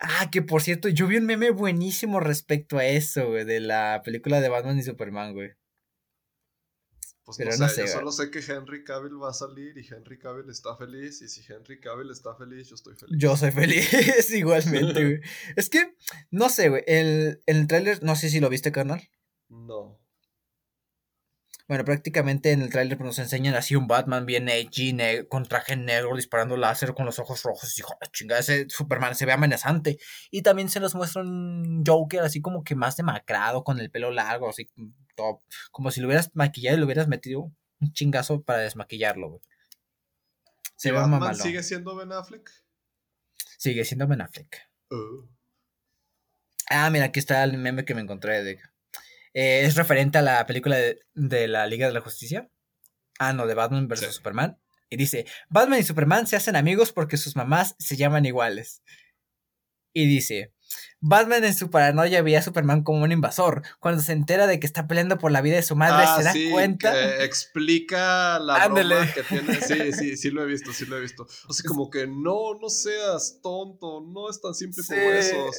Ah, 0.00 0.28
que 0.32 0.42
por 0.42 0.60
cierto, 0.60 0.88
yo 0.88 1.06
vi 1.06 1.18
un 1.18 1.26
meme 1.26 1.50
buenísimo 1.50 2.18
respecto 2.18 2.78
a 2.78 2.86
eso, 2.86 3.28
güey, 3.28 3.44
de 3.44 3.60
la 3.60 4.02
película 4.04 4.40
de 4.40 4.48
Batman 4.48 4.78
y 4.78 4.82
Superman, 4.82 5.34
güey. 5.34 5.52
Pues 7.24 7.38
Pero 7.38 7.56
no, 7.56 7.68
sé, 7.70 7.86
yo 7.86 7.86
solo 7.86 8.12
sé 8.12 8.30
que 8.30 8.40
Henry 8.40 8.84
Cavill 8.84 9.20
va 9.20 9.30
a 9.30 9.32
salir 9.32 9.78
y 9.78 9.86
Henry 9.86 10.18
Cavill 10.18 10.50
está 10.50 10.76
feliz. 10.76 11.22
Y 11.22 11.28
si 11.28 11.40
Henry 11.50 11.80
Cavill 11.80 12.10
está 12.10 12.34
feliz, 12.34 12.68
yo 12.68 12.74
estoy 12.74 12.94
feliz. 12.96 13.16
Yo 13.18 13.34
soy 13.36 13.50
feliz 13.50 14.30
igualmente, 14.30 14.92
güey. 15.04 15.20
es 15.56 15.70
que, 15.70 15.96
no 16.30 16.50
sé, 16.50 16.68
güey. 16.68 16.84
El, 16.86 17.42
el 17.46 17.66
tráiler, 17.66 18.02
no 18.02 18.14
sé 18.14 18.28
si 18.28 18.40
lo 18.40 18.50
viste, 18.50 18.72
carnal. 18.72 19.08
No. 19.48 20.03
Bueno, 21.66 21.84
prácticamente 21.84 22.52
en 22.52 22.60
el 22.60 22.68
tráiler 22.68 22.98
pues, 22.98 23.06
nos 23.06 23.18
enseñan 23.18 23.54
así 23.54 23.74
un 23.74 23.86
Batman 23.86 24.26
bien 24.26 24.50
edgy, 24.50 24.94
con 25.28 25.44
traje 25.44 25.76
negro, 25.76 26.14
disparando 26.14 26.58
láser 26.58 26.92
con 26.94 27.06
los 27.06 27.18
ojos 27.18 27.42
rojos. 27.42 27.78
Y 27.78 27.82
joder, 27.82 28.10
chingada, 28.12 28.40
ese 28.40 28.66
Superman 28.68 29.14
se 29.14 29.24
ve 29.24 29.32
amenazante. 29.32 29.98
Y 30.30 30.42
también 30.42 30.68
se 30.68 30.78
nos 30.80 30.94
muestra 30.94 31.22
un 31.22 31.82
Joker 31.86 32.20
así 32.20 32.42
como 32.42 32.64
que 32.64 32.74
más 32.74 32.96
demacrado, 32.96 33.64
con 33.64 33.80
el 33.80 33.90
pelo 33.90 34.10
largo, 34.10 34.50
así 34.50 34.68
top. 35.16 35.40
Como 35.70 35.90
si 35.90 36.00
lo 36.00 36.08
hubieras 36.08 36.30
maquillado 36.34 36.76
y 36.76 36.80
lo 36.80 36.86
hubieras 36.86 37.08
metido 37.08 37.50
un 37.80 37.92
chingazo 37.92 38.42
para 38.42 38.60
desmaquillarlo, 38.60 39.30
güey. 39.30 39.40
Se 40.76 40.92
ve 40.92 40.98
Batman 40.98 41.34
sigue 41.34 41.62
siendo 41.62 41.96
Ben 41.96 42.12
Affleck? 42.12 42.50
Sigue 43.56 43.84
siendo 43.86 44.06
Ben 44.06 44.20
Affleck. 44.20 44.68
Oh. 44.90 45.26
Ah, 46.68 46.90
mira, 46.90 47.06
aquí 47.06 47.20
está 47.20 47.42
el 47.44 47.56
meme 47.56 47.84
que 47.86 47.94
me 47.94 48.02
encontré 48.02 48.42
de 48.42 48.60
eh, 49.34 49.64
es 49.64 49.74
referente 49.74 50.18
a 50.18 50.22
la 50.22 50.46
película 50.46 50.76
de, 50.76 51.48
la 51.48 51.66
Liga 51.66 51.88
de 51.88 51.92
la 51.92 52.00
Justicia. 52.00 52.48
Ah, 53.18 53.32
no, 53.32 53.46
de 53.46 53.54
Batman 53.54 53.88
vs. 53.88 54.14
Superman. 54.14 54.58
Y 54.88 54.96
dice, 54.96 55.26
Batman 55.48 55.80
y 55.80 55.82
Superman 55.82 56.26
se 56.26 56.36
hacen 56.36 56.56
amigos 56.56 56.92
porque 56.92 57.16
sus 57.16 57.34
mamás 57.34 57.74
se 57.78 57.96
llaman 57.96 58.24
iguales. 58.26 58.82
Y 59.92 60.06
dice, 60.06 60.52
Batman 61.00 61.44
en 61.44 61.54
su 61.54 61.68
paranoia 61.70 62.22
veía 62.22 62.38
a 62.38 62.42
Superman 62.42 62.84
como 62.84 63.02
un 63.02 63.10
invasor. 63.10 63.62
Cuando 63.80 64.02
se 64.02 64.12
entera 64.12 64.46
de 64.46 64.60
que 64.60 64.66
está 64.66 64.86
peleando 64.86 65.18
por 65.18 65.32
la 65.32 65.40
vida 65.40 65.56
de 65.56 65.62
su 65.62 65.74
madre, 65.74 66.04
ah, 66.06 66.16
se 66.16 66.24
da 66.24 66.52
cuenta. 66.52 66.92
Que 66.92 67.24
explica 67.24 68.38
la 68.38 68.68
broma 68.68 69.12
que 69.12 69.22
tiene. 69.24 69.60
Sí, 69.60 69.92
sí, 69.92 70.16
sí 70.16 70.30
lo 70.30 70.44
he 70.44 70.46
visto, 70.46 70.72
sí 70.72 70.86
lo 70.86 70.96
he 70.96 71.00
visto. 71.00 71.26
O 71.48 71.52
sea, 71.52 71.66
como 71.66 71.90
que 71.90 72.06
no, 72.06 72.54
no 72.60 72.68
seas 72.68 73.40
tonto, 73.42 74.00
no 74.00 74.30
es 74.30 74.40
tan 74.40 74.54
simple 74.54 74.82
como 74.86 75.00
eso 75.00 75.50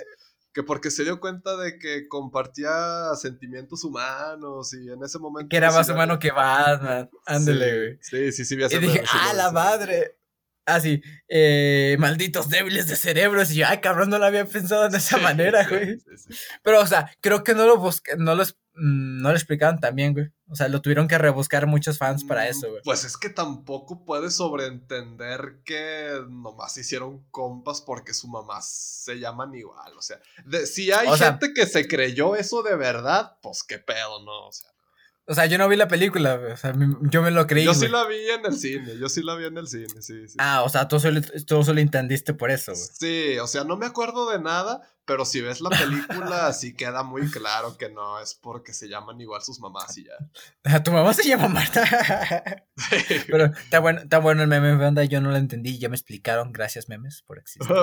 que 0.55 0.63
porque 0.63 0.89
se 0.89 1.03
dio 1.03 1.19
cuenta 1.19 1.57
de 1.57 1.77
que 1.77 2.07
compartía 2.07 3.13
sentimientos 3.21 3.83
humanos 3.83 4.73
y 4.73 4.89
en 4.89 5.03
ese 5.03 5.19
momento... 5.19 5.49
Que 5.49 5.57
era 5.57 5.69
más 5.69 5.89
humano 5.89 6.17
que 6.17 6.31
Batman. 6.31 7.09
Ándele, 7.25 7.77
güey. 7.77 7.97
Sí, 7.99 8.31
sí, 8.31 8.45
sí, 8.45 8.69
sí, 8.69 8.75
Y 8.77 8.79
dije, 8.79 9.03
¡ah, 9.11 9.33
la 9.35 9.51
madre! 9.51 10.17
Ah, 10.65 10.79
sí, 10.79 11.01
eh, 11.27 11.97
malditos 11.99 12.47
débiles 12.47 12.87
de 12.87 12.95
cerebros. 12.95 13.51
Y 13.51 13.55
yo, 13.55 13.67
ay, 13.67 13.81
cabrón, 13.81 14.09
no 14.09 14.17
lo 14.17 14.25
había 14.25 14.45
pensado 14.45 14.87
de 14.87 14.97
esa 14.97 15.17
manera, 15.17 15.67
güey. 15.67 15.97
Pero, 16.63 16.79
o 16.79 16.87
sea, 16.87 17.11
creo 17.19 17.43
que 17.43 17.53
no 17.53 17.67
lo 17.67 17.77
busqué, 17.77 18.15
no 18.17 18.33
lo, 18.33 18.43
mm, 18.43 18.47
no 18.75 19.29
lo 19.29 19.35
explicaban 19.35 19.79
también, 19.79 20.13
güey. 20.13 20.27
O 20.49 20.55
sea, 20.55 20.67
lo 20.67 20.81
tuvieron 20.81 21.07
que 21.07 21.17
rebuscar 21.17 21.65
muchos 21.65 21.97
fans 21.97 22.23
para 22.23 22.43
mm, 22.43 22.47
eso, 22.47 22.69
güey. 22.69 22.81
Pues 22.83 23.03
es 23.03 23.17
que 23.17 23.29
tampoco 23.29 24.05
puedes 24.05 24.35
sobreentender 24.35 25.61
que 25.63 26.21
nomás 26.29 26.77
hicieron 26.77 27.25
compas 27.31 27.81
porque 27.81 28.13
su 28.13 28.27
mamá 28.27 28.59
se 28.61 29.19
llaman 29.19 29.55
igual. 29.55 29.97
O 29.97 30.01
sea, 30.01 30.19
si 30.65 30.91
hay 30.91 31.07
gente 31.17 31.53
que 31.53 31.65
se 31.65 31.87
creyó 31.87 32.35
eso 32.35 32.63
de 32.63 32.75
verdad, 32.75 33.37
pues 33.41 33.63
qué 33.63 33.79
pedo, 33.79 34.23
¿no? 34.23 34.47
O 34.47 34.51
sea. 34.51 34.74
O 35.27 35.33
sea, 35.33 35.47
yo 35.47 35.57
no 35.57 35.67
vi 35.67 35.75
la 35.75 35.87
película, 35.87 36.39
o 36.53 36.57
sea, 36.57 36.75
yo 37.01 37.21
me 37.23 37.31
lo 37.31 37.47
creí. 37.47 37.65
Yo 37.65 37.73
sí 37.73 37.87
la 37.87 38.05
vi 38.05 38.29
en 38.29 38.45
el 38.45 38.55
cine, 38.55 38.97
yo 38.99 39.09
sí 39.09 39.23
la 39.23 39.35
vi 39.35 39.45
en 39.45 39.57
el 39.57 39.67
cine, 39.67 40.01
sí, 40.01 40.27
sí. 40.27 40.35
Ah, 40.37 40.61
o 40.61 40.69
sea, 40.69 40.87
tú 40.87 40.99
solo, 40.99 41.19
tú 41.47 41.63
solo 41.63 41.79
entendiste 41.79 42.35
por 42.35 42.51
eso. 42.51 42.73
Güey. 42.73 42.83
Sí, 42.93 43.39
o 43.39 43.47
sea, 43.47 43.63
no 43.63 43.75
me 43.75 43.87
acuerdo 43.87 44.29
de 44.29 44.39
nada, 44.39 44.81
pero 45.05 45.25
si 45.25 45.41
ves 45.41 45.61
la 45.61 45.71
película, 45.71 46.53
sí 46.53 46.75
queda 46.75 47.01
muy 47.01 47.29
claro 47.31 47.75
que 47.75 47.89
no 47.89 48.19
es 48.19 48.35
porque 48.35 48.71
se 48.71 48.87
llaman 48.87 49.19
igual 49.19 49.41
sus 49.41 49.59
mamás 49.59 49.97
y 49.97 50.05
ya. 50.05 50.13
Tu 50.83 50.91
mamá 50.91 51.11
se 51.13 51.27
llama 51.27 51.47
Marta. 51.47 51.83
Pero 53.27 53.45
está 53.45 53.79
bueno, 53.79 54.01
está 54.01 54.19
bueno 54.19 54.43
el 54.43 54.47
meme, 54.47 54.75
banda, 54.75 55.03
yo 55.05 55.21
no 55.21 55.31
lo 55.31 55.37
entendí, 55.37 55.79
ya 55.79 55.89
me 55.89 55.95
explicaron, 55.95 56.51
gracias 56.51 56.87
memes 56.87 57.23
por 57.25 57.39
existir. 57.39 57.75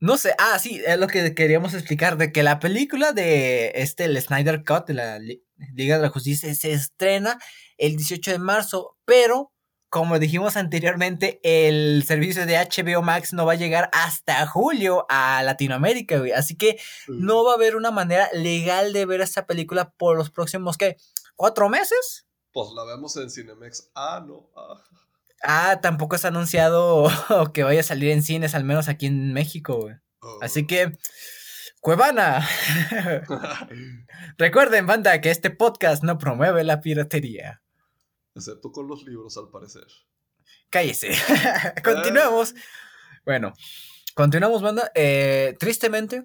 No 0.00 0.16
sé, 0.16 0.34
ah, 0.38 0.58
sí, 0.58 0.80
es 0.86 0.98
lo 0.98 1.08
que 1.08 1.34
queríamos 1.34 1.74
explicar, 1.74 2.16
de 2.16 2.32
que 2.32 2.42
la 2.42 2.58
película 2.58 3.12
de 3.12 3.72
este, 3.74 4.04
el 4.04 4.20
Snyder 4.20 4.64
Cut 4.64 4.86
de 4.86 4.94
la 4.94 5.18
Liga 5.18 5.96
de 5.96 6.02
la 6.02 6.08
Justicia 6.08 6.54
se 6.54 6.72
estrena 6.72 7.38
el 7.76 7.96
18 7.96 8.30
de 8.30 8.38
marzo, 8.38 8.96
pero 9.04 9.52
como 9.90 10.18
dijimos 10.18 10.56
anteriormente, 10.56 11.40
el 11.42 12.02
servicio 12.06 12.46
de 12.46 12.56
HBO 12.56 13.02
Max 13.02 13.32
no 13.32 13.44
va 13.44 13.52
a 13.52 13.56
llegar 13.56 13.90
hasta 13.92 14.46
julio 14.46 15.04
a 15.10 15.42
Latinoamérica, 15.42 16.18
güey. 16.18 16.30
Así 16.30 16.56
que 16.56 16.78
no 17.08 17.44
va 17.44 17.52
a 17.52 17.54
haber 17.56 17.74
una 17.76 17.90
manera 17.90 18.30
legal 18.32 18.92
de 18.92 19.04
ver 19.04 19.20
esta 19.20 19.46
película 19.46 19.90
por 19.90 20.16
los 20.16 20.30
próximos, 20.30 20.78
¿qué? 20.78 20.96
¿Cuatro 21.34 21.68
meses? 21.68 22.24
Pues 22.52 22.70
la 22.74 22.84
vemos 22.84 23.16
en 23.16 23.30
Cinemex. 23.30 23.90
Ah, 23.94 24.24
no. 24.26 24.48
Ah. 24.56 24.80
Ah, 25.42 25.80
tampoco 25.80 26.16
está 26.16 26.28
anunciado 26.28 27.08
que 27.54 27.62
vaya 27.62 27.80
a 27.80 27.84
salir 27.84 28.10
en 28.10 28.22
cines, 28.22 28.54
al 28.54 28.64
menos 28.64 28.88
aquí 28.88 29.06
en 29.06 29.32
México, 29.32 29.76
güey. 29.76 29.96
Así 30.42 30.62
oh. 30.62 30.66
que, 30.66 30.98
Cuevana. 31.80 32.46
Recuerden, 34.38 34.86
banda, 34.86 35.20
que 35.20 35.30
este 35.30 35.50
podcast 35.50 36.02
no 36.02 36.18
promueve 36.18 36.62
la 36.62 36.80
piratería. 36.80 37.62
Excepto 38.34 38.70
con 38.70 38.86
los 38.86 39.04
libros, 39.04 39.36
al 39.38 39.48
parecer. 39.50 39.86
Cállese. 40.68 41.10
continuamos. 41.82 42.54
Bueno, 43.24 43.54
continuamos, 44.14 44.62
banda. 44.62 44.92
Eh, 44.94 45.56
tristemente, 45.58 46.22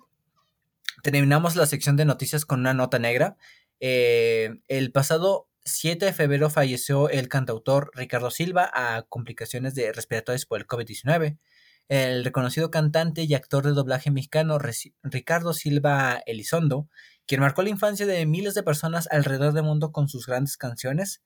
terminamos 1.04 1.56
la 1.56 1.66
sección 1.66 1.96
de 1.96 2.06
noticias 2.06 2.46
con 2.46 2.60
una 2.60 2.74
nota 2.74 3.00
negra. 3.00 3.38
Eh, 3.80 4.62
el 4.68 4.92
pasado 4.92 5.48
7 5.66 6.06
de 6.06 6.14
febrero 6.14 6.52
falleció 6.52 7.10
el 7.10 7.28
cantautor 7.28 7.90
Ricardo 7.96 8.30
Silva 8.30 8.70
a 8.72 9.02
complicaciones 9.10 9.74
de 9.74 9.92
respiratorias 9.92 10.46
por 10.46 10.60
el 10.60 10.68
COVID-19. 10.68 11.40
El 11.88 12.24
reconocido 12.24 12.70
cantante 12.70 13.24
y 13.24 13.34
actor 13.34 13.66
de 13.66 13.72
doblaje 13.72 14.12
mexicano 14.12 14.60
Ricardo 15.04 15.54
Silva 15.54 16.22
Elizondo, 16.28 16.88
quien 17.26 17.42
marcó 17.42 17.64
la 17.64 17.70
infancia 17.70 18.06
de 18.06 18.26
miles 18.28 18.54
de 18.54 18.62
personas 18.62 19.08
alrededor 19.12 19.54
del 19.54 19.64
mundo 19.64 19.92
con 19.92 20.08
sus 20.08 20.28
grandes 20.28 20.56
canciones, 20.56 21.24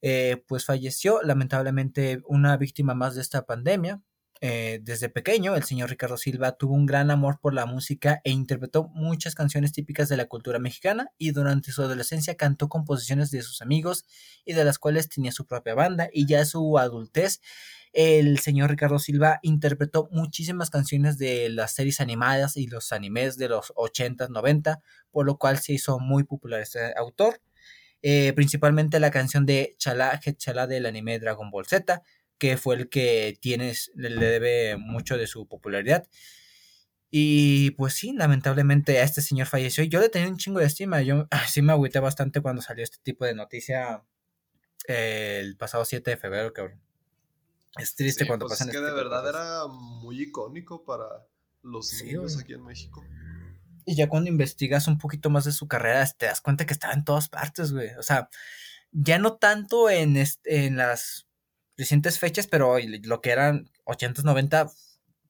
eh, 0.00 0.44
pues 0.46 0.64
falleció 0.64 1.20
lamentablemente 1.22 2.20
una 2.26 2.56
víctima 2.56 2.94
más 2.94 3.16
de 3.16 3.22
esta 3.22 3.46
pandemia. 3.46 4.00
Eh, 4.40 4.80
desde 4.82 5.08
pequeño, 5.08 5.56
el 5.56 5.62
señor 5.62 5.88
Ricardo 5.88 6.18
Silva 6.18 6.52
tuvo 6.52 6.74
un 6.74 6.84
gran 6.84 7.10
amor 7.10 7.40
por 7.40 7.54
la 7.54 7.64
música 7.64 8.20
e 8.22 8.30
interpretó 8.30 8.88
muchas 8.88 9.34
canciones 9.34 9.72
típicas 9.72 10.08
de 10.08 10.16
la 10.18 10.26
cultura 10.26 10.58
mexicana 10.58 11.10
y 11.16 11.30
durante 11.30 11.72
su 11.72 11.82
adolescencia 11.82 12.36
cantó 12.36 12.68
composiciones 12.68 13.30
de 13.30 13.42
sus 13.42 13.62
amigos 13.62 14.04
y 14.44 14.52
de 14.52 14.64
las 14.64 14.78
cuales 14.78 15.08
tenía 15.08 15.32
su 15.32 15.46
propia 15.46 15.74
banda 15.74 16.10
y 16.12 16.26
ya 16.26 16.40
en 16.40 16.46
su 16.46 16.78
adultez 16.78 17.40
el 17.96 18.38
señor 18.40 18.68
Ricardo 18.68 18.98
Silva 18.98 19.38
interpretó 19.40 20.10
muchísimas 20.12 20.68
canciones 20.68 21.16
de 21.16 21.48
las 21.48 21.72
series 21.74 21.98
animadas 22.02 22.58
y 22.58 22.66
los 22.66 22.92
animes 22.92 23.38
de 23.38 23.48
los 23.48 23.72
80, 23.74 24.28
90, 24.28 24.82
por 25.10 25.24
lo 25.24 25.38
cual 25.38 25.58
se 25.58 25.72
hizo 25.72 25.98
muy 25.98 26.24
popular 26.24 26.60
este 26.60 26.92
autor. 26.94 27.40
Eh, 28.02 28.34
principalmente 28.34 29.00
la 29.00 29.10
canción 29.10 29.46
de 29.46 29.76
Chala 29.78 30.20
Chala 30.20 30.66
del 30.66 30.84
anime 30.84 31.18
Dragon 31.18 31.50
Ball 31.50 31.64
Z, 31.64 32.02
que 32.38 32.56
fue 32.56 32.76
el 32.76 32.88
que 32.88 33.38
tienes, 33.40 33.90
le 33.94 34.14
debe 34.14 34.76
mucho 34.76 35.16
de 35.16 35.26
su 35.26 35.46
popularidad. 35.46 36.06
Y 37.10 37.70
pues 37.72 37.94
sí, 37.94 38.12
lamentablemente 38.12 38.98
a 38.98 39.04
este 39.04 39.22
señor 39.22 39.46
falleció. 39.46 39.84
Yo 39.84 40.00
le 40.00 40.08
tenía 40.08 40.28
un 40.28 40.36
chingo 40.36 40.60
de 40.60 40.66
estima. 40.66 41.02
Yo 41.02 41.26
sí 41.48 41.62
me 41.62 41.72
agüité 41.72 42.00
bastante 42.00 42.40
cuando 42.40 42.62
salió 42.62 42.84
este 42.84 42.98
tipo 43.02 43.24
de 43.24 43.34
noticia 43.34 44.04
eh, 44.88 45.40
el 45.42 45.56
pasado 45.56 45.84
7 45.84 46.10
de 46.10 46.16
febrero, 46.16 46.52
cabrón. 46.52 46.82
Es 47.76 47.94
triste 47.94 48.26
cuando 48.26 48.46
pues 48.46 48.58
pasan. 48.58 48.68
Es 48.68 48.74
que 48.74 48.80
de 48.80 48.92
verdad 48.92 49.28
era 49.28 49.66
muy 49.66 50.22
icónico 50.22 50.84
para 50.84 51.06
los 51.62 52.02
niños 52.02 52.38
aquí 52.38 52.54
en 52.54 52.64
México. 52.64 53.04
Y 53.84 53.94
ya 53.94 54.08
cuando 54.08 54.28
investigas 54.28 54.88
un 54.88 54.98
poquito 54.98 55.30
más 55.30 55.44
de 55.44 55.52
su 55.52 55.68
carrera, 55.68 56.04
te 56.06 56.26
das 56.26 56.40
cuenta 56.40 56.66
que 56.66 56.72
estaba 56.72 56.92
en 56.94 57.04
todas 57.04 57.28
partes, 57.28 57.72
güey. 57.72 57.90
O 57.98 58.02
sea, 58.02 58.28
ya 58.90 59.18
no 59.18 59.36
tanto 59.36 59.90
en, 59.90 60.16
en 60.44 60.76
las 60.76 61.25
recientes 61.76 62.18
fechas, 62.18 62.46
pero 62.46 62.76
lo 63.04 63.20
que 63.20 63.30
eran 63.30 63.70
80, 63.84 64.22
90, 64.22 64.70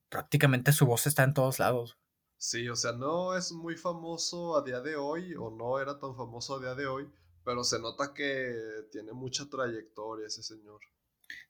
prácticamente 0.08 0.72
su 0.72 0.86
voz 0.86 1.06
está 1.06 1.24
en 1.24 1.34
todos 1.34 1.58
lados. 1.58 1.98
Sí, 2.38 2.68
o 2.68 2.76
sea, 2.76 2.92
no 2.92 3.36
es 3.36 3.52
muy 3.52 3.76
famoso 3.76 4.56
a 4.56 4.62
día 4.62 4.80
de 4.80 4.96
hoy, 4.96 5.34
o 5.34 5.50
no 5.50 5.80
era 5.80 5.98
tan 5.98 6.14
famoso 6.14 6.56
a 6.56 6.60
día 6.60 6.74
de 6.74 6.86
hoy, 6.86 7.10
pero 7.44 7.64
se 7.64 7.78
nota 7.78 8.12
que 8.14 8.54
tiene 8.92 9.12
mucha 9.12 9.48
trayectoria 9.48 10.26
ese 10.26 10.42
señor. 10.42 10.80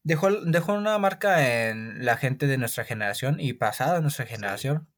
Dejó, 0.02 0.30
dejó 0.30 0.74
una 0.74 0.96
marca 0.98 1.68
en 1.68 2.04
la 2.04 2.16
gente 2.16 2.46
de 2.46 2.58
nuestra 2.58 2.84
generación 2.84 3.40
y 3.40 3.54
pasada 3.54 3.94
de 3.94 4.02
nuestra 4.02 4.26
generación. 4.26 4.88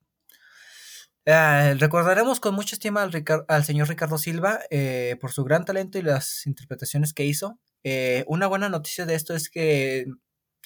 Ah, 1.26 1.74
recordaremos 1.78 2.40
con 2.40 2.55
mucha 2.55 2.74
estima 2.74 3.03
al, 3.03 3.24
al 3.49 3.64
señor 3.64 3.88
Ricardo 3.88 4.18
Silva 4.18 4.61
eh, 4.70 5.16
por 5.20 5.30
su 5.32 5.44
gran 5.44 5.64
talento 5.64 5.99
y 5.99 6.03
las 6.03 6.46
interpretaciones 6.46 7.12
que 7.12 7.24
hizo. 7.24 7.59
Eh, 7.91 8.24
una 8.26 8.47
buena 8.47 8.68
noticia 8.68 9.07
de 9.07 9.14
esto 9.14 9.34
es 9.34 9.49
que 9.49 10.05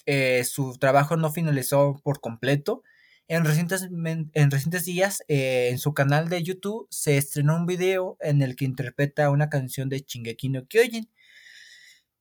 eh, 0.07 0.43
su 0.45 0.77
trabajo 0.79 1.17
no 1.17 1.31
finalizó 1.31 2.01
por 2.03 2.21
completo. 2.21 2.83
En 3.29 3.45
recientes, 3.45 3.89
en 3.93 4.51
recientes 4.51 4.85
días, 4.85 5.23
en 5.29 5.79
su 5.79 5.95
canal 5.95 6.29
de 6.29 6.43
YouTube 6.43 6.89
se 6.91 7.17
estrenó 7.17 7.57
un 7.57 7.67
video 7.67 8.17
en 8.21 8.43
el 8.43 8.57
que 8.57 8.65
interpreta 8.65 9.31
una 9.31 9.49
canción 9.49 9.89
de 9.89 10.01
Shingeki 10.01 10.49
no 10.49 10.67
Kyojin. 10.67 11.09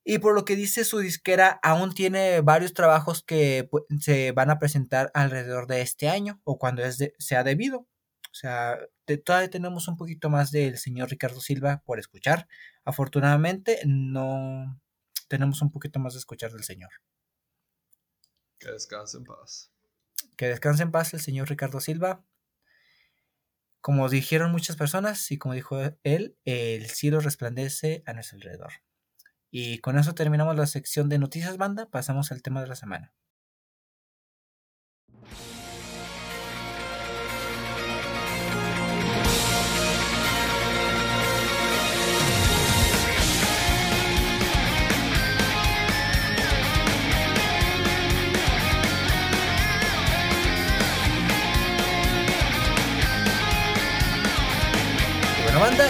Y 0.03 0.19
por 0.19 0.35
lo 0.35 0.45
que 0.45 0.55
dice 0.55 0.83
su 0.83 0.99
disquera, 0.99 1.59
aún 1.63 1.93
tiene 1.93 2.41
varios 2.41 2.73
trabajos 2.73 3.23
que 3.23 3.69
se 3.99 4.31
van 4.33 4.51
a 4.51 4.59
presentar 4.59 5.09
alrededor 5.15 5.65
de 5.67 5.81
este 5.81 6.09
año 6.09 6.39
o 6.43 6.59
cuando 6.59 6.83
sea 7.17 7.43
debido. 7.43 7.79
O 8.31 8.33
sea, 8.33 8.77
todavía 9.25 9.49
tenemos 9.49 9.87
un 9.87 9.97
poquito 9.97 10.29
más 10.29 10.51
del 10.51 10.77
señor 10.77 11.09
Ricardo 11.09 11.41
Silva 11.41 11.81
por 11.85 11.99
escuchar. 11.99 12.47
Afortunadamente, 12.85 13.79
no 13.85 14.79
tenemos 15.31 15.61
un 15.61 15.71
poquito 15.71 15.97
más 15.97 16.11
de 16.11 16.19
escuchar 16.19 16.51
del 16.51 16.65
señor. 16.65 16.89
Que 18.59 18.69
descanse 18.69 19.17
en 19.17 19.23
paz. 19.23 19.71
Que 20.35 20.49
descanse 20.49 20.83
en 20.83 20.91
paz 20.91 21.13
el 21.13 21.21
señor 21.21 21.47
Ricardo 21.47 21.79
Silva. 21.79 22.25
Como 23.79 24.09
dijeron 24.09 24.51
muchas 24.51 24.75
personas 24.75 25.31
y 25.31 25.37
como 25.37 25.53
dijo 25.53 25.79
él, 26.03 26.37
el 26.43 26.85
cielo 26.89 27.21
resplandece 27.21 28.03
a 28.05 28.11
nuestro 28.11 28.35
alrededor. 28.35 28.73
Y 29.49 29.79
con 29.79 29.97
eso 29.97 30.13
terminamos 30.13 30.57
la 30.57 30.67
sección 30.67 31.07
de 31.07 31.17
noticias 31.17 31.55
banda, 31.55 31.89
pasamos 31.89 32.33
al 32.33 32.41
tema 32.41 32.61
de 32.61 32.67
la 32.67 32.75
semana. 32.75 33.13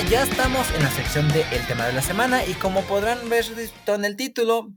Ya 0.09 0.23
estamos 0.23 0.69
en 0.75 0.83
la 0.83 0.91
sección 0.91 1.27
de 1.29 1.41
El 1.51 1.65
tema 1.65 1.87
de 1.87 1.93
la 1.93 2.01
semana 2.01 2.45
y 2.45 2.53
como 2.53 2.81
podrán 2.83 3.29
ver 3.29 3.45
en 3.87 4.05
el 4.05 4.15
título, 4.15 4.69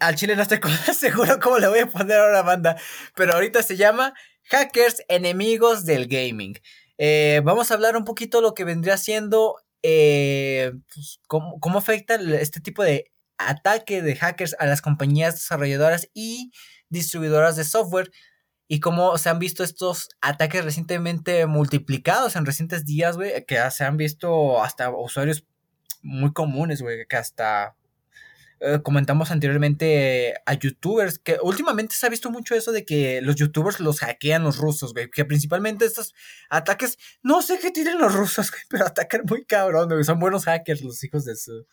al 0.00 0.14
chile 0.14 0.36
no 0.36 0.42
estoy 0.42 0.60
seguro 0.94 1.38
cómo 1.40 1.58
le 1.58 1.68
voy 1.68 1.80
a 1.80 1.86
poner 1.86 2.18
ahora 2.18 2.42
banda, 2.42 2.76
pero 3.16 3.34
ahorita 3.34 3.62
se 3.62 3.76
llama 3.76 4.14
Hackers 4.44 5.02
Enemigos 5.08 5.84
del 5.84 6.06
Gaming. 6.06 6.54
Eh, 6.98 7.40
vamos 7.44 7.70
a 7.70 7.74
hablar 7.74 7.96
un 7.96 8.04
poquito 8.04 8.40
lo 8.40 8.54
que 8.54 8.64
vendría 8.64 8.96
siendo 8.96 9.56
eh, 9.82 10.72
pues, 10.94 11.20
cómo, 11.26 11.58
cómo 11.58 11.78
afecta 11.78 12.14
este 12.14 12.60
tipo 12.60 12.82
de 12.84 13.10
ataque 13.38 14.02
de 14.02 14.14
hackers 14.14 14.54
a 14.58 14.66
las 14.66 14.82
compañías 14.82 15.34
desarrolladoras 15.34 16.08
y 16.14 16.52
distribuidoras 16.90 17.56
de 17.56 17.64
software 17.64 18.10
y 18.72 18.80
cómo 18.80 19.18
se 19.18 19.28
han 19.28 19.38
visto 19.38 19.64
estos 19.64 20.08
ataques 20.22 20.64
recientemente 20.64 21.44
multiplicados 21.44 22.36
en 22.36 22.46
recientes 22.46 22.86
días, 22.86 23.16
güey, 23.16 23.44
que 23.44 23.58
se 23.70 23.84
han 23.84 23.98
visto 23.98 24.62
hasta 24.62 24.88
usuarios 24.88 25.44
muy 26.00 26.32
comunes, 26.32 26.80
güey, 26.80 27.06
que 27.06 27.16
hasta 27.16 27.76
eh, 28.60 28.80
comentamos 28.82 29.30
anteriormente 29.30 30.32
a 30.46 30.54
youtubers, 30.54 31.18
que 31.18 31.36
últimamente 31.42 31.94
se 31.94 32.06
ha 32.06 32.08
visto 32.08 32.30
mucho 32.30 32.54
eso 32.54 32.72
de 32.72 32.86
que 32.86 33.20
los 33.20 33.36
youtubers 33.36 33.78
los 33.78 34.00
hackean 34.00 34.42
los 34.42 34.56
rusos, 34.56 34.94
güey, 34.94 35.10
que 35.10 35.26
principalmente 35.26 35.84
estos 35.84 36.14
ataques, 36.48 36.96
no 37.22 37.42
sé 37.42 37.58
qué 37.58 37.72
tienen 37.72 37.98
los 37.98 38.14
rusos, 38.14 38.50
güey, 38.50 38.62
pero 38.70 38.86
atacan 38.86 39.20
muy 39.28 39.44
cabrón, 39.44 39.90
güey, 39.90 40.02
son 40.02 40.18
buenos 40.18 40.46
hackers 40.46 40.80
los 40.80 41.04
hijos 41.04 41.26
de 41.26 41.36
su... 41.36 41.66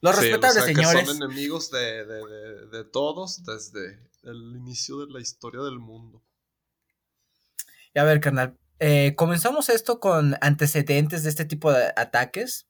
Los 0.00 0.16
respetables 0.18 0.64
señores. 0.64 1.06
Son 1.06 1.22
enemigos 1.22 1.70
de, 1.70 2.04
de 2.04 2.84
todos 2.90 3.44
desde 3.44 4.00
el 4.24 4.56
inicio 4.56 5.04
de 5.04 5.12
la 5.12 5.20
historia 5.20 5.62
del 5.62 5.78
mundo. 5.78 6.22
Y 7.94 7.98
a 7.98 8.04
ver, 8.04 8.20
carnal, 8.20 8.58
eh, 8.80 9.14
comenzamos 9.16 9.68
esto 9.68 10.00
con 10.00 10.36
antecedentes 10.40 11.22
de 11.22 11.30
este 11.30 11.44
tipo 11.44 11.72
de 11.72 11.92
ataques. 11.96 12.66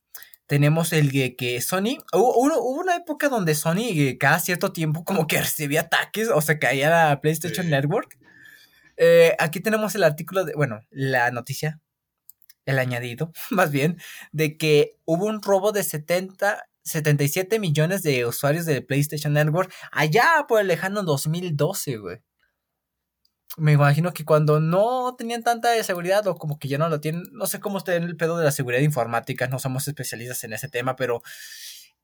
Tenemos 0.46 0.92
el 0.92 1.10
que, 1.10 1.60
Sony, 1.62 1.98
hubo, 2.12 2.60
una 2.78 2.96
época 2.96 3.28
donde 3.28 3.54
Sony 3.54 3.88
eh, 3.90 4.18
cada 4.18 4.38
cierto 4.38 4.72
tiempo 4.72 5.04
como 5.04 5.26
que 5.26 5.38
recibía 5.40 5.82
ataques 5.82 6.28
o 6.28 6.40
se 6.40 6.58
caía 6.58 6.90
la 6.90 7.20
PlayStation 7.20 7.70
Network. 7.70 8.18
Eh, 8.96 9.34
aquí 9.38 9.60
tenemos 9.60 9.94
el 9.94 10.04
artículo 10.04 10.44
de, 10.44 10.54
bueno, 10.54 10.80
la 10.90 11.30
noticia, 11.30 11.80
el 12.66 12.78
añadido, 12.78 13.32
más 13.50 13.70
bien, 13.70 13.98
de 14.32 14.56
que 14.56 14.96
hubo 15.04 15.26
un 15.26 15.42
robo 15.42 15.72
de 15.72 15.82
70 15.82 16.68
77 16.84 17.58
millones 17.58 18.02
de 18.02 18.26
usuarios 18.26 18.66
de 18.66 18.82
PlayStation 18.82 19.32
Network 19.32 19.72
allá 19.90 20.44
por 20.48 20.60
el 20.60 20.66
lejano 20.66 21.02
2012, 21.02 21.96
güey. 21.96 22.18
Me 23.56 23.72
imagino 23.72 24.12
que 24.12 24.24
cuando 24.24 24.60
no 24.60 25.14
tenían 25.16 25.42
tanta 25.42 25.82
seguridad 25.84 26.26
o 26.26 26.34
como 26.34 26.58
que 26.58 26.68
ya 26.68 26.76
no 26.76 26.88
lo 26.88 27.00
tienen, 27.00 27.22
no 27.32 27.46
sé 27.46 27.60
cómo 27.60 27.78
está 27.78 27.94
en 27.94 28.02
el 28.02 28.16
pedo 28.16 28.36
de 28.36 28.44
la 28.44 28.50
seguridad 28.50 28.82
informática, 28.82 29.46
no 29.46 29.58
somos 29.58 29.86
especialistas 29.86 30.42
en 30.44 30.52
ese 30.52 30.68
tema, 30.68 30.96
pero 30.96 31.22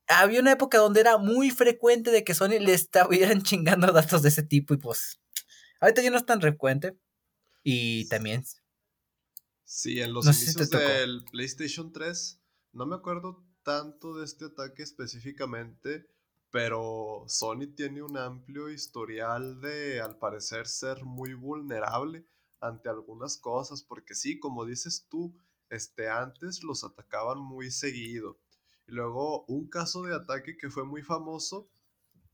había 0.07 0.41
una 0.41 0.53
época 0.53 0.79
donde 0.79 1.01
era 1.01 1.19
muy 1.19 1.51
frecuente 1.51 2.11
de 2.11 2.25
que 2.25 2.35
Sony 2.35 2.61
le 2.61 2.73
estuvieran 2.73 3.43
chingando 3.43 3.93
datos 3.93 4.23
de 4.23 4.29
ese 4.29 4.45
tipo 4.45 4.75
y 4.75 4.79
pues 4.79 5.21
ahorita 5.81 6.03
ya 6.03 6.11
no 6.11 6.19
es 6.19 6.27
tan 6.27 6.41
frecuente. 6.41 6.97
Y 7.63 8.09
también... 8.09 8.45
Sí, 9.65 10.01
en 10.01 10.13
los 10.13 10.25
inicios 10.27 10.71
del 10.71 11.25
PlayStation 11.31 11.93
3, 11.93 12.41
no 12.73 12.87
me 12.87 12.97
acuerdo 12.97 13.45
tanto 13.71 14.19
de 14.19 14.25
este 14.25 14.47
ataque 14.47 14.83
específicamente, 14.83 16.05
pero 16.51 17.23
Sony 17.29 17.69
tiene 17.77 18.03
un 18.03 18.17
amplio 18.17 18.69
historial 18.69 19.61
de, 19.61 20.01
al 20.01 20.19
parecer, 20.19 20.67
ser 20.67 21.05
muy 21.05 21.35
vulnerable 21.35 22.27
ante 22.61 22.89
algunas 22.89 23.37
cosas, 23.37 23.85
porque 23.85 24.17
sí, 24.17 24.41
como 24.41 24.65
dices 24.65 25.07
tú, 25.09 25.33
este, 25.69 26.09
antes 26.09 26.65
los 26.65 26.83
atacaban 26.83 27.39
muy 27.39 27.71
seguido. 27.71 28.41
Y 28.89 28.93
luego 28.93 29.45
un 29.47 29.69
caso 29.69 30.03
de 30.03 30.17
ataque 30.17 30.57
que 30.57 30.69
fue 30.69 30.85
muy 30.85 31.05
famoso, 31.05 31.71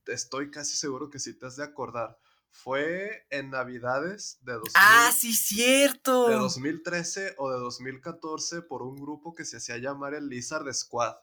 estoy 0.06 0.50
casi 0.50 0.74
seguro 0.74 1.10
que 1.10 1.18
sí 1.18 1.34
te 1.34 1.44
has 1.44 1.56
de 1.56 1.64
acordar, 1.64 2.18
fue 2.48 3.26
en 3.28 3.50
Navidades 3.50 4.38
de, 4.40 4.58
ah, 4.74 5.12
sí, 5.14 5.34
cierto. 5.34 6.28
de 6.28 6.36
2013 6.36 7.34
o 7.36 7.50
de 7.50 7.58
2014 7.58 8.62
por 8.62 8.82
un 8.82 8.96
grupo 8.96 9.34
que 9.34 9.44
se 9.44 9.58
hacía 9.58 9.76
llamar 9.76 10.14
el 10.14 10.30
Lizard 10.30 10.72
Squad. 10.72 11.16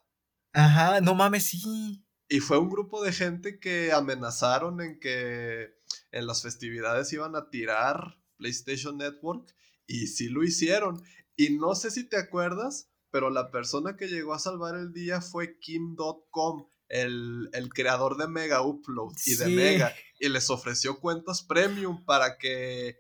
Ajá, 0.54 1.02
no 1.02 1.16
mames, 1.16 1.48
sí. 1.48 2.06
Y 2.30 2.40
fue 2.40 2.58
un 2.58 2.70
grupo 2.70 3.04
de 3.04 3.12
gente 3.12 3.60
que 3.60 3.92
amenazaron 3.92 4.82
en 4.82 5.00
que 5.00 5.76
en 6.12 6.28
las 6.28 6.42
festividades 6.42 7.12
iban 7.12 7.36
a 7.36 7.50
tirar 7.50 8.20
PlayStation 8.38 8.98
Network 8.98 9.54
y 9.88 10.08
sí 10.08 10.30
lo 10.30 10.44
hicieron. 10.44 11.04
Y 11.36 11.58
no 11.58 11.76
sé 11.76 11.92
si 11.92 12.08
te 12.08 12.18
acuerdas, 12.18 12.90
pero 13.10 13.30
la 13.30 13.52
persona 13.52 13.98
que 13.98 14.08
llegó 14.08 14.34
a 14.34 14.40
salvar 14.40 14.76
el 14.76 14.94
día 14.94 15.22
fue 15.22 15.60
Kim.com, 15.60 16.68
el, 16.88 17.50
el 17.54 17.70
creador 17.70 18.18
de 18.18 18.28
Mega 18.28 18.62
Upload 18.62 19.14
y 19.26 19.36
de 19.36 19.48
Mega. 19.48 19.94
Y 20.20 20.30
les 20.30 20.50
ofreció 20.50 21.00
cuentas 21.00 21.44
premium 21.44 22.06
para 22.06 22.38
que, 22.38 23.00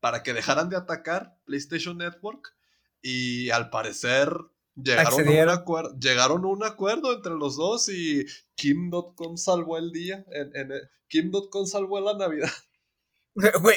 para 0.00 0.22
que 0.22 0.32
dejaran 0.32 0.70
de 0.70 0.76
atacar 0.76 1.38
PlayStation 1.44 1.98
Network. 1.98 2.54
Y 3.02 3.50
al 3.50 3.68
parecer 3.68 4.30
Llegaron 4.76 5.28
a, 5.28 5.42
un 5.42 5.48
acuerdo, 5.50 5.98
llegaron 6.00 6.44
a 6.44 6.48
un 6.48 6.64
acuerdo 6.64 7.12
entre 7.12 7.34
los 7.34 7.56
dos 7.56 7.88
y 7.88 8.24
Kim.com 8.56 9.36
salvó 9.36 9.78
el 9.78 9.92
día. 9.92 10.24
En, 10.32 10.70
Kim.com 11.08 11.66
salvó 11.66 12.00
la 12.00 12.16
Navidad. 12.16 12.50
Güey, 13.62 13.76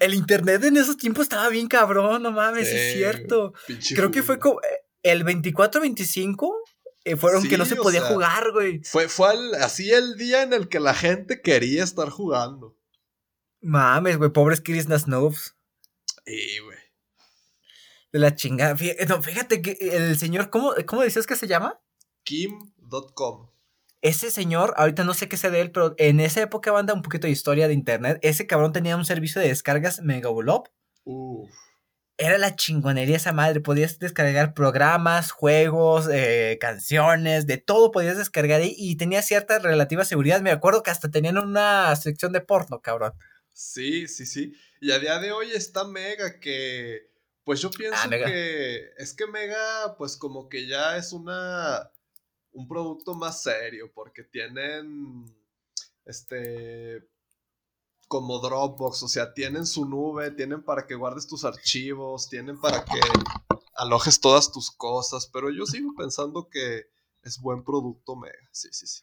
el, 0.00 0.14
internet 0.14 0.64
en 0.64 0.78
esos 0.78 0.96
tiempos 0.96 1.24
estaba 1.24 1.50
bien 1.50 1.68
cabrón, 1.68 2.22
no 2.22 2.30
mames, 2.30 2.68
es 2.68 2.94
cierto. 2.94 3.52
Creo 3.94 4.10
que 4.10 4.22
fue 4.22 4.38
como 4.38 4.60
eh, 4.62 4.86
el 5.02 5.26
24-25 5.26 6.50
eh, 7.04 7.16
fueron 7.16 7.46
que 7.46 7.58
no 7.58 7.66
se 7.66 7.76
podía 7.76 8.00
jugar, 8.00 8.50
güey. 8.52 8.82
Fue, 8.82 9.08
fue 9.08 9.34
así 9.60 9.92
el 9.92 10.16
día 10.16 10.42
en 10.42 10.54
el 10.54 10.70
que 10.70 10.80
la 10.80 10.94
gente 10.94 11.42
quería 11.42 11.84
estar 11.84 12.08
jugando. 12.08 12.78
Mames, 13.60 14.16
güey, 14.16 14.30
pobres 14.30 14.62
Chris 14.62 14.84
Snobs. 14.84 15.54
Sí, 16.24 16.58
güey 16.64 16.73
de 18.14 18.20
la 18.20 18.36
chingada. 18.36 18.76
Fíjate, 18.76 19.60
que 19.60 19.76
el 19.80 20.16
señor, 20.16 20.48
¿cómo, 20.48 20.72
¿cómo 20.86 21.02
decías 21.02 21.26
que 21.26 21.34
se 21.34 21.48
llama? 21.48 21.80
Kim.com. 22.22 23.50
Ese 24.02 24.30
señor, 24.30 24.72
ahorita 24.76 25.02
no 25.02 25.14
sé 25.14 25.28
qué 25.28 25.36
sé 25.36 25.50
de 25.50 25.60
él, 25.60 25.72
pero 25.72 25.96
en 25.98 26.20
esa 26.20 26.40
época 26.40 26.70
banda 26.70 26.94
un 26.94 27.02
poquito 27.02 27.26
de 27.26 27.32
historia 27.32 27.66
de 27.66 27.74
internet. 27.74 28.20
Ese 28.22 28.46
cabrón 28.46 28.72
tenía 28.72 28.96
un 28.96 29.04
servicio 29.04 29.40
de 29.40 29.48
descargas 29.48 30.00
mega 30.00 30.28
Uf. 30.30 31.50
Era 32.16 32.38
la 32.38 32.54
chingonería 32.54 33.16
esa 33.16 33.32
madre. 33.32 33.58
Podías 33.58 33.98
descargar 33.98 34.54
programas, 34.54 35.32
juegos, 35.32 36.08
eh, 36.08 36.56
canciones, 36.60 37.48
de 37.48 37.58
todo 37.58 37.90
podías 37.90 38.16
descargar 38.16 38.60
ahí 38.60 38.76
y 38.78 38.96
tenía 38.96 39.22
cierta 39.22 39.58
relativa 39.58 40.04
seguridad. 40.04 40.40
Me 40.40 40.52
acuerdo 40.52 40.84
que 40.84 40.92
hasta 40.92 41.10
tenían 41.10 41.36
una 41.36 41.96
sección 41.96 42.30
de 42.32 42.42
porno, 42.42 42.80
cabrón. 42.80 43.14
Sí, 43.52 44.06
sí, 44.06 44.24
sí. 44.24 44.54
Y 44.80 44.92
a 44.92 45.00
día 45.00 45.18
de 45.18 45.32
hoy 45.32 45.50
está 45.50 45.84
mega 45.84 46.38
que 46.38 47.12
Pues 47.44 47.60
yo 47.60 47.70
pienso 47.70 47.98
ah, 48.02 48.08
que 48.08 48.90
es 48.96 49.14
que 49.14 49.26
Mega, 49.26 49.96
pues 49.98 50.16
como 50.16 50.48
que 50.48 50.66
ya 50.66 50.96
es 50.96 51.12
una 51.12 51.90
un 52.52 52.68
producto 52.68 53.14
más 53.14 53.42
serio, 53.42 53.90
porque 53.92 54.22
tienen 54.22 55.24
este 56.06 57.06
como 58.08 58.38
Dropbox, 58.38 59.02
o 59.02 59.08
sea, 59.08 59.34
tienen 59.34 59.66
su 59.66 59.86
nube, 59.86 60.30
tienen 60.30 60.62
para 60.62 60.86
que 60.86 60.94
guardes 60.94 61.26
tus 61.26 61.44
archivos, 61.44 62.28
tienen 62.28 62.60
para 62.60 62.84
que 62.84 63.00
alojes 63.74 64.20
todas 64.20 64.52
tus 64.52 64.70
cosas, 64.70 65.26
pero 65.26 65.50
yo 65.50 65.66
sigo 65.66 65.94
pensando 65.96 66.48
que 66.48 66.84
es 67.22 67.40
buen 67.40 67.64
producto 67.64 68.16
Mega, 68.16 68.48
sí, 68.52 68.68
sí, 68.72 68.86
sí. 68.86 69.02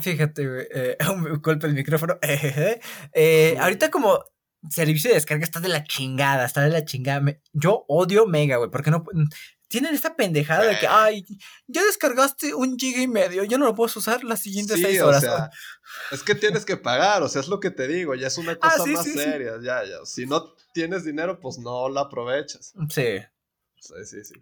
Fíjate, 0.00 0.68
eh, 0.70 0.96
un 1.10 1.40
golpe 1.40 1.66
el 1.66 1.74
micrófono. 1.74 2.18
Eh, 3.12 3.56
ahorita 3.58 3.90
como 3.90 4.22
servicio 4.70 5.10
de 5.10 5.14
descarga 5.14 5.44
está 5.44 5.60
de 5.60 5.68
la 5.68 5.84
chingada, 5.84 6.44
está 6.44 6.62
de 6.62 6.70
la 6.70 6.84
chingada. 6.84 7.38
yo 7.52 7.84
odio 7.88 8.26
Mega, 8.26 8.56
güey, 8.56 8.70
porque 8.70 8.90
no 8.90 9.04
tienen 9.68 9.94
esta 9.94 10.16
pendejada 10.16 10.64
de 10.64 10.78
que, 10.78 10.86
ay, 10.86 11.24
ya 11.66 11.84
descargaste 11.84 12.54
un 12.54 12.78
giga 12.78 13.02
y 13.02 13.06
medio, 13.06 13.44
ya 13.44 13.58
no 13.58 13.66
lo 13.66 13.74
puedes 13.74 13.94
usar 13.96 14.24
las 14.24 14.40
siguientes 14.40 14.80
seis 14.80 15.00
horas. 15.00 15.24
es 16.10 16.22
que 16.22 16.34
tienes 16.34 16.64
que 16.64 16.76
pagar, 16.76 17.22
o 17.22 17.28
sea, 17.28 17.42
es 17.42 17.48
lo 17.48 17.60
que 17.60 17.70
te 17.70 17.86
digo, 17.86 18.14
ya 18.14 18.26
es 18.26 18.38
una 18.38 18.52
ah, 18.52 18.70
cosa 18.76 18.86
más 18.86 19.04
seria, 19.04 19.52
ya, 19.62 19.84
ya. 19.84 20.04
Si 20.04 20.26
no 20.26 20.54
tienes 20.72 21.04
dinero, 21.04 21.38
pues 21.38 21.58
no 21.58 21.88
la 21.88 22.02
aprovechas. 22.02 22.72
Sí. 22.88 23.18
Sí, 23.80 23.94
sí, 24.04 24.24
sí. 24.24 24.34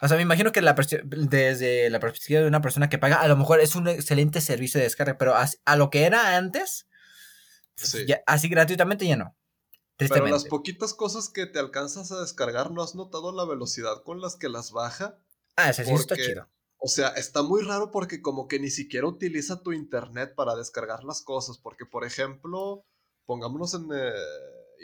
O 0.00 0.06
sea, 0.06 0.16
me 0.16 0.22
imagino 0.22 0.52
que 0.52 0.62
la 0.62 0.76
desde 1.02 1.90
la 1.90 1.98
perspectiva 1.98 2.40
de 2.40 2.46
una 2.46 2.60
persona 2.60 2.88
que 2.88 2.98
paga, 2.98 3.20
a 3.20 3.26
lo 3.26 3.36
mejor 3.36 3.60
es 3.60 3.74
un 3.74 3.88
excelente 3.88 4.40
servicio 4.40 4.78
de 4.78 4.84
descarga, 4.84 5.18
pero 5.18 5.34
a, 5.34 5.76
lo 5.76 5.90
que 5.90 6.04
era 6.04 6.36
antes, 6.36 6.86
pues, 7.74 8.06
así 8.26 8.48
gratuitamente 8.48 9.06
ya 9.06 9.16
no. 9.16 9.36
Pero 9.98 10.26
las 10.28 10.44
poquitas 10.44 10.94
cosas 10.94 11.28
que 11.28 11.46
te 11.46 11.58
alcanzas 11.58 12.12
a 12.12 12.20
descargar, 12.20 12.70
¿no 12.70 12.82
has 12.82 12.94
notado 12.94 13.32
la 13.32 13.44
velocidad 13.44 14.04
con 14.04 14.20
las 14.20 14.36
que 14.36 14.48
las 14.48 14.70
baja? 14.70 15.18
Ah, 15.56 15.70
ese 15.70 15.84
sí 15.84 15.92
está 15.92 16.14
chido. 16.14 16.48
O 16.76 16.86
sea, 16.86 17.08
está 17.08 17.42
muy 17.42 17.62
raro 17.62 17.90
porque 17.90 18.22
como 18.22 18.46
que 18.46 18.60
ni 18.60 18.70
siquiera 18.70 19.08
utiliza 19.08 19.62
tu 19.62 19.72
internet 19.72 20.34
para 20.36 20.54
descargar 20.54 21.02
las 21.02 21.22
cosas. 21.22 21.58
Porque, 21.58 21.84
por 21.84 22.04
ejemplo, 22.04 22.86
pongámonos 23.26 23.74
en... 23.74 23.88
Eh, 23.92 24.12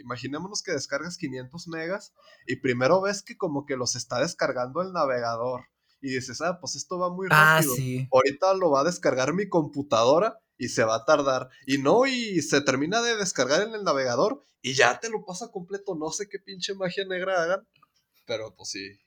imaginémonos 0.03 0.65
que 0.65 0.73
descargas 0.73 1.17
500 1.17 1.69
megas 1.69 2.13
y 2.49 2.57
primero 2.57 3.01
ves 3.01 3.23
que 3.23 3.37
como 3.37 3.65
que 3.65 3.77
los 3.77 3.95
está 3.95 4.19
descargando 4.19 4.83
el 4.83 4.93
navegador. 4.93 5.67
Y 6.01 6.13
dices, 6.13 6.41
ah, 6.41 6.59
pues 6.61 6.75
esto 6.75 6.99
va 6.99 7.11
muy 7.11 7.29
ah, 7.31 7.55
rápido. 7.59 7.73
Ah, 7.73 7.77
sí. 7.77 8.09
Ahorita 8.13 8.55
lo 8.55 8.73
va 8.73 8.81
a 8.81 8.85
descargar 8.85 9.33
mi 9.33 9.49
computadora 9.49 10.41
y 10.59 10.69
se 10.69 10.85
va 10.85 10.97
a 10.97 11.05
tardar. 11.05 11.49
Y 11.67 11.79
no, 11.79 12.07
y 12.07 12.43
se 12.43 12.61
termina 12.61 13.03
de 13.03 13.17
descargar 13.17 13.63
en 13.63 13.75
el 13.75 13.85
navegador 13.85 14.47
y 14.63 14.75
ya 14.75 15.01
te 15.01 15.11
lo 15.11 15.25
pasa 15.25 15.51
completo. 15.51 15.95
No 15.95 16.11
sé 16.11 16.29
qué 16.29 16.39
pinche 16.39 16.75
magia 16.75 17.05
negra 17.07 17.43
hagan, 17.43 17.67
pero 18.27 18.55
pues 18.57 18.71
sí. 18.71 19.01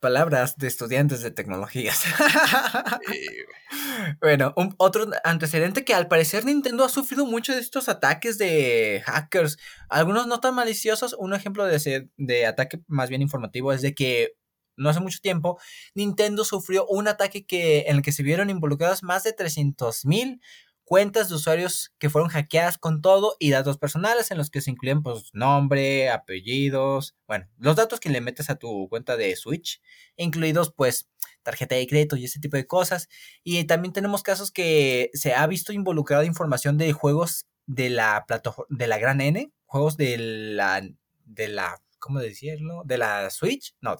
Palabras 0.00 0.58
de 0.58 0.66
estudiantes 0.66 1.22
de 1.22 1.30
tecnologías. 1.30 2.04
bueno, 4.20 4.52
un, 4.56 4.74
otro 4.76 5.06
antecedente 5.24 5.84
que 5.84 5.94
al 5.94 6.08
parecer 6.08 6.44
Nintendo 6.44 6.84
ha 6.84 6.90
sufrido 6.90 7.24
mucho 7.24 7.54
de 7.54 7.60
estos 7.60 7.88
ataques 7.88 8.36
de 8.36 9.02
hackers. 9.06 9.56
Algunos 9.88 10.26
no 10.26 10.40
tan 10.40 10.54
maliciosos. 10.54 11.16
Un 11.18 11.32
ejemplo 11.32 11.64
de, 11.64 12.10
de 12.16 12.46
ataque 12.46 12.82
más 12.86 13.08
bien 13.08 13.22
informativo 13.22 13.72
es 13.72 13.80
de 13.80 13.94
que 13.94 14.36
no 14.76 14.90
hace 14.90 15.00
mucho 15.00 15.18
tiempo, 15.20 15.58
Nintendo 15.94 16.44
sufrió 16.44 16.86
un 16.86 17.08
ataque 17.08 17.46
que, 17.46 17.84
en 17.86 17.96
el 17.96 18.02
que 18.02 18.12
se 18.12 18.22
vieron 18.22 18.50
involucradas 18.50 19.02
más 19.02 19.24
de 19.24 19.34
300.000 19.34 20.40
cuentas 20.84 21.28
de 21.28 21.34
usuarios 21.34 21.92
que 21.98 22.10
fueron 22.10 22.30
hackeadas 22.30 22.78
con 22.78 23.00
todo 23.00 23.36
y 23.38 23.50
datos 23.50 23.78
personales 23.78 24.30
en 24.30 24.38
los 24.38 24.50
que 24.50 24.60
se 24.60 24.70
incluyen 24.70 25.02
pues 25.02 25.30
nombre, 25.32 26.10
apellidos, 26.10 27.16
bueno, 27.26 27.46
los 27.58 27.76
datos 27.76 28.00
que 28.00 28.10
le 28.10 28.20
metes 28.20 28.50
a 28.50 28.56
tu 28.56 28.88
cuenta 28.88 29.16
de 29.16 29.34
Switch, 29.36 29.80
incluidos 30.16 30.72
pues 30.76 31.08
tarjeta 31.42 31.74
de 31.74 31.86
crédito 31.86 32.16
y 32.16 32.24
ese 32.24 32.40
tipo 32.40 32.56
de 32.56 32.66
cosas. 32.66 33.08
Y 33.42 33.64
también 33.64 33.92
tenemos 33.92 34.22
casos 34.22 34.50
que 34.50 35.10
se 35.14 35.34
ha 35.34 35.46
visto 35.46 35.72
involucrada 35.72 36.24
información 36.24 36.78
de 36.78 36.92
juegos 36.92 37.46
de 37.66 37.90
la 37.90 38.24
plataforma 38.26 38.76
de 38.76 38.86
la 38.86 38.98
gran 38.98 39.20
N, 39.20 39.52
juegos 39.64 39.96
de 39.96 40.18
la 40.18 40.82
de 41.24 41.48
la 41.48 41.80
¿cómo 41.98 42.20
decirlo? 42.20 42.82
de 42.84 42.98
la 42.98 43.30
Switch, 43.30 43.74
no, 43.80 43.96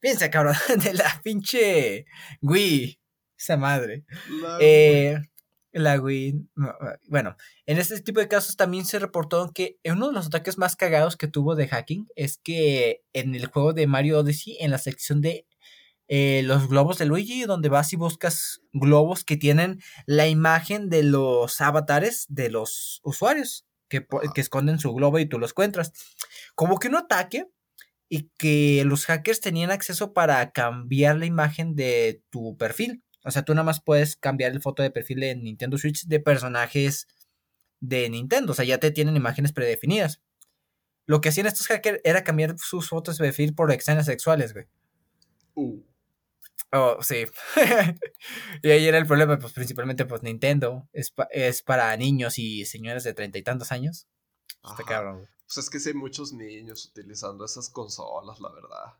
Piensa, 0.00 0.30
cabrón, 0.30 0.54
de 0.84 0.94
la 0.94 1.20
pinche 1.22 2.06
Wii. 2.42 2.98
Esa 3.36 3.56
madre. 3.56 4.04
La, 4.42 4.58
eh, 4.60 5.22
la 5.72 6.00
Wii. 6.00 6.48
Bueno, 7.08 7.36
en 7.66 7.78
este 7.78 8.00
tipo 8.00 8.20
de 8.20 8.28
casos 8.28 8.56
también 8.56 8.84
se 8.84 8.98
reportó 8.98 9.52
que 9.52 9.78
uno 9.84 10.08
de 10.08 10.12
los 10.12 10.26
ataques 10.26 10.58
más 10.58 10.76
cagados 10.76 11.16
que 11.16 11.28
tuvo 11.28 11.54
de 11.54 11.68
hacking 11.68 12.08
es 12.16 12.38
que 12.38 13.02
en 13.12 13.34
el 13.34 13.46
juego 13.46 13.72
de 13.72 13.86
Mario 13.86 14.20
Odyssey, 14.20 14.56
en 14.60 14.70
la 14.70 14.78
sección 14.78 15.20
de 15.20 15.46
eh, 16.08 16.42
los 16.44 16.68
globos 16.68 16.98
de 16.98 17.04
Luigi, 17.06 17.44
donde 17.44 17.68
vas 17.68 17.92
y 17.92 17.96
buscas 17.96 18.62
globos 18.72 19.24
que 19.24 19.36
tienen 19.36 19.80
la 20.06 20.26
imagen 20.26 20.88
de 20.88 21.02
los 21.02 21.60
avatares 21.60 22.26
de 22.28 22.50
los 22.50 23.00
usuarios 23.04 23.66
que, 23.88 24.06
que 24.34 24.40
esconden 24.40 24.78
su 24.78 24.92
globo 24.94 25.18
y 25.18 25.26
tú 25.26 25.38
los 25.38 25.50
encuentras. 25.50 25.92
Como 26.54 26.78
que 26.78 26.88
un 26.88 26.96
ataque 26.96 27.46
y 28.08 28.30
que 28.38 28.84
los 28.86 29.06
hackers 29.06 29.40
tenían 29.40 29.70
acceso 29.70 30.12
para 30.12 30.50
cambiar 30.52 31.16
la 31.16 31.26
imagen 31.26 31.74
de 31.74 32.22
tu 32.30 32.56
perfil. 32.56 33.02
O 33.24 33.30
sea, 33.30 33.44
tú 33.44 33.54
nada 33.54 33.64
más 33.64 33.82
puedes 33.82 34.16
cambiar 34.16 34.52
el 34.52 34.62
foto 34.62 34.82
de 34.82 34.90
perfil 34.90 35.22
en 35.22 35.42
Nintendo 35.42 35.76
Switch 35.76 36.06
de 36.06 36.20
personajes 36.20 37.06
de 37.80 38.08
Nintendo. 38.08 38.52
O 38.52 38.54
sea, 38.54 38.64
ya 38.64 38.78
te 38.78 38.90
tienen 38.90 39.16
imágenes 39.16 39.52
predefinidas. 39.52 40.22
Lo 41.06 41.20
que 41.20 41.28
hacían 41.28 41.46
estos 41.46 41.66
hackers 41.66 42.00
era 42.04 42.24
cambiar 42.24 42.58
sus 42.58 42.88
fotos 42.88 43.18
de 43.18 43.24
perfil 43.24 43.54
por 43.54 43.70
escenas 43.70 44.06
sexuales, 44.06 44.54
güey. 44.54 44.66
Uh. 45.54 45.82
Oh, 46.70 46.98
sí. 47.02 47.24
y 48.62 48.70
ahí 48.70 48.86
era 48.86 48.98
el 48.98 49.06
problema, 49.06 49.38
pues 49.38 49.52
principalmente, 49.52 50.04
pues 50.04 50.22
Nintendo 50.22 50.86
es, 50.92 51.12
es 51.30 51.62
para 51.62 51.96
niños 51.96 52.38
y 52.38 52.66
señores 52.66 53.04
de 53.04 53.14
treinta 53.14 53.38
y 53.38 53.42
tantos 53.42 53.72
años. 53.72 54.06
Está 54.62 54.84
cabrón, 54.84 55.18
güey. 55.18 55.37
Pues 55.48 55.64
es 55.64 55.70
que 55.70 55.80
sí 55.80 55.88
hay 55.88 55.94
muchos 55.94 56.34
niños 56.34 56.84
utilizando 56.84 57.46
esas 57.46 57.70
consolas, 57.70 58.38
la 58.38 58.50
verdad. 58.52 58.98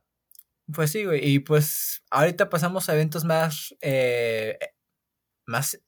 Pues 0.72 0.90
sí, 0.90 1.04
güey. 1.04 1.20
Y 1.22 1.40
pues 1.40 2.02
ahorita 2.10 2.48
pasamos 2.48 2.88
a 2.88 2.94
eventos 2.94 3.24
más. 3.24 3.76
Eh, 3.82 4.58
más. 5.44 5.78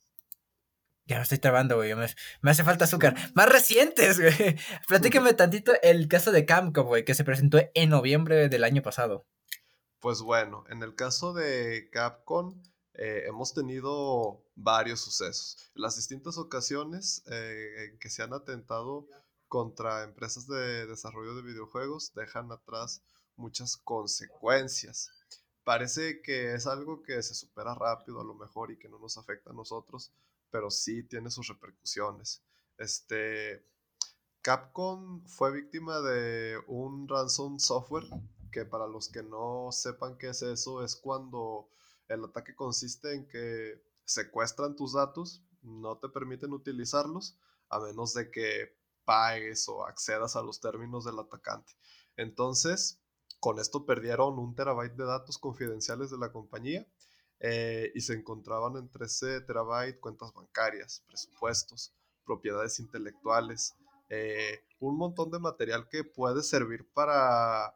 Ya 1.07 1.17
me 1.17 1.23
estoy 1.23 1.39
trabando, 1.39 1.77
güey. 1.77 1.95
Me, 1.95 2.51
hace 2.51 2.63
falta 2.63 2.85
azúcar. 2.85 3.15
Más 3.35 3.49
recientes, 3.49 4.21
güey. 4.21 4.57
Platícame 4.87 5.33
tantito 5.35 5.73
el 5.83 6.09
caso 6.09 6.31
de 6.31 6.45
Camco, 6.45 6.85
güey, 6.85 7.05
que 7.05 7.15
se 7.15 7.25
presentó 7.25 7.59
en 7.75 7.91
noviembre 7.91 8.49
del 8.49 8.63
año 8.63 8.83
pasado. 8.83 9.27
Pues 9.99 10.21
bueno, 10.21 10.65
en 10.69 10.83
el 10.83 10.95
caso 10.95 11.33
de 11.33 11.89
Capcom, 11.91 12.63
eh, 12.95 13.25
hemos 13.27 13.55
tenido 13.55 14.45
varios 14.55 15.01
sucesos. 15.01 15.57
En 15.75 15.83
las 15.83 15.97
distintas 15.97 16.39
ocasiones 16.39 17.25
eh, 17.31 17.87
en 17.91 17.99
que 17.99 18.09
se 18.09 18.23
han 18.23 18.33
atentado 18.33 19.09
contra 19.51 20.05
empresas 20.05 20.47
de 20.47 20.87
desarrollo 20.87 21.35
de 21.35 21.43
videojuegos 21.43 22.15
dejan 22.15 22.53
atrás 22.53 23.03
muchas 23.35 23.77
consecuencias. 23.77 25.11
Parece 25.65 26.23
que 26.23 26.55
es 26.55 26.69
algo 26.69 27.03
que 27.03 27.21
se 27.21 27.35
supera 27.35 27.75
rápido 27.75 28.21
a 28.21 28.25
lo 28.25 28.35
mejor 28.35 28.71
y 28.71 28.79
que 28.79 28.89
no 28.89 29.01
nos 29.01 29.19
afecta 29.19 29.51
a 29.51 29.53
nosotros, 29.53 30.13
pero 30.53 30.71
sí 30.71 31.03
tiene 31.03 31.33
sus 31.33 31.49
repercusiones. 31.49 32.45
Este, 32.79 33.67
Capcom 34.41 35.27
fue 35.27 35.51
víctima 35.51 36.01
de 36.01 36.57
un 36.69 37.09
ransom 37.09 37.59
software 37.59 38.07
que 38.53 38.65
para 38.65 38.87
los 38.87 39.09
que 39.09 39.25
no 39.25 39.73
sepan 39.73 40.17
qué 40.17 40.29
es 40.29 40.43
eso 40.43 40.85
es 40.85 40.95
cuando 40.95 41.69
el 42.07 42.25
ataque 42.25 42.55
consiste 42.55 43.15
en 43.15 43.27
que 43.27 43.83
secuestran 44.05 44.77
tus 44.77 44.93
datos, 44.93 45.43
no 45.63 45.99
te 45.99 46.09
permiten 46.09 46.53
utilizarlos 46.53 47.37
a 47.69 47.81
menos 47.81 48.15
de 48.15 48.31
que 48.31 48.80
o 49.69 49.87
accedas 49.87 50.37
a 50.37 50.43
los 50.43 50.61
términos 50.61 51.05
del 51.05 51.19
atacante. 51.19 51.73
Entonces, 52.17 53.01
con 53.41 53.59
esto 53.59 53.87
perdieron 53.87 54.39
un 54.39 54.55
terabyte 54.55 54.97
de 54.97 55.05
datos 55.05 55.39
confidenciales 55.39 56.11
de 56.11 56.19
la 56.19 56.31
compañía 56.31 56.87
eh, 57.41 57.91
y 57.95 58.01
se 58.03 58.15
encontraban 58.15 58.77
entre 58.77 59.07
ese 59.07 59.41
terabyte 59.41 59.99
cuentas 59.99 60.33
bancarias, 60.35 61.03
presupuestos, 61.07 61.95
propiedades 62.25 62.79
intelectuales, 62.79 63.75
eh, 64.11 64.61
un 64.79 64.97
montón 64.97 65.31
de 65.31 65.39
material 65.39 65.89
que 65.89 66.05
puede 66.05 66.43
servir 66.43 66.87
para 66.93 67.75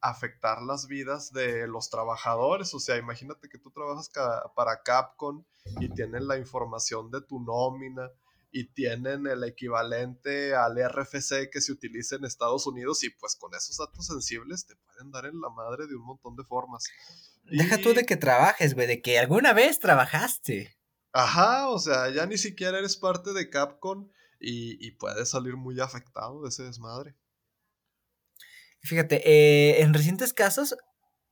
afectar 0.00 0.62
las 0.62 0.86
vidas 0.86 1.32
de 1.32 1.66
los 1.66 1.90
trabajadores. 1.90 2.74
O 2.74 2.80
sea, 2.80 2.96
imagínate 2.96 3.48
que 3.48 3.58
tú 3.58 3.70
trabajas 3.70 4.10
para 4.54 4.82
Capcom 4.82 5.44
y 5.80 5.88
tienen 5.90 6.26
la 6.26 6.38
información 6.38 7.10
de 7.10 7.20
tu 7.20 7.40
nómina 7.40 8.10
y 8.50 8.72
tienen 8.72 9.26
el 9.26 9.44
equivalente 9.44 10.54
al 10.54 10.76
RFC 10.76 11.50
que 11.50 11.60
se 11.60 11.72
utiliza 11.72 12.16
en 12.16 12.24
Estados 12.24 12.66
Unidos 12.66 13.04
y 13.04 13.10
pues 13.10 13.36
con 13.36 13.54
esos 13.54 13.76
datos 13.76 14.06
sensibles 14.06 14.66
te 14.66 14.74
pueden 14.76 15.10
dar 15.10 15.26
en 15.26 15.40
la 15.40 15.50
madre 15.50 15.86
de 15.86 15.96
un 15.96 16.04
montón 16.04 16.36
de 16.36 16.44
formas. 16.44 16.84
Deja 17.44 17.78
tú 17.78 17.94
de 17.94 18.04
que 18.04 18.16
trabajes, 18.16 18.74
güey, 18.74 18.86
de 18.86 19.02
que 19.02 19.18
alguna 19.18 19.52
vez 19.52 19.78
trabajaste. 19.78 20.76
Ajá, 21.12 21.68
o 21.68 21.78
sea, 21.78 22.10
ya 22.10 22.26
ni 22.26 22.38
siquiera 22.38 22.78
eres 22.78 22.96
parte 22.96 23.32
de 23.32 23.48
Capcom 23.50 24.10
y, 24.40 24.86
y 24.86 24.92
puedes 24.92 25.30
salir 25.30 25.56
muy 25.56 25.80
afectado 25.80 26.42
de 26.42 26.48
ese 26.48 26.64
desmadre. 26.64 27.16
Fíjate, 28.80 29.22
eh, 29.28 29.82
en 29.82 29.92
recientes 29.92 30.32
casos, 30.32 30.76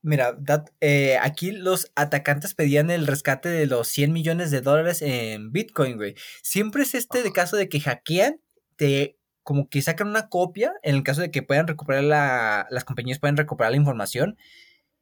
mira, 0.06 0.38
eh, 0.80 1.18
aquí 1.20 1.50
los 1.50 1.90
atacantes 1.96 2.54
pedían 2.54 2.90
el 2.90 3.06
rescate 3.06 3.48
de 3.48 3.66
los 3.66 3.88
100 3.88 4.12
millones 4.12 4.50
de 4.50 4.60
dólares 4.60 5.02
en 5.02 5.52
Bitcoin, 5.52 5.96
güey. 5.96 6.14
Siempre 6.42 6.84
es 6.84 6.94
este 6.94 7.22
de 7.22 7.32
caso 7.32 7.56
de 7.56 7.68
que 7.68 7.80
hackean, 7.80 8.40
te 8.76 9.18
como 9.42 9.68
que 9.68 9.82
sacan 9.82 10.08
una 10.08 10.28
copia, 10.28 10.72
en 10.82 10.96
el 10.96 11.02
caso 11.02 11.20
de 11.20 11.30
que 11.30 11.42
puedan 11.42 11.68
recuperar 11.68 12.04
la, 12.04 12.66
las 12.70 12.84
compañías 12.84 13.20
pueden 13.20 13.36
recuperar 13.36 13.70
la 13.70 13.76
información, 13.76 14.36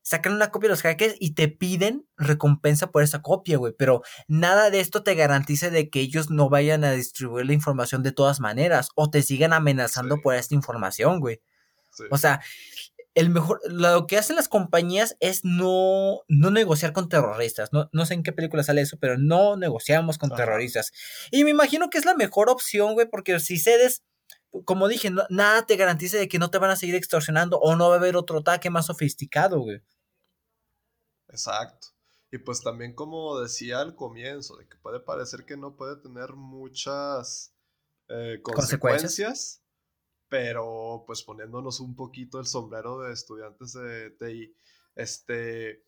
sacan 0.03 0.35
una 0.35 0.51
copia 0.51 0.69
de 0.69 0.73
los 0.73 0.83
hackers 0.83 1.17
y 1.19 1.33
te 1.33 1.49
piden 1.49 2.07
recompensa 2.19 2.91
por 2.91 3.03
esa 3.03 3.23
copia, 3.23 3.57
güey. 3.57 3.73
Pero 3.77 4.03
nada 4.29 4.71
de 4.71 4.81
esto 4.81 5.03
te 5.03 5.15
garantiza 5.15 5.71
de 5.71 5.89
que 5.89 6.01
ellos 6.01 6.31
no 6.31 6.51
vayan 6.51 6.85
a 6.85 6.93
distribuir 6.93 7.47
la 7.47 7.55
información 7.55 8.03
de 8.03 8.13
todas 8.13 8.41
maneras 8.41 8.89
o 8.97 9.11
te 9.11 9.23
sigan 9.23 9.55
amenazando 9.55 10.21
por 10.21 10.35
esta 10.35 10.55
información, 10.55 11.21
güey. 11.21 11.41
O 12.11 12.19
sea, 12.19 12.41
el 13.15 13.31
mejor, 13.31 13.61
lo 13.67 14.07
que 14.07 14.19
hacen 14.19 14.37
las 14.37 14.49
compañías 14.49 15.17
es 15.21 15.45
no, 15.45 16.23
no 16.29 16.51
negociar 16.51 16.93
con 16.93 17.09
terroristas. 17.09 17.73
No, 17.73 17.89
no 17.93 18.07
sé 18.07 18.15
en 18.15 18.23
qué 18.23 18.33
película 18.33 18.63
sale 18.63 18.81
eso, 18.81 18.99
pero 18.99 19.19
no 19.19 19.57
negociamos 19.57 20.19
con 20.19 20.31
terroristas. 20.31 20.93
Y 21.31 21.45
me 21.45 21.51
imagino 21.51 21.91
que 21.91 21.99
es 21.99 22.05
la 22.05 22.15
mejor 22.15 22.51
opción, 22.51 22.95
güey, 22.95 23.09
porque 23.09 23.39
si 23.41 23.59
cedes 23.59 24.03
como 24.65 24.87
dije, 24.87 25.11
nada 25.31 25.67
te 25.67 25.77
garantiza 25.77 26.17
de 26.17 26.29
que 26.29 26.39
no 26.39 26.51
te 26.51 26.59
van 26.59 26.71
a 26.71 26.77
seguir 26.77 26.95
extorsionando 26.95 27.59
o 27.59 27.75
no 27.75 27.89
va 27.89 27.97
a 27.97 27.99
haber 27.99 28.17
otro 28.17 28.39
ataque 28.39 28.71
más 28.71 28.87
sofisticado, 28.87 29.59
güey. 29.61 29.83
Exacto. 31.29 31.89
Y 32.31 32.39
pues 32.39 32.63
también 32.63 32.95
como 32.95 33.41
decía 33.41 33.81
al 33.81 33.95
comienzo, 33.97 34.57
de 34.57 34.69
que 34.69 34.77
puede 34.77 35.01
parecer 35.01 35.45
que 35.45 35.57
no 35.57 35.77
puede 35.77 35.97
tener 35.97 36.35
muchas 36.35 37.55
eh, 38.09 38.41
consecuencias, 38.43 39.63
pero 40.29 41.05
pues 41.07 41.23
poniéndonos 41.23 41.81
un 41.81 41.95
poquito 41.95 42.41
el 42.41 42.47
sombrero 42.47 43.01
de 43.01 43.13
estudiantes 43.13 43.73
de 43.73 44.11
TI, 44.11 44.57
este, 44.95 45.85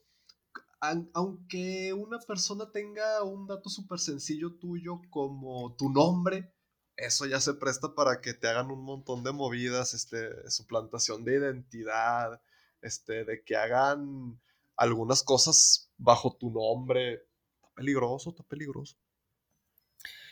aunque 1.12 1.92
una 1.92 2.18
persona 2.20 2.70
tenga 2.70 3.22
un 3.22 3.46
dato 3.46 3.68
súper 3.68 3.98
sencillo 3.98 4.54
tuyo 4.58 5.00
como 5.10 5.74
tu 5.76 5.90
nombre, 5.90 6.52
eso 6.96 7.26
ya 7.26 7.40
se 7.40 7.54
presta 7.54 7.94
para 7.94 8.20
que 8.20 8.34
te 8.34 8.48
hagan 8.48 8.70
un 8.70 8.82
montón 8.82 9.22
de 9.22 9.32
movidas, 9.32 9.94
este, 9.94 10.50
suplantación 10.50 11.24
de 11.24 11.34
identidad, 11.34 12.40
este, 12.80 13.24
de 13.24 13.44
que 13.44 13.56
hagan 13.56 14.40
algunas 14.76 15.22
cosas 15.22 15.90
bajo 15.98 16.36
tu 16.36 16.50
nombre. 16.50 17.26
Está 17.54 17.68
peligroso, 17.74 18.30
está 18.30 18.42
peligroso. 18.44 18.96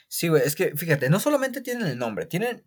Sí, 0.08 0.28
güey, 0.28 0.42
es 0.42 0.54
que 0.54 0.76
fíjate, 0.76 1.10
no 1.10 1.20
solamente 1.20 1.60
tienen 1.60 1.86
el 1.86 1.98
nombre, 1.98 2.26
tienen 2.26 2.64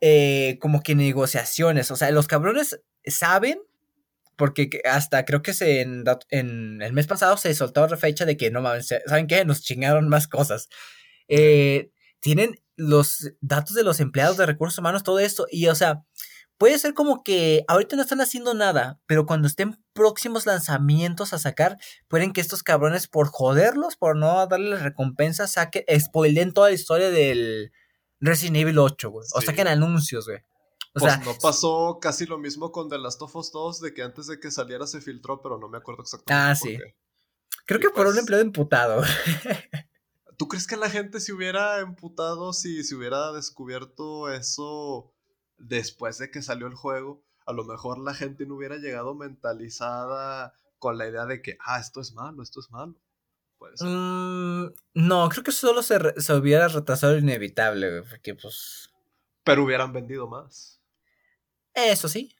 eh, 0.00 0.58
como 0.60 0.82
que 0.82 0.94
negociaciones, 0.94 1.90
o 1.90 1.96
sea, 1.96 2.10
los 2.10 2.26
cabrones 2.26 2.80
saben, 3.04 3.60
porque 4.36 4.70
hasta 4.90 5.24
creo 5.26 5.42
que 5.42 5.52
se 5.52 5.82
en, 5.82 6.82
el 6.82 6.92
mes 6.94 7.06
pasado 7.06 7.36
se 7.36 7.54
soltó 7.54 7.86
la 7.86 7.96
fecha 7.96 8.24
de 8.24 8.36
que 8.36 8.50
no 8.50 8.62
mames, 8.62 8.94
¿saben 9.06 9.26
qué? 9.26 9.44
Nos 9.44 9.60
chingaron 9.62 10.08
más 10.08 10.28
cosas. 10.28 10.68
Eh, 11.28 11.90
tienen 12.20 12.58
los 12.76 13.32
datos 13.40 13.74
de 13.74 13.84
los 13.84 14.00
empleados 14.00 14.38
de 14.38 14.46
recursos 14.46 14.78
humanos, 14.78 15.02
todo 15.02 15.18
esto, 15.18 15.46
y 15.50 15.66
o 15.68 15.74
sea, 15.74 16.02
puede 16.56 16.78
ser 16.78 16.94
como 16.94 17.22
que 17.22 17.64
ahorita 17.68 17.96
no 17.96 18.02
están 18.02 18.20
haciendo 18.20 18.54
nada, 18.54 19.00
pero 19.06 19.26
cuando 19.26 19.48
estén 19.48 19.82
próximos 19.92 20.46
lanzamientos 20.46 21.32
a 21.32 21.38
sacar, 21.38 21.78
pueden 22.08 22.32
que 22.32 22.40
estos 22.40 22.62
cabrones, 22.62 23.08
por 23.08 23.28
joderlos, 23.28 23.96
por 23.96 24.16
no 24.16 24.46
darles 24.46 24.82
recompensa, 24.82 25.46
saquen, 25.46 25.84
spoilen 25.98 26.52
toda 26.52 26.68
la 26.68 26.74
historia 26.74 27.10
del 27.10 27.72
Resident 28.20 28.56
Evil 28.56 28.78
8, 28.78 29.10
güey. 29.10 29.26
O 29.34 29.40
saquen 29.40 29.68
anuncios, 29.68 30.26
güey. 30.26 30.38
O 30.38 31.00
pues 31.00 31.12
sea, 31.12 31.22
no 31.22 31.34
pasó 31.40 31.98
casi 32.00 32.26
lo 32.26 32.38
mismo 32.38 32.72
con 32.72 32.88
The 32.88 32.98
Last 32.98 33.22
of 33.22 33.34
Us 33.36 33.52
2, 33.52 33.80
de 33.80 33.94
que 33.94 34.02
antes 34.02 34.26
de 34.26 34.40
que 34.40 34.50
saliera 34.50 34.86
se 34.86 35.00
filtró, 35.00 35.40
pero 35.40 35.58
no 35.58 35.68
me 35.68 35.78
acuerdo 35.78 36.02
exactamente. 36.02 36.50
Ah, 36.50 36.54
sí. 36.54 36.78
Creo 37.64 37.78
que 37.78 37.90
por 37.90 38.06
un 38.06 38.12
pues 38.12 38.18
empleado 38.18 38.42
emputado. 38.42 39.02
¿Tú 40.36 40.48
crees 40.48 40.66
que 40.66 40.76
la 40.76 40.90
gente 40.90 41.20
se 41.20 41.32
hubiera 41.32 41.78
emputado 41.80 42.52
si 42.52 42.82
se 42.82 42.96
hubiera 42.96 43.30
descubierto 43.32 44.32
eso 44.32 45.12
después 45.58 46.18
de 46.18 46.30
que 46.30 46.42
salió 46.42 46.66
el 46.66 46.74
juego, 46.74 47.22
a 47.46 47.52
lo 47.52 47.64
mejor 47.64 47.98
la 47.98 48.14
gente 48.14 48.46
no 48.46 48.56
hubiera 48.56 48.76
llegado 48.76 49.14
mentalizada 49.14 50.54
con 50.78 50.98
la 50.98 51.06
idea 51.08 51.26
de 51.26 51.42
que, 51.42 51.58
ah, 51.64 51.78
esto 51.78 52.00
es 52.00 52.14
malo, 52.14 52.42
esto 52.42 52.60
es 52.60 52.70
malo. 52.70 52.96
Mm, 53.80 54.66
no, 54.94 55.28
creo 55.28 55.44
que 55.44 55.52
solo 55.52 55.82
se, 55.82 55.96
hubiera 56.34 56.68
retrasado 56.68 57.16
inevitable, 57.16 58.02
porque 58.02 58.34
pues... 58.34 58.90
Pero 59.44 59.64
hubieran 59.64 59.92
vendido 59.92 60.28
más. 60.28 60.80
Eso 61.74 62.08
sí. 62.08 62.36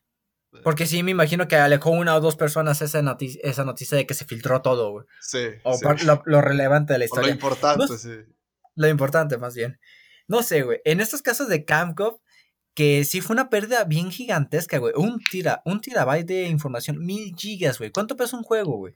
Eh. 0.52 0.58
Porque 0.62 0.86
sí, 0.86 1.02
me 1.02 1.12
imagino 1.12 1.48
que 1.48 1.56
alejó 1.56 1.90
una 1.90 2.16
o 2.16 2.20
dos 2.20 2.36
personas 2.36 2.82
esa, 2.82 3.02
noticia, 3.02 3.40
esa 3.44 3.64
noticia 3.64 3.96
de 3.96 4.06
que 4.06 4.14
se 4.14 4.24
filtró 4.24 4.62
todo, 4.62 4.90
güey. 4.90 5.06
Sí. 5.20 5.46
O 5.62 5.78
Lo, 6.24 6.40
relevante 6.40 6.92
de 6.92 6.98
la 6.98 7.04
historia. 7.04 7.28
lo 7.28 7.34
importante, 7.34 7.98
sí. 7.98 8.16
Lo 8.74 8.88
importante, 8.88 9.38
más 9.38 9.54
bien. 9.54 9.78
No 10.26 10.42
sé, 10.42 10.62
güey. 10.62 10.80
En 10.84 11.00
estos 11.00 11.22
casos 11.22 11.48
de 11.48 11.64
Camcov, 11.64 12.20
que 12.74 13.04
sí 13.04 13.20
fue 13.20 13.34
una 13.34 13.50
pérdida 13.50 13.84
bien 13.84 14.10
gigantesca, 14.10 14.78
güey. 14.78 14.94
Un, 14.96 15.20
tira, 15.20 15.62
un 15.64 15.80
terabyte 15.80 16.26
de 16.26 16.48
información, 16.48 16.98
mil 16.98 17.34
gigas, 17.36 17.78
güey. 17.78 17.90
¿Cuánto 17.90 18.16
pesa 18.16 18.36
un 18.36 18.42
juego, 18.42 18.76
güey? 18.76 18.94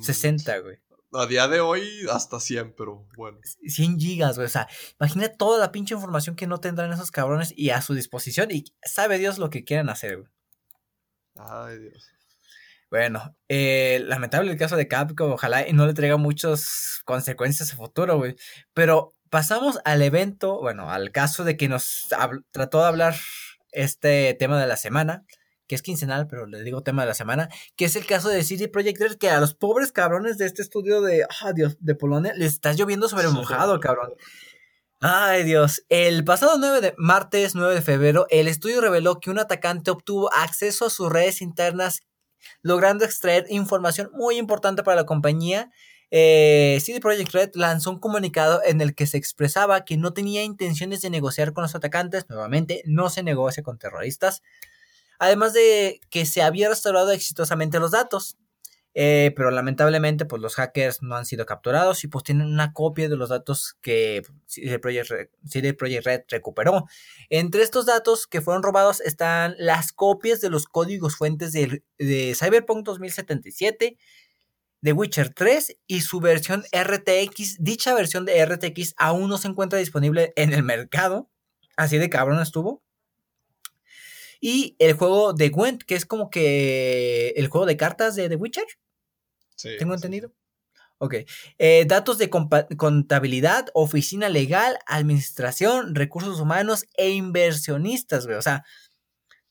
60, 0.00 0.58
mm, 0.58 0.62
güey. 0.62 0.78
A 1.12 1.26
día 1.26 1.46
de 1.46 1.60
hoy 1.60 2.06
hasta 2.10 2.40
100, 2.40 2.74
pero 2.76 3.06
bueno. 3.16 3.38
100 3.66 4.00
gigas, 4.00 4.36
güey. 4.36 4.46
O 4.46 4.50
sea, 4.50 4.68
imagina 4.98 5.28
toda 5.28 5.60
la 5.60 5.70
pinche 5.70 5.94
información 5.94 6.34
que 6.34 6.48
no 6.48 6.58
tendrán 6.58 6.92
esos 6.92 7.12
cabrones 7.12 7.52
y 7.56 7.70
a 7.70 7.80
su 7.82 7.94
disposición 7.94 8.50
y 8.50 8.64
sabe 8.82 9.18
Dios 9.18 9.38
lo 9.38 9.48
que 9.50 9.64
quieren 9.64 9.88
hacer, 9.88 10.16
güey. 10.18 10.28
Ay, 11.36 11.78
Dios. 11.78 12.10
Bueno, 12.90 13.36
eh, 13.48 14.02
lamentable 14.04 14.52
el 14.52 14.58
caso 14.58 14.76
de 14.76 14.86
Capcom, 14.86 15.32
ojalá 15.32 15.66
y 15.66 15.72
no 15.72 15.86
le 15.86 15.94
traiga 15.94 16.16
muchas 16.16 17.00
consecuencias 17.04 17.72
a 17.72 17.76
futuro, 17.76 18.18
güey. 18.18 18.36
Pero 18.72 19.14
pasamos 19.30 19.80
al 19.84 20.02
evento, 20.02 20.60
bueno, 20.60 20.90
al 20.90 21.10
caso 21.10 21.42
de 21.42 21.56
que 21.56 21.68
nos 21.68 22.06
trató 22.52 22.80
de 22.80 22.86
hablar 22.86 23.16
este 23.72 24.34
tema 24.34 24.60
de 24.60 24.68
la 24.68 24.76
semana, 24.76 25.24
que 25.66 25.74
es 25.74 25.82
quincenal, 25.82 26.26
pero 26.26 26.46
le 26.46 26.62
digo 26.62 26.82
tema 26.82 27.02
de 27.02 27.08
la 27.08 27.14
semana, 27.14 27.48
que 27.76 27.84
es 27.84 27.96
el 27.96 28.06
caso 28.06 28.28
de 28.28 28.42
CD 28.42 28.68
Projekt 28.68 29.00
Red, 29.00 29.16
que 29.16 29.30
a 29.30 29.40
los 29.40 29.54
pobres 29.54 29.92
cabrones 29.92 30.38
de 30.38 30.46
este 30.46 30.62
estudio 30.62 31.00
de, 31.00 31.26
ah, 31.42 31.52
Dios, 31.52 31.76
de 31.80 31.94
Polonia, 31.94 32.32
les 32.36 32.52
está 32.54 32.72
lloviendo 32.72 33.08
sobre 33.08 33.28
mojado, 33.28 33.78
cabrón. 33.80 34.14
Ay, 35.00 35.44
Dios. 35.44 35.84
El 35.88 36.24
pasado 36.24 36.56
9 36.58 36.80
de 36.80 36.94
martes 36.96 37.54
9 37.54 37.74
de 37.74 37.82
febrero, 37.82 38.26
el 38.30 38.48
estudio 38.48 38.80
reveló 38.80 39.20
que 39.20 39.30
un 39.30 39.38
atacante 39.38 39.90
obtuvo 39.90 40.32
acceso 40.32 40.86
a 40.86 40.90
sus 40.90 41.10
redes 41.10 41.42
internas, 41.42 42.00
logrando 42.62 43.04
extraer 43.04 43.46
información 43.48 44.10
muy 44.14 44.36
importante 44.36 44.82
para 44.82 44.96
la 44.96 45.06
compañía 45.06 45.70
eh, 46.16 46.78
CD 46.80 47.00
Projekt 47.00 47.32
Red 47.32 47.50
lanzó 47.54 47.90
un 47.90 47.98
comunicado 47.98 48.62
en 48.64 48.80
el 48.80 48.94
que 48.94 49.04
se 49.04 49.16
expresaba 49.16 49.84
que 49.84 49.96
no 49.96 50.12
tenía 50.12 50.44
intenciones 50.44 51.02
de 51.02 51.10
negociar 51.10 51.52
con 51.52 51.62
los 51.62 51.74
atacantes, 51.74 52.28
nuevamente 52.28 52.82
no 52.86 53.10
se 53.10 53.24
negocia 53.24 53.64
con 53.64 53.78
terroristas, 53.78 54.40
además 55.18 55.52
de 55.52 56.00
que 56.10 56.26
se 56.26 56.42
había 56.42 56.68
restaurado 56.68 57.12
exitosamente 57.12 57.78
los 57.78 57.92
datos. 57.92 58.36
Eh, 58.96 59.32
pero 59.34 59.50
lamentablemente 59.50 60.24
pues 60.24 60.40
los 60.40 60.54
hackers 60.54 61.02
no 61.02 61.16
han 61.16 61.26
sido 61.26 61.46
capturados 61.46 62.04
y 62.04 62.06
pues 62.06 62.22
tienen 62.22 62.46
una 62.46 62.72
copia 62.72 63.08
de 63.08 63.16
los 63.16 63.28
datos 63.28 63.74
que 63.80 64.22
CD 64.46 64.78
Projekt 64.78 66.06
Red, 66.06 66.20
recuperó. 66.28 66.84
Entre 67.28 67.62
estos 67.62 67.86
datos 67.86 68.28
que 68.28 68.40
fueron 68.40 68.62
robados 68.62 69.00
están 69.00 69.56
las 69.58 69.92
copias 69.92 70.40
de 70.40 70.48
los 70.48 70.66
códigos 70.66 71.16
fuentes 71.16 71.52
de, 71.52 71.82
de 71.98 72.36
Cyberpunk 72.38 72.86
2077 72.86 73.98
The 74.84 74.92
Witcher 74.92 75.32
3 75.32 75.78
y 75.86 76.02
su 76.02 76.20
versión 76.20 76.62
RTX. 76.70 77.56
Dicha 77.58 77.94
versión 77.94 78.26
de 78.26 78.44
RTX 78.44 78.94
aún 78.98 79.30
no 79.30 79.38
se 79.38 79.48
encuentra 79.48 79.78
disponible 79.78 80.34
en 80.36 80.52
el 80.52 80.62
mercado. 80.62 81.30
Así 81.74 81.96
de 81.96 82.10
cabrón 82.10 82.40
estuvo. 82.40 82.82
Y 84.46 84.76
el 84.78 84.92
juego 84.92 85.32
de 85.32 85.48
Gwent, 85.48 85.84
que 85.84 85.94
es 85.94 86.04
como 86.04 86.28
que 86.28 87.30
el 87.30 87.48
juego 87.48 87.64
de 87.64 87.78
cartas 87.78 88.14
de 88.14 88.28
The 88.28 88.36
Witcher. 88.36 88.66
Sí, 89.56 89.70
Tengo 89.78 89.94
entendido. 89.94 90.34
Ok. 90.98 91.14
Eh, 91.56 91.86
datos 91.86 92.18
de 92.18 92.28
contabilidad, 92.28 93.68
oficina 93.72 94.28
legal, 94.28 94.78
administración, 94.84 95.94
recursos 95.94 96.40
humanos 96.40 96.84
e 96.98 97.08
inversionistas, 97.12 98.26
güey. 98.26 98.36
O 98.36 98.42
sea, 98.42 98.66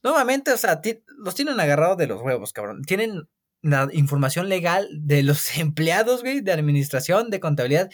nuevamente, 0.04 0.54
o 0.54 0.58
sea, 0.58 0.80
los 1.18 1.34
tienen 1.34 1.60
agarrados 1.60 1.98
de 1.98 2.06
los 2.06 2.22
huevos, 2.22 2.54
cabrón. 2.54 2.84
Tienen 2.84 3.28
la 3.64 3.90
información 3.94 4.48
legal 4.48 4.88
de 4.92 5.24
los 5.24 5.58
empleados, 5.58 6.22
güey, 6.22 6.42
de 6.42 6.52
administración, 6.52 7.32
de 7.32 7.40
contabilidad 7.40 7.90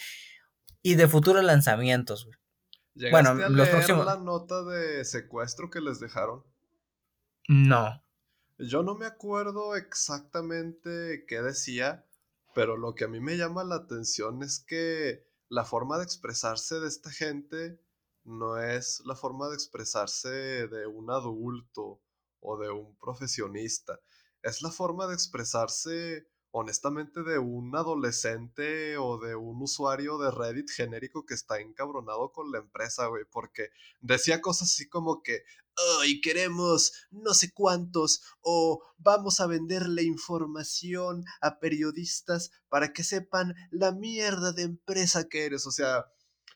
y 0.82 0.96
de 0.96 1.08
futuros 1.08 1.44
lanzamientos, 1.44 2.26
güey. 2.26 3.10
bueno, 3.10 3.30
a 3.30 3.48
los 3.48 3.70
próximos. 3.70 4.04
la 4.04 4.18
nota 4.18 4.64
de 4.64 5.02
secuestro 5.06 5.70
que 5.70 5.80
les 5.80 5.98
dejaron? 5.98 6.44
No. 7.50 8.00
Yo 8.60 8.84
no 8.84 8.94
me 8.94 9.06
acuerdo 9.06 9.74
exactamente 9.74 11.24
qué 11.26 11.42
decía, 11.42 12.06
pero 12.54 12.76
lo 12.76 12.94
que 12.94 13.02
a 13.02 13.08
mí 13.08 13.18
me 13.18 13.36
llama 13.36 13.64
la 13.64 13.74
atención 13.74 14.44
es 14.44 14.60
que 14.60 15.26
la 15.48 15.64
forma 15.64 15.98
de 15.98 16.04
expresarse 16.04 16.78
de 16.78 16.86
esta 16.86 17.10
gente 17.10 17.80
no 18.22 18.56
es 18.56 19.02
la 19.04 19.16
forma 19.16 19.48
de 19.48 19.54
expresarse 19.54 20.28
de 20.28 20.86
un 20.86 21.10
adulto 21.10 22.00
o 22.38 22.56
de 22.56 22.70
un 22.70 22.96
profesionista. 22.98 23.98
Es 24.42 24.62
la 24.62 24.70
forma 24.70 25.08
de 25.08 25.14
expresarse 25.14 26.28
honestamente 26.52 27.22
de 27.22 27.38
un 27.38 27.74
adolescente 27.76 28.96
o 28.96 29.18
de 29.18 29.36
un 29.36 29.62
usuario 29.62 30.18
de 30.18 30.30
Reddit 30.30 30.70
genérico 30.70 31.24
que 31.24 31.34
está 31.34 31.60
encabronado 31.60 32.32
con 32.32 32.50
la 32.50 32.58
empresa, 32.58 33.06
güey, 33.06 33.24
porque 33.30 33.70
decía 34.00 34.40
cosas 34.40 34.68
así 34.72 34.88
como 34.88 35.22
que, 35.22 35.42
hoy 35.98 36.20
queremos 36.20 36.92
no 37.10 37.34
sé 37.34 37.52
cuántos 37.52 38.22
o 38.40 38.82
vamos 38.98 39.40
a 39.40 39.46
venderle 39.46 40.02
información 40.02 41.24
a 41.40 41.58
periodistas 41.58 42.50
para 42.68 42.92
que 42.92 43.04
sepan 43.04 43.54
la 43.70 43.92
mierda 43.92 44.52
de 44.52 44.62
empresa 44.62 45.28
que 45.28 45.46
eres, 45.46 45.66
o 45.66 45.70
sea, 45.70 46.06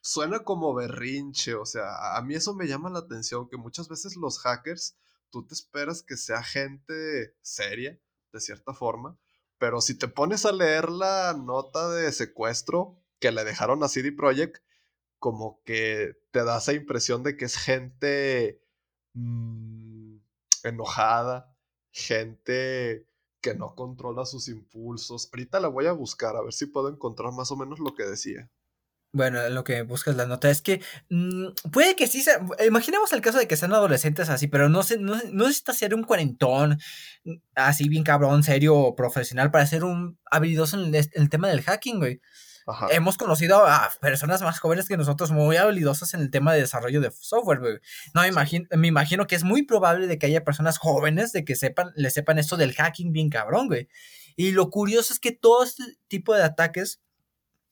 suena 0.00 0.40
como 0.40 0.74
berrinche, 0.74 1.54
o 1.54 1.64
sea, 1.64 2.16
a 2.16 2.22
mí 2.22 2.34
eso 2.34 2.54
me 2.54 2.66
llama 2.66 2.90
la 2.90 3.00
atención, 3.00 3.48
que 3.48 3.56
muchas 3.56 3.88
veces 3.88 4.16
los 4.16 4.38
hackers, 4.38 4.96
tú 5.30 5.46
te 5.46 5.54
esperas 5.54 6.02
que 6.02 6.16
sea 6.16 6.42
gente 6.42 7.34
seria, 7.42 7.98
de 8.32 8.40
cierta 8.40 8.74
forma, 8.74 9.18
pero 9.58 9.80
si 9.80 9.96
te 9.96 10.08
pones 10.08 10.44
a 10.44 10.52
leer 10.52 10.90
la 10.90 11.34
nota 11.34 11.88
de 11.90 12.12
secuestro 12.12 13.00
que 13.18 13.32
le 13.32 13.44
dejaron 13.44 13.82
a 13.82 13.88
CD 13.88 14.12
Projekt, 14.12 14.62
como 15.18 15.62
que 15.64 16.18
te 16.32 16.44
da 16.44 16.58
esa 16.58 16.74
impresión 16.74 17.22
de 17.22 17.36
que 17.36 17.46
es 17.46 17.56
gente 17.56 18.60
mm, 19.14 20.16
enojada, 20.64 21.56
gente 21.90 23.06
que 23.40 23.54
no 23.54 23.74
controla 23.74 24.24
sus 24.24 24.48
impulsos. 24.48 25.28
Ahorita 25.32 25.60
la 25.60 25.68
voy 25.68 25.86
a 25.86 25.92
buscar 25.92 26.36
a 26.36 26.42
ver 26.42 26.52
si 26.52 26.66
puedo 26.66 26.88
encontrar 26.88 27.32
más 27.32 27.50
o 27.50 27.56
menos 27.56 27.78
lo 27.78 27.94
que 27.94 28.04
decía. 28.04 28.50
Bueno, 29.14 29.48
lo 29.48 29.62
que 29.62 29.82
buscas 29.82 30.16
la 30.16 30.26
nota 30.26 30.50
es 30.50 30.60
que 30.60 30.80
mm, 31.08 31.70
puede 31.70 31.94
que 31.94 32.08
sí 32.08 32.20
sea. 32.20 32.44
Imaginemos 32.66 33.12
el 33.12 33.20
caso 33.20 33.38
de 33.38 33.46
que 33.46 33.56
sean 33.56 33.72
adolescentes 33.72 34.28
así, 34.28 34.48
pero 34.48 34.68
no 34.68 34.82
sé, 34.82 34.98
no, 34.98 35.14
no 35.30 35.44
necesita 35.44 35.72
ser 35.72 35.94
un 35.94 36.02
cuarentón 36.02 36.80
mm, 37.24 37.34
así 37.54 37.88
bien 37.88 38.02
cabrón, 38.02 38.42
serio 38.42 38.94
profesional 38.96 39.52
para 39.52 39.66
ser 39.66 39.84
un 39.84 40.18
habilidoso 40.32 40.82
en 40.82 40.92
el, 40.92 41.30
tema 41.30 41.48
del 41.48 41.62
hacking, 41.62 41.98
güey. 42.00 42.20
Hemos 42.90 43.18
conocido 43.18 43.66
a 43.66 43.90
personas 44.00 44.40
más 44.42 44.58
jóvenes 44.58 44.88
que 44.88 44.96
nosotros 44.96 45.30
muy 45.30 45.56
habilidosas 45.56 46.14
en 46.14 46.20
el 46.20 46.30
tema 46.30 46.54
de 46.54 46.60
desarrollo 46.60 47.00
de 47.00 47.10
software, 47.10 47.60
güey. 47.60 47.74
No, 48.14 48.22
me 48.22 48.28
imagino, 48.28 48.66
me 48.76 48.88
imagino 48.88 49.26
que 49.26 49.34
es 49.34 49.44
muy 49.44 49.62
probable 49.64 50.06
de 50.06 50.18
que 50.18 50.26
haya 50.26 50.44
personas 50.44 50.78
jóvenes 50.78 51.32
de 51.32 51.44
que 51.44 51.56
sepan, 51.56 51.92
le 51.94 52.10
sepan 52.10 52.38
esto 52.38 52.56
del 52.56 52.74
hacking 52.74 53.12
bien 53.12 53.28
cabrón, 53.28 53.68
güey. 53.68 53.88
Y 54.36 54.52
lo 54.52 54.70
curioso 54.70 55.12
es 55.12 55.20
que 55.20 55.32
todo 55.32 55.62
este 55.62 55.84
tipo 56.08 56.34
de 56.34 56.42
ataques 56.42 57.00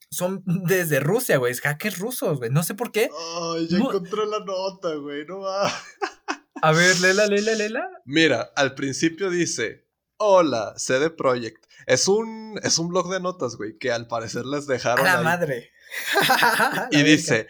son 0.09 0.43
desde 0.45 0.99
Rusia, 0.99 1.37
güey. 1.37 1.51
Es 1.51 1.61
hackers 1.61 1.99
rusos, 1.99 2.37
güey. 2.37 2.49
No 2.49 2.63
sé 2.63 2.75
por 2.75 2.91
qué. 2.91 3.09
Ay, 3.41 3.67
ya 3.67 3.77
encontré 3.77 4.25
la 4.25 4.39
nota, 4.39 4.93
güey. 4.95 5.25
No 5.25 5.39
va. 5.39 5.71
A 6.61 6.71
ver, 6.71 6.99
lela, 7.01 7.25
lela, 7.27 7.51
lela. 7.55 7.89
Mira, 8.05 8.51
al 8.55 8.75
principio 8.75 9.29
dice: 9.29 9.82
Hola, 10.25 10.73
CD 10.77 11.09
Projekt. 11.09 11.65
Es 11.85 12.07
un, 12.07 12.57
es 12.63 12.79
un 12.79 12.87
blog 12.87 13.11
de 13.11 13.19
notas, 13.19 13.57
güey, 13.57 13.77
que 13.77 13.91
al 13.91 14.07
parecer 14.07 14.45
les 14.45 14.67
dejaron. 14.67 15.05
A 15.05 15.17
la 15.17 15.21
madre. 15.21 15.73
y 16.91 17.03
dice: 17.03 17.49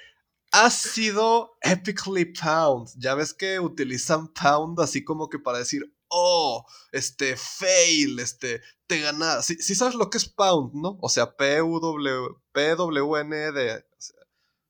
Ha 0.51 0.71
sido 0.71 1.51
epically 1.61 2.25
pound. 2.33 2.89
Ya 2.97 3.13
ves 3.13 3.35
que 3.35 3.59
utilizan 3.59 4.33
pound 4.33 4.79
así 4.79 5.03
como 5.03 5.29
que 5.29 5.37
para 5.37 5.59
decir, 5.59 5.83
oh, 6.07 6.65
este, 6.91 7.37
fail, 7.37 8.17
este, 8.19 8.63
te 8.87 9.01
ganas. 9.01 9.45
Sí, 9.45 9.75
sabes 9.75 9.93
lo 9.93 10.09
que 10.09 10.17
es 10.17 10.25
pound, 10.25 10.73
¿no? 10.73 10.97
O 10.99 11.09
sea, 11.09 11.35
P-W, 11.37 12.27
P-W-N 12.53 13.51
de, 13.51 13.85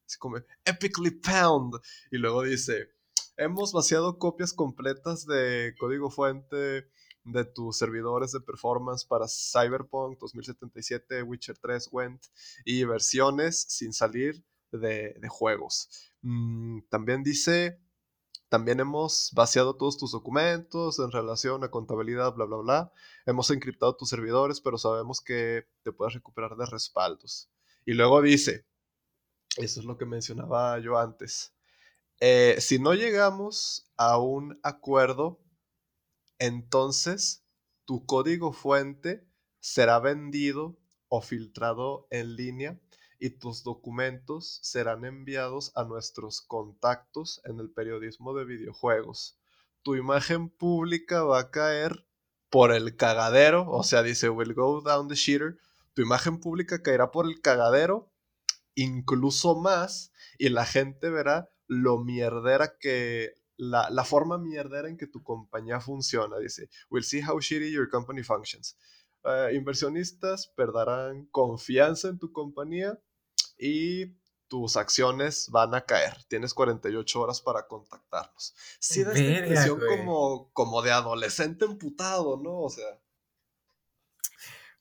así 0.05 0.17
como, 0.19 0.39
epically 0.65 1.11
pound. 1.11 1.75
Y 2.11 2.17
luego 2.17 2.43
dice, 2.43 2.89
hemos 3.37 3.71
vaciado 3.71 4.19
copias 4.19 4.51
completas 4.51 5.25
de 5.25 5.73
código 5.79 6.11
fuente 6.11 6.91
de 7.23 7.45
tus 7.45 7.77
servidores 7.77 8.31
de 8.31 8.41
performance 8.41 9.05
para 9.05 9.25
Cyberpunk 9.27 10.19
2077, 10.19 11.23
Witcher 11.23 11.57
3, 11.57 11.89
Went 11.91 12.25
y 12.65 12.83
versiones 12.83 13.65
sin 13.69 13.93
salir 13.93 14.43
de, 14.71 15.15
juegos. 15.29 16.11
Mm, 16.21 16.81
también 16.89 17.23
dice 17.23 17.79
también 18.53 18.79
hemos 18.79 19.31
vaciado 19.33 19.77
todos 19.77 19.97
tus 19.97 20.11
documentos 20.11 20.99
en 20.99 21.09
relación 21.09 21.63
a 21.63 21.71
contabilidad, 21.71 22.35
bla, 22.35 22.45
bla, 22.45 22.57
bla. 22.57 22.93
Hemos 23.25 23.49
encriptado 23.49 23.95
tus 23.95 24.09
servidores, 24.09 24.61
pero 24.61 24.77
sabemos 24.77 25.21
que 25.21 25.65
te 25.81 25.91
puedes 25.91 26.13
recuperar 26.13 26.55
de 26.55 26.67
respaldos. 26.67 27.49
Y 27.83 27.93
luego 27.93 28.21
dice, 28.21 28.67
eso 29.57 29.79
es 29.79 29.87
lo 29.87 29.97
que 29.97 30.05
mencionaba 30.05 30.77
yo 30.77 30.99
antes, 30.99 31.55
eh, 32.19 32.57
si 32.59 32.77
no 32.77 32.93
llegamos 32.93 33.91
a 33.97 34.19
un 34.19 34.59
acuerdo, 34.61 35.39
entonces 36.39 37.43
tu 37.85 38.05
código 38.05 38.53
fuente 38.53 39.27
será 39.59 39.99
vendido 39.99 40.77
o 41.07 41.21
filtrado 41.21 42.07
en 42.09 42.35
línea 42.35 42.79
y 43.19 43.29
tus 43.29 43.63
documentos 43.63 44.59
serán 44.63 45.05
enviados 45.05 45.71
a 45.75 45.83
nuestros 45.83 46.41
contactos 46.41 47.41
en 47.45 47.59
el 47.59 47.69
periodismo 47.69 48.33
de 48.33 48.45
videojuegos. 48.45 49.37
Tu 49.81 49.95
imagen 49.95 50.49
pública 50.49 51.23
va 51.23 51.39
a 51.39 51.51
caer 51.51 52.05
por 52.49 52.71
el 52.73 52.95
cagadero, 52.97 53.69
o 53.69 53.83
sea, 53.83 54.03
dice, 54.03 54.29
will 54.29 54.53
go 54.53 54.81
down 54.81 55.07
the 55.07 55.15
shitter. 55.15 55.57
Tu 55.93 56.01
imagen 56.01 56.39
pública 56.39 56.81
caerá 56.83 57.11
por 57.11 57.25
el 57.25 57.41
cagadero, 57.41 58.11
incluso 58.75 59.55
más, 59.55 60.11
y 60.37 60.49
la 60.49 60.65
gente 60.65 61.09
verá 61.09 61.49
lo 61.67 61.99
mierdera 61.99 62.77
que 62.77 63.35
la, 63.57 63.89
la, 63.89 64.03
forma 64.03 64.37
mierdera 64.37 64.89
en 64.89 64.97
que 64.97 65.07
tu 65.07 65.23
compañía 65.23 65.79
funciona. 65.79 66.37
Dice, 66.37 66.69
we'll 66.89 67.03
see 67.03 67.21
how 67.21 67.39
shitty 67.39 67.71
your 67.71 67.89
company 67.89 68.23
functions. 68.23 68.77
Eh, 69.23 69.51
inversionistas 69.53 70.47
perderán 70.47 71.25
confianza 71.27 72.09
en 72.09 72.19
tu 72.19 72.31
compañía 72.31 72.99
y 73.57 74.17
tus 74.47 74.75
acciones 74.75 75.49
van 75.49 75.73
a 75.73 75.81
caer. 75.81 76.17
Tienes 76.27 76.53
48 76.53 77.21
horas 77.21 77.41
para 77.41 77.65
contactarnos. 77.67 78.53
Sí, 78.79 79.03
da 79.03 79.13
esta 79.13 79.39
impresión 79.39 79.79
como, 79.79 80.51
como 80.51 80.81
de 80.81 80.91
adolescente 80.91 81.65
emputado, 81.65 82.37
¿no? 82.37 82.59
O 82.59 82.69
sea. 82.69 82.99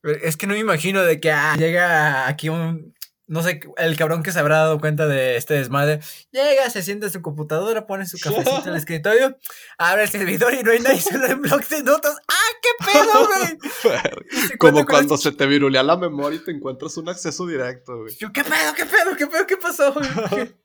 Es 0.02 0.36
que 0.36 0.48
no 0.48 0.54
me 0.54 0.60
imagino 0.60 1.02
de 1.02 1.20
que 1.20 1.30
ah, 1.30 1.54
llega 1.56 2.26
aquí 2.26 2.48
un, 2.48 2.92
no 3.26 3.42
sé, 3.42 3.60
el 3.78 3.96
cabrón 3.96 4.22
que 4.22 4.32
se 4.32 4.38
habrá 4.38 4.58
dado 4.58 4.80
cuenta 4.80 5.06
de 5.06 5.36
este 5.36 5.54
desmadre, 5.54 6.00
llega, 6.30 6.68
se 6.70 6.82
sienta 6.82 7.06
en 7.06 7.12
su 7.12 7.22
computadora, 7.22 7.86
pone 7.86 8.06
su 8.06 8.18
cafecito 8.18 8.62
en 8.64 8.70
el 8.70 8.76
escritorio, 8.76 9.38
abre 9.78 10.02
el 10.04 10.08
servidor 10.08 10.54
y 10.54 10.62
no 10.62 10.72
hay 10.72 10.80
nadie, 10.80 11.00
solo 11.00 11.26
en 11.26 11.40
blog 11.40 11.66
de 11.68 11.82
notas. 11.82 12.16
¡Ah, 12.28 12.50
qué 12.60 12.92
pedo, 12.92 13.26
güey! 13.26 14.58
Como 14.58 14.84
cuando 14.84 15.16
se 15.16 15.32
te 15.32 15.46
virulea 15.46 15.82
la 15.82 15.96
memoria 15.96 16.38
y 16.38 16.44
te 16.44 16.50
encuentras 16.50 16.96
un 16.96 17.08
acceso 17.08 17.46
directo, 17.46 17.98
güey. 17.98 18.14
Yo, 18.16 18.32
¿qué 18.32 18.42
pedo, 18.44 18.74
qué 18.76 18.84
pedo, 18.86 19.16
qué 19.16 19.26
pedo, 19.26 19.46
qué 19.46 19.56
pasó, 19.56 19.92
güey? 19.92 20.08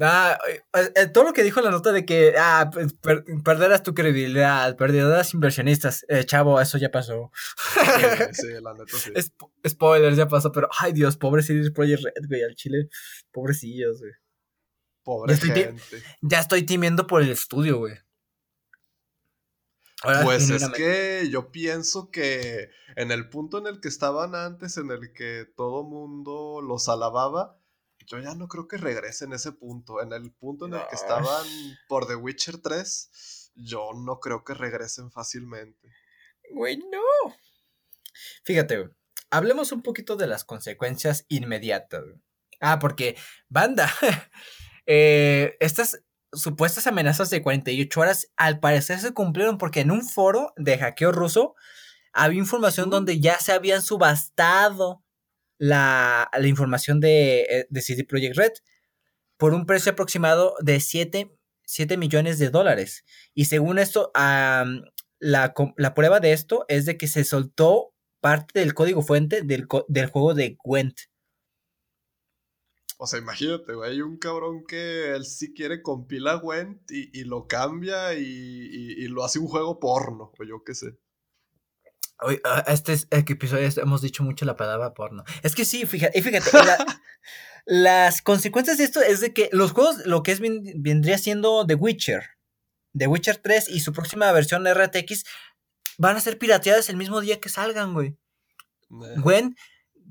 Nah, 0.00 0.32
eh, 0.48 0.92
eh, 0.94 1.06
todo 1.08 1.24
lo 1.24 1.34
que 1.34 1.42
dijo 1.42 1.60
la 1.60 1.70
nota 1.70 1.92
de 1.92 2.06
que 2.06 2.32
ah, 2.38 2.70
perderás 3.44 3.82
tu 3.82 3.92
credibilidad, 3.92 4.74
perderás 4.74 5.34
inversionistas, 5.34 6.06
eh, 6.08 6.24
chavo, 6.24 6.58
eso 6.58 6.78
ya 6.78 6.90
pasó. 6.90 7.30
Sí, 8.32 8.46
la 8.62 8.72
neta 8.72 8.96
sí. 8.96 9.12
spoilers, 9.68 10.16
ya 10.16 10.26
pasó, 10.26 10.52
pero 10.52 10.70
ay 10.78 10.94
Dios, 10.94 11.18
pobre 11.18 11.42
CD 11.42 11.70
Projekt 11.70 12.02
Red, 12.02 12.28
güey, 12.28 12.42
al 12.42 12.54
chile, 12.54 12.88
pobrecillos, 13.30 14.00
güey. 14.00 14.12
Pobre 15.04 15.34
ya 15.34 15.40
gente. 15.40 15.70
Estoy, 15.76 16.02
ya 16.22 16.40
estoy 16.40 16.62
timiendo 16.62 17.06
por 17.06 17.20
el 17.20 17.28
estudio, 17.28 17.76
güey. 17.76 17.98
pues 20.24 20.48
es 20.48 20.66
que 20.70 21.28
yo 21.30 21.52
pienso 21.52 22.10
que 22.10 22.70
en 22.96 23.10
el 23.10 23.28
punto 23.28 23.58
en 23.58 23.66
el 23.66 23.80
que 23.80 23.88
estaban 23.88 24.34
antes, 24.34 24.78
en 24.78 24.92
el 24.92 25.12
que 25.12 25.44
todo 25.54 25.84
mundo 25.84 26.62
los 26.62 26.88
alababa, 26.88 27.59
yo 28.10 28.18
ya 28.18 28.34
no 28.34 28.48
creo 28.48 28.66
que 28.66 28.76
regresen 28.76 29.32
ese 29.32 29.52
punto. 29.52 30.02
En 30.02 30.12
el 30.12 30.32
punto 30.32 30.66
en 30.66 30.74
el 30.74 30.80
que 30.88 30.96
estaban 30.96 31.46
por 31.88 32.08
The 32.08 32.16
Witcher 32.16 32.58
3, 32.58 33.52
yo 33.54 33.92
no 33.94 34.18
creo 34.18 34.44
que 34.44 34.54
regresen 34.54 35.12
fácilmente. 35.12 35.88
Güey, 36.52 36.78
no. 36.78 37.36
Fíjate, 38.42 38.78
güey. 38.78 38.90
Hablemos 39.30 39.70
un 39.70 39.82
poquito 39.82 40.16
de 40.16 40.26
las 40.26 40.44
consecuencias 40.44 41.24
inmediatas. 41.28 42.02
Ah, 42.60 42.80
porque, 42.80 43.16
banda, 43.48 43.88
eh, 44.86 45.56
estas 45.60 46.02
supuestas 46.32 46.88
amenazas 46.88 47.30
de 47.30 47.42
48 47.42 48.00
horas 48.00 48.32
al 48.36 48.58
parecer 48.58 48.98
se 48.98 49.14
cumplieron 49.14 49.56
porque 49.56 49.80
en 49.80 49.92
un 49.92 50.04
foro 50.04 50.52
de 50.56 50.78
hackeo 50.78 51.12
ruso 51.12 51.54
había 52.12 52.40
información 52.40 52.90
donde 52.90 53.20
ya 53.20 53.38
se 53.38 53.52
habían 53.52 53.82
subastado 53.82 55.04
la, 55.60 56.30
información 56.42 57.00
de, 57.00 57.42
eh, 57.42 57.66
de, 57.68 57.82
CD 57.82 58.04
Projekt 58.04 58.36
Red 58.36 58.52
por 59.36 59.52
un 59.52 59.66
precio 59.66 59.92
aproximado 59.92 60.54
de 60.60 60.80
7, 60.80 61.28
millones 61.98 62.38
de 62.38 62.48
dólares. 62.48 63.04
Y 63.34 63.44
según 63.44 63.78
esto, 63.78 64.10
la, 64.14 64.64
la, 65.18 65.94
prueba 65.94 66.18
de 66.18 66.32
esto 66.32 66.64
es 66.68 66.86
de 66.86 66.96
que 66.96 67.06
se 67.06 67.24
soltó 67.24 67.94
parte 68.20 68.60
del 68.60 68.72
código 68.72 69.02
fuente 69.02 69.42
del, 69.42 69.66
del 69.88 70.06
juego 70.06 70.32
de 70.34 70.56
Gwent. 70.64 70.98
O 72.96 73.06
sea, 73.06 73.18
imagínate, 73.18 73.74
güey, 73.74 73.92
hay 73.92 74.00
un 74.00 74.18
cabrón 74.18 74.64
que 74.66 75.14
él 75.14 75.24
sí 75.26 75.52
quiere 75.52 75.82
compila 75.82 76.34
Gwent 76.36 76.90
y, 76.90 77.10
y 77.18 77.24
lo 77.24 77.46
cambia 77.46 78.14
y, 78.14 78.22
y, 78.22 79.04
y, 79.04 79.08
lo 79.08 79.24
hace 79.24 79.38
un 79.38 79.46
juego 79.46 79.78
porno, 79.78 80.32
o 80.38 80.44
yo 80.44 80.64
qué 80.64 80.74
sé. 80.74 80.98
Oye, 82.22 82.40
este 82.66 82.98
episodio 83.12 83.68
hemos 83.82 84.02
dicho 84.02 84.22
mucho 84.22 84.44
la 84.44 84.56
palabra 84.56 84.94
porno. 84.94 85.24
Es 85.42 85.54
que 85.54 85.64
sí, 85.64 85.86
fíjate, 85.86 86.20
fíjate 86.22 86.50
la, 86.52 87.00
las 87.66 88.22
consecuencias 88.22 88.78
de 88.78 88.84
esto 88.84 89.00
es 89.00 89.20
de 89.20 89.32
que 89.32 89.48
los 89.52 89.72
juegos, 89.72 90.04
lo 90.06 90.22
que 90.22 90.32
es 90.32 90.40
vendría 90.40 91.18
siendo 91.18 91.66
The 91.66 91.74
Witcher, 91.74 92.24
The 92.96 93.06
Witcher 93.06 93.36
3 93.36 93.68
y 93.68 93.80
su 93.80 93.92
próxima 93.92 94.30
versión 94.32 94.66
RTX 94.66 95.24
van 95.98 96.16
a 96.16 96.20
ser 96.20 96.38
pirateadas 96.38 96.88
el 96.88 96.96
mismo 96.96 97.20
día 97.20 97.40
que 97.40 97.48
salgan, 97.48 97.94
güey. 97.94 98.16
Gwen, 98.88 99.54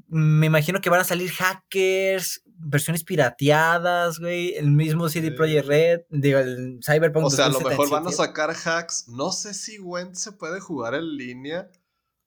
me 0.08 0.46
imagino 0.46 0.80
que 0.82 0.90
van 0.90 1.02
a 1.02 1.04
salir 1.04 1.32
hackers, 1.32 2.42
versiones 2.46 3.04
pirateadas, 3.04 4.20
güey, 4.20 4.56
el 4.56 4.72
mismo 4.72 5.10
CD 5.10 5.32
Projekt 5.32 5.68
Red, 5.68 6.02
digo, 6.10 6.40
el 6.40 6.80
Cyberpunk. 6.86 7.26
O 7.26 7.30
sea, 7.30 7.46
a 7.46 7.50
lo 7.50 7.60
mejor 7.60 7.90
van 7.90 8.08
a 8.08 8.12
sacar 8.12 8.52
hacks. 8.52 9.08
No 9.08 9.32
sé 9.32 9.54
si 9.54 9.78
Gwen 9.78 10.16
se 10.16 10.32
puede 10.32 10.60
jugar 10.60 10.94
en 10.96 11.18
línea, 11.18 11.70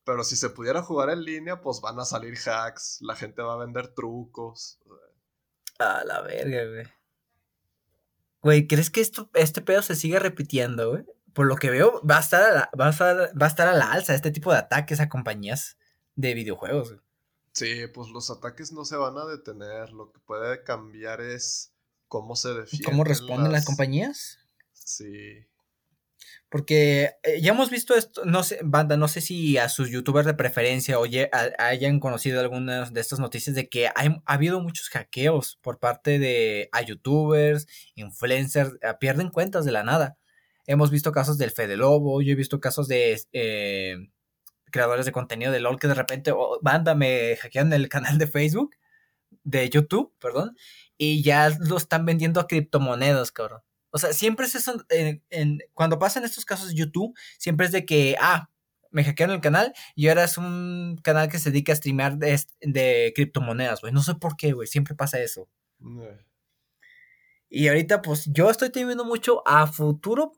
pero 0.05 0.25
si 0.25 0.37
se 0.37 0.51
pudiera 0.51 0.83
jugar 0.83 1.11
en 1.11 1.25
línea, 1.25 1.61
pues 1.61 1.81
van 1.81 1.99
a 1.99 2.05
salir 2.05 2.37
hacks, 2.47 2.99
la 3.01 3.15
gente 3.15 3.43
va 3.43 3.55
a 3.55 3.65
vender 3.65 3.89
trucos. 3.89 4.79
A 5.79 6.05
la 6.05 6.21
verga, 6.23 6.65
güey. 6.67 6.87
Güey, 8.43 8.67
¿crees 8.67 8.91
que 8.91 9.01
esto, 9.01 9.31
este 9.35 9.63
pedo 9.63 9.83
se 9.83 9.95
sigue 9.95 10.19
repitiendo, 10.19 10.91
güey? 10.91 11.05
Por 11.33 11.47
lo 11.47 11.57
que 11.57 11.71
veo, 11.71 12.03
va 12.05 12.19
a 12.19 12.21
estar 12.21 12.43
a 12.43 12.53
la, 12.53 12.71
va 12.79 12.89
a 12.89 12.91
estar, 12.91 13.17
va 13.41 13.47
a 13.47 13.49
estar 13.49 13.69
a 13.69 13.75
la 13.75 13.93
alza 13.93 14.15
este 14.15 14.33
tipo 14.33 14.53
de 14.53 14.59
ataques 14.59 15.01
a 15.01 15.09
compañías 15.09 15.77
de 16.17 16.35
videojuegos. 16.35 16.91
Güey. 16.91 17.01
Sí, 17.53 17.87
pues 17.93 18.09
los 18.09 18.31
ataques 18.31 18.73
no 18.73 18.85
se 18.85 18.97
van 18.97 19.17
a 19.19 19.27
detener. 19.27 19.93
Lo 19.93 20.11
que 20.11 20.19
puede 20.21 20.65
cambiar 20.65 21.21
es 21.21 21.73
cómo 22.09 22.35
se 22.35 22.53
defienden. 22.55 22.91
¿Cómo 22.91 23.05
responden 23.05 23.53
las, 23.53 23.65
compañías? 23.65 24.39
Sí. 24.73 25.47
Porque 26.49 27.11
eh, 27.23 27.41
ya 27.41 27.53
hemos 27.53 27.71
visto 27.71 27.95
esto, 27.95 28.25
no 28.25 28.43
sé, 28.43 28.61
banda, 28.63 28.97
no 28.97 29.09
sé 29.09 29.21
si 29.21 29.57
a 29.59 29.69
sus 29.69 29.91
youtubers 29.91 30.27
de 30.27 30.35
preferencia 30.35 30.99
oye, 30.99 31.31
hayan 31.59 31.99
conocido 31.99 32.41
algunas 32.41 32.93
de 32.93 33.01
estas 33.01 33.21
noticias 33.21 33.57
de 33.57 33.69
que 33.69 33.87
ha 33.89 33.95
habido 34.27 34.61
muchos 34.61 34.89
hackeos 34.91 35.59
por 35.63 35.79
parte 35.79 36.19
de 36.19 36.69
a 36.73 36.83
youtubers, 36.83 37.67
influencers, 37.95 38.73
pierden 39.01 39.31
cuentas 39.31 39.65
de 39.65 39.73
la 39.73 39.83
nada. 39.83 40.19
Hemos 40.67 40.91
visto 40.91 41.11
casos 41.11 41.39
del 41.39 41.51
Fede 41.51 41.77
Lobo, 41.77 42.23
yo 42.23 42.33
he 42.33 42.37
visto 42.37 42.61
casos 42.61 42.87
de 42.87 43.21
eh, 43.33 43.97
creadores 44.73 45.07
de 45.07 45.13
contenido 45.13 45.53
de 45.53 45.61
LOL 45.61 45.79
que 45.79 45.89
de 45.89 45.95
repente, 45.95 46.33
oh, 46.33 46.59
banda, 46.63 46.95
me 46.95 47.37
hackean 47.37 47.73
el 47.73 47.89
canal 47.89 48.19
de 48.19 48.27
Facebook, 48.27 48.77
de 49.45 49.69
YouTube, 49.71 50.13
perdón, 50.21 50.57
y 50.99 51.23
ya 51.23 51.51
lo 51.61 51.77
están 51.77 52.05
vendiendo 52.05 52.41
a 52.41 52.47
criptomonedas, 52.47 53.33
cabrón. 53.33 53.63
O 53.93 53.99
sea, 53.99 54.13
siempre 54.13 54.47
es 54.47 54.55
eso, 54.55 54.85
en, 54.89 55.61
cuando 55.75 55.99
pasan 55.99 56.25
estos 56.25 56.45
casos 56.45 56.69
de 56.69 56.75
YouTube, 56.75 57.17
siempre 57.39 57.67
es 57.67 57.73
de 57.73 57.85
que, 57.85 58.17
ah, 58.21 58.49
me 58.91 59.05
hackearon 59.05 59.35
el 59.35 59.41
canal 59.41 59.73
y 59.95 60.09
ahora 60.09 60.25
es 60.25 60.37
un 60.39 60.99
canal 61.03 61.29
que 61.29 61.39
se 61.39 61.51
dedica 61.51 61.73
a 61.73 61.77
streamear 61.77 62.19
de, 62.19 62.39
de 62.61 63.13
criptomonedas, 63.15 63.81
güey. 63.81 63.93
No 63.93 64.03
sé 64.03 64.15
por 64.15 64.37
qué, 64.37 64.53
güey, 64.53 64.67
siempre 64.69 64.95
pasa 64.95 65.21
eso. 65.21 65.49
Y 67.49 67.69
ahorita, 67.69 68.03
pues, 68.03 68.25
yo 68.33 68.51
estoy 68.51 68.71
temiendo 68.71 69.05
mucho 69.05 69.47
a 69.47 69.67
futuro 69.67 70.33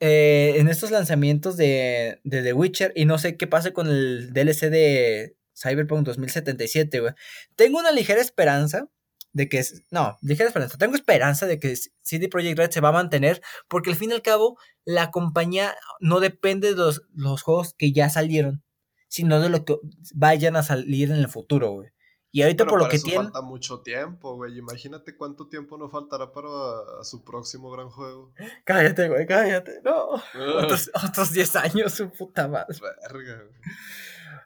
eh, 0.00 0.54
en 0.56 0.68
estos 0.68 0.90
lanzamientos 0.90 1.56
de, 1.56 2.20
de, 2.24 2.42
The 2.42 2.52
Witcher 2.54 2.92
y 2.96 3.04
no 3.04 3.18
sé 3.18 3.36
qué 3.36 3.46
pase 3.46 3.72
con 3.74 3.88
el 3.88 4.32
DLC 4.32 4.70
de 4.70 5.36
Cyberpunk 5.54 6.06
2077, 6.06 7.00
güey. 7.00 7.12
Tengo 7.56 7.78
una 7.78 7.92
ligera 7.92 8.20
esperanza 8.20 8.88
de 9.32 9.48
que, 9.48 9.64
no, 9.90 10.18
ligera 10.22 10.48
esperanza, 10.48 10.78
tengo 10.78 10.96
esperanza 10.96 11.46
de 11.46 11.58
que 11.58 11.76
CD 12.02 12.28
Projekt 12.28 12.58
Red 12.58 12.70
se 12.70 12.80
va 12.80 12.88
a 12.88 12.92
mantener 12.92 13.40
porque 13.68 13.90
al 13.90 13.96
fin 13.96 14.10
y 14.10 14.14
al 14.14 14.22
cabo 14.22 14.58
la 14.84 15.10
compañía 15.10 15.74
no 16.00 16.20
depende 16.20 16.70
de 16.70 16.76
los, 16.76 17.02
los 17.14 17.42
juegos 17.42 17.74
que 17.74 17.92
ya 17.92 18.10
salieron, 18.10 18.62
sino 19.08 19.40
de 19.40 19.48
lo 19.48 19.64
que 19.64 19.76
vayan 20.14 20.56
a 20.56 20.62
salir 20.62 21.10
en 21.10 21.18
el 21.18 21.28
futuro, 21.28 21.70
güey. 21.72 21.90
Y 22.32 22.42
ahorita 22.42 22.64
por 22.64 22.78
lo 22.78 22.88
que 22.88 23.00
tiene. 23.00 23.24
falta 23.24 23.42
mucho 23.42 23.80
tiempo, 23.80 24.36
güey. 24.36 24.56
Imagínate 24.56 25.16
cuánto 25.16 25.48
tiempo 25.48 25.76
nos 25.76 25.90
faltará 25.90 26.32
para 26.32 26.48
su 27.02 27.24
próximo 27.24 27.70
gran 27.70 27.90
juego. 27.90 28.32
Cállate, 28.64 29.08
güey, 29.08 29.26
cállate. 29.26 29.80
No. 29.84 30.10
otros, 31.08 31.32
10 31.32 31.56
años, 31.56 31.92
su 31.92 32.10
puta 32.10 32.46
madre. 32.46 32.78
Verga, 32.80 33.42
güey. 33.42 33.60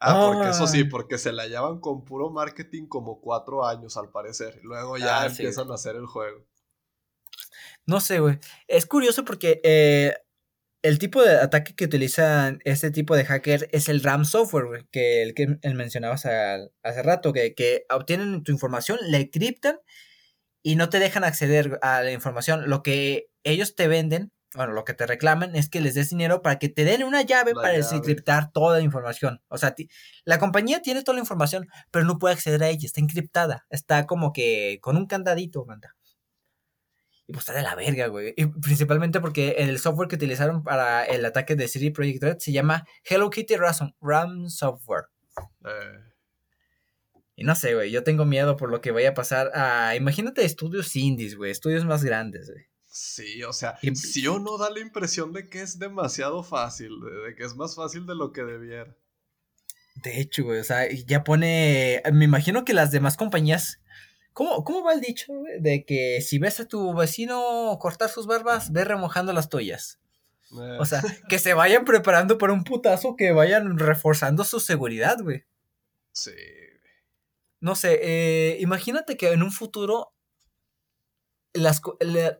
Ah, 0.01 0.31
porque 0.33 0.51
eso 0.51 0.67
sí, 0.67 0.85
porque 0.85 1.19
se 1.19 1.33
la 1.33 1.47
llevan 1.47 1.81
con 1.81 2.05
puro 2.05 2.31
marketing 2.31 2.87
como 2.87 3.21
4 3.21 3.67
años 3.67 3.97
al 3.97 4.11
parecer. 4.11 4.61
Luego 4.63 4.97
ya 4.99 5.23
ah, 5.23 5.27
empiezan 5.27 5.71
a 5.71 5.75
hacer 5.75 5.97
el 5.97 6.07
juego. 6.07 6.45
No 7.87 8.01
sé, 8.01 8.21
güey. 8.21 8.39
Es 8.67 8.87
curioso 8.87 9.25
porque 9.25 9.61
eh, 9.63 10.15
el 10.83 10.99
tipo 10.99 11.23
de 11.23 11.37
ataque 11.37 11.75
que 11.75 11.87
utilizan 11.87 12.61
este 12.65 12.91
tipo 12.91 13.17
de 13.17 13.25
hacker 13.25 13.69
es 13.73 13.89
el 13.89 14.03
RAM 14.03 14.25
software, 14.25 14.87
que 14.91 15.23
el 15.23 15.35
que 15.35 15.59
mencionabas 15.75 16.27
hace 16.27 17.03
rato, 17.03 17.33
que, 17.33 17.55
que, 17.55 17.87
obtienen 17.91 18.43
tu 18.43 18.53
información, 18.53 18.99
la 19.03 19.19
encriptan 19.19 19.79
y 20.63 20.77
no 20.77 20.89
te 20.89 20.99
dejan 20.99 21.25
acceder 21.25 21.79
a 21.83 22.03
la 22.03 22.13
información. 22.13 22.69
Lo 22.69 22.83
que 22.83 23.31
ellos 23.45 23.75
te 23.77 23.89
venden, 23.89 24.33
bueno, 24.55 24.73
lo 24.73 24.85
que 24.85 24.95
te 24.95 25.07
reclaman 25.07 25.57
es 25.57 25.69
que 25.69 25.81
les 25.81 25.95
des 25.95 26.11
dinero 26.11 26.43
para 26.43 26.59
que 26.59 26.69
te 26.69 26.85
den 26.85 27.03
una 27.03 27.23
llave 27.23 27.55
para 27.55 27.71
desencriptar 27.71 28.53
toda 28.53 28.79
la 28.79 28.85
información. 28.85 29.43
O 29.49 29.59
sea, 29.59 29.75
la 30.25 30.39
compañía 30.39 30.81
tiene 30.81 31.03
toda 31.03 31.17
la 31.17 31.21
información, 31.21 31.69
pero 31.91 32.05
no 32.05 32.19
puede 32.19 32.35
acceder 32.35 32.63
a 32.63 32.69
ella, 32.69 32.87
está 32.87 33.01
encriptada, 33.01 33.67
está 33.71 34.07
como 34.07 34.33
que 34.33 34.79
con 34.81 34.97
un 34.97 35.07
candadito, 35.07 35.65
manda. 35.65 35.97
Y 37.27 37.33
pues 37.33 37.45
está 37.45 37.55
de 37.55 37.63
la 37.63 37.75
verga, 37.75 38.07
güey. 38.09 38.35
Y 38.37 38.47
principalmente 38.47 39.21
porque 39.21 39.57
el 39.59 39.79
software 39.79 40.09
que 40.09 40.17
utilizaron 40.17 40.63
para 40.63 41.05
el 41.05 41.25
ataque 41.25 41.57
de 41.57 41.69
CD 41.69 41.91
Projekt 41.91 42.23
Red 42.23 42.39
se 42.39 42.53
llama 42.53 42.87
Hello 43.03 43.31
Kitty 43.31 43.57
RAM 43.57 44.49
Software. 44.51 45.07
Eh. 45.65 46.13
Y 47.37 47.45
no 47.45 47.55
sé, 47.57 47.75
güey, 47.75 47.91
yo 47.91 48.05
tengo 48.05 48.25
miedo 48.25 48.57
por 48.57 48.71
lo 48.71 48.81
que 48.81 48.93
vaya 48.93 49.11
a 49.11 49.15
pasar 49.15 49.51
a... 49.55 49.97
Imagínate 49.97 50.45
estudios 50.45 50.95
indies, 50.95 51.35
güey, 51.35 51.51
estudios 51.51 51.85
más 51.85 52.05
grandes, 52.05 52.51
güey. 52.51 52.67
Sí, 52.97 53.43
o 53.43 53.53
sea, 53.53 53.77
si 53.95 54.25
o 54.29 54.39
no 54.39 54.57
da 54.57 54.71
la 54.71 54.79
impresión 54.79 55.33
de 55.33 55.49
que 55.49 55.63
es 55.63 55.81
demasiado 55.81 56.45
fácil, 56.45 56.93
de, 57.01 57.35
que 57.35 57.43
es 57.43 57.57
más 57.57 57.75
fácil 57.75 58.07
de 58.07 58.15
lo 58.15 58.33
que 58.33 58.45
debiera. 58.45 58.97
De 59.97 60.21
hecho, 60.21 60.45
güey, 60.45 60.61
o 60.61 60.65
sea, 60.65 60.89
ya 60.89 61.25
pone... 61.25 62.01
Me 62.13 62.25
imagino 62.25 62.65
que 62.65 62.73
las 62.73 62.93
demás 62.93 63.17
compañías 63.17 63.81
¿Cómo, 64.33 64.63
¿Cómo 64.63 64.85
va 64.85 64.93
el 64.93 65.01
dicho 65.01 65.33
de 65.59 65.85
que 65.85 66.21
si 66.21 66.39
ves 66.39 66.61
a 66.61 66.69
tu 66.69 66.95
vecino 66.95 67.77
cortar 67.81 68.11
sus 68.11 68.29
barbas, 68.29 68.71
ve 68.71 68.85
remojando 68.85 69.33
las 69.33 69.49
tuyas? 69.49 69.99
Eh. 70.53 70.77
O 70.79 70.85
sea, 70.85 71.03
que 71.29 71.41
se 71.41 71.53
vayan 71.53 71.85
preparando 71.85 72.39
para 72.39 72.53
un 72.53 72.63
putazo, 72.63 73.17
que 73.17 73.33
vayan 73.33 73.77
reforzando 73.77 74.45
su 74.45 74.61
seguridad, 74.61 75.19
güey. 75.21 75.45
Sí. 76.13 76.31
No 77.59 77.75
sé, 77.75 77.99
eh, 78.03 78.59
imagínate 78.61 79.17
que 79.17 79.33
en 79.33 79.43
un 79.43 79.51
futuro 79.51 80.14
las, 81.55 81.81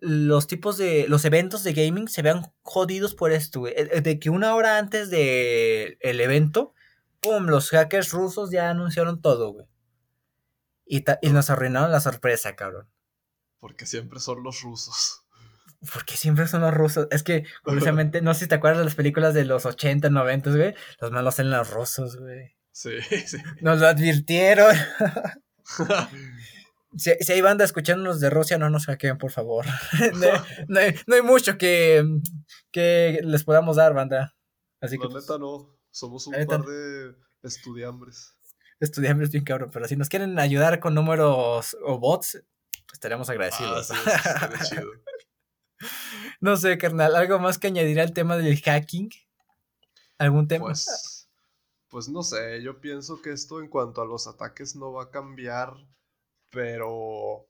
los 0.01 0.47
tipos 0.49 0.77
de 0.77 1.07
los 1.09 1.25
eventos 1.25 1.63
de 1.63 1.73
gaming 1.73 2.09
se 2.09 2.23
vean 2.23 2.53
jodidos 2.63 3.15
por 3.15 3.33
esto, 3.33 3.61
güey. 3.61 3.75
De 3.75 4.19
que 4.19 4.29
una 4.29 4.55
hora 4.55 4.79
antes 4.79 5.09
del 5.09 5.97
el 6.01 6.21
evento, 6.21 6.75
pum, 7.21 7.47
los 7.47 7.71
hackers 7.71 8.11
rusos 8.11 8.51
ya 8.51 8.71
anunciaron 8.71 9.23
todo, 9.23 9.53
güey. 9.53 9.67
Y, 10.87 11.05
nos 11.31 11.49
arruinaron 11.49 11.91
la 11.91 12.01
sorpresa, 12.01 12.57
cabrón. 12.57 12.91
Porque 13.59 13.87
siempre 13.87 14.21
son 14.21 14.43
los 14.43 14.61
rusos. 14.61 15.23
Porque 15.93 16.17
siempre 16.17 16.47
son 16.47 16.61
los 16.61 16.75
rusos. 16.75 17.09
Es 17.11 17.23
que, 17.23 17.45
curiosamente, 17.65 18.21
no 18.21 18.35
sé 18.35 18.41
si 18.41 18.49
te 18.49 18.57
acuerdas 18.57 18.81
de 18.81 18.85
las 18.85 18.95
películas 18.95 19.33
de 19.33 19.45
los 19.45 19.65
80, 19.65 20.11
90, 20.11 20.51
güey. 20.51 20.75
Los 21.01 21.11
malos 21.13 21.39
eran 21.39 21.53
los 21.53 21.71
rusos, 21.71 22.17
güey. 22.17 22.57
Sí, 22.73 23.01
sí. 23.27 23.39
Nos 23.61 23.79
lo 23.79 23.87
advirtieron. 23.87 24.77
si, 26.97 27.33
hay 27.33 27.41
banda 27.41 27.65
escuchándonos 27.65 28.21
de 28.21 28.31
Rusia, 28.31 28.59
no 28.59 28.71
nos 28.71 28.87
hackeen, 28.87 29.19
por 29.19 29.31
favor. 29.31 29.65
no, 30.69 30.81
hay, 30.81 31.23
mucho 31.23 31.59
que, 31.59 32.05
que 32.71 33.21
les 33.23 33.45
podamos 33.45 33.77
dar, 33.77 33.95
banda. 33.95 34.35
Así 34.81 34.99
que, 34.99 35.09
la 35.09 35.21
neta 35.21 35.39
no. 35.39 35.75
Somos 35.91 36.27
un 36.27 36.35
par 36.47 36.65
de 36.65 37.15
estudiambres 37.45 38.35
estudiantes 38.81 39.31
bien 39.31 39.45
cabrón, 39.45 39.71
pero 39.73 39.87
si 39.89 39.97
nos 39.97 40.09
quieren 40.09 40.39
ayudar 40.39 40.81
con 40.81 40.95
números 40.95 41.77
o 41.85 41.99
bots, 41.99 42.43
estaríamos 42.93 43.29
agradecidos. 43.29 43.91
Ah, 43.91 44.51
no 46.41 46.57
sé, 46.57 46.79
carnal, 46.79 47.17
¿algo 47.17 47.39
más 47.39 47.59
que 47.59 47.67
añadir 47.67 48.01
al 48.01 48.13
tema 48.13 48.37
del 48.37 48.61
hacking? 48.61 49.11
¿Algún 50.19 50.47
tema? 50.47 50.67
Pues, 50.67 51.29
pues 51.89 52.09
no 52.09 52.23
sé, 52.23 52.63
yo 52.63 52.81
pienso 52.81 53.21
que 53.21 53.33
esto 53.33 53.61
en 53.61 53.69
cuanto 53.69 54.01
a 54.01 54.07
los 54.07 54.27
ataques 54.27 54.77
no 54.77 54.93
va 54.93 55.05
a 55.05 55.11
cambiar, 55.11 55.75
pero 56.55 57.49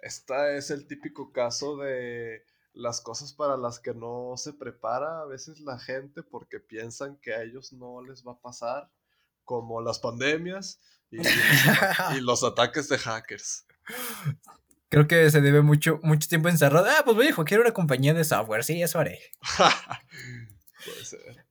esta 0.00 0.54
es 0.54 0.70
el 0.70 0.86
típico 0.86 1.32
caso 1.32 1.78
de 1.78 2.44
las 2.74 3.00
cosas 3.00 3.32
para 3.32 3.56
las 3.56 3.78
que 3.78 3.94
no 3.94 4.34
se 4.36 4.52
prepara 4.52 5.22
a 5.22 5.26
veces 5.26 5.60
la 5.60 5.78
gente 5.78 6.22
porque 6.22 6.60
piensan 6.60 7.16
que 7.16 7.32
a 7.32 7.42
ellos 7.42 7.72
no 7.72 8.02
les 8.02 8.26
va 8.26 8.32
a 8.32 8.40
pasar 8.40 8.90
como 9.44 9.80
las 9.80 9.98
pandemias 9.98 10.80
y, 11.10 11.18
los 12.20 12.44
ataques 12.44 12.88
de 12.88 12.98
hackers. 12.98 13.66
Creo 14.88 15.06
que 15.06 15.30
se 15.30 15.40
debe 15.40 15.62
mucho, 15.62 16.00
mucho 16.02 16.28
tiempo 16.28 16.48
encerrado. 16.48 16.86
Ah, 16.88 17.02
pues 17.04 17.16
voy 17.16 17.28
a 17.28 17.44
quiero 17.44 17.62
una 17.62 17.72
compañía 17.72 18.14
de 18.14 18.24
software. 18.24 18.64
Sí, 18.64 18.82
eso 18.82 18.98
haré. 18.98 19.20
Puede 20.84 21.04
ser. 21.04 21.46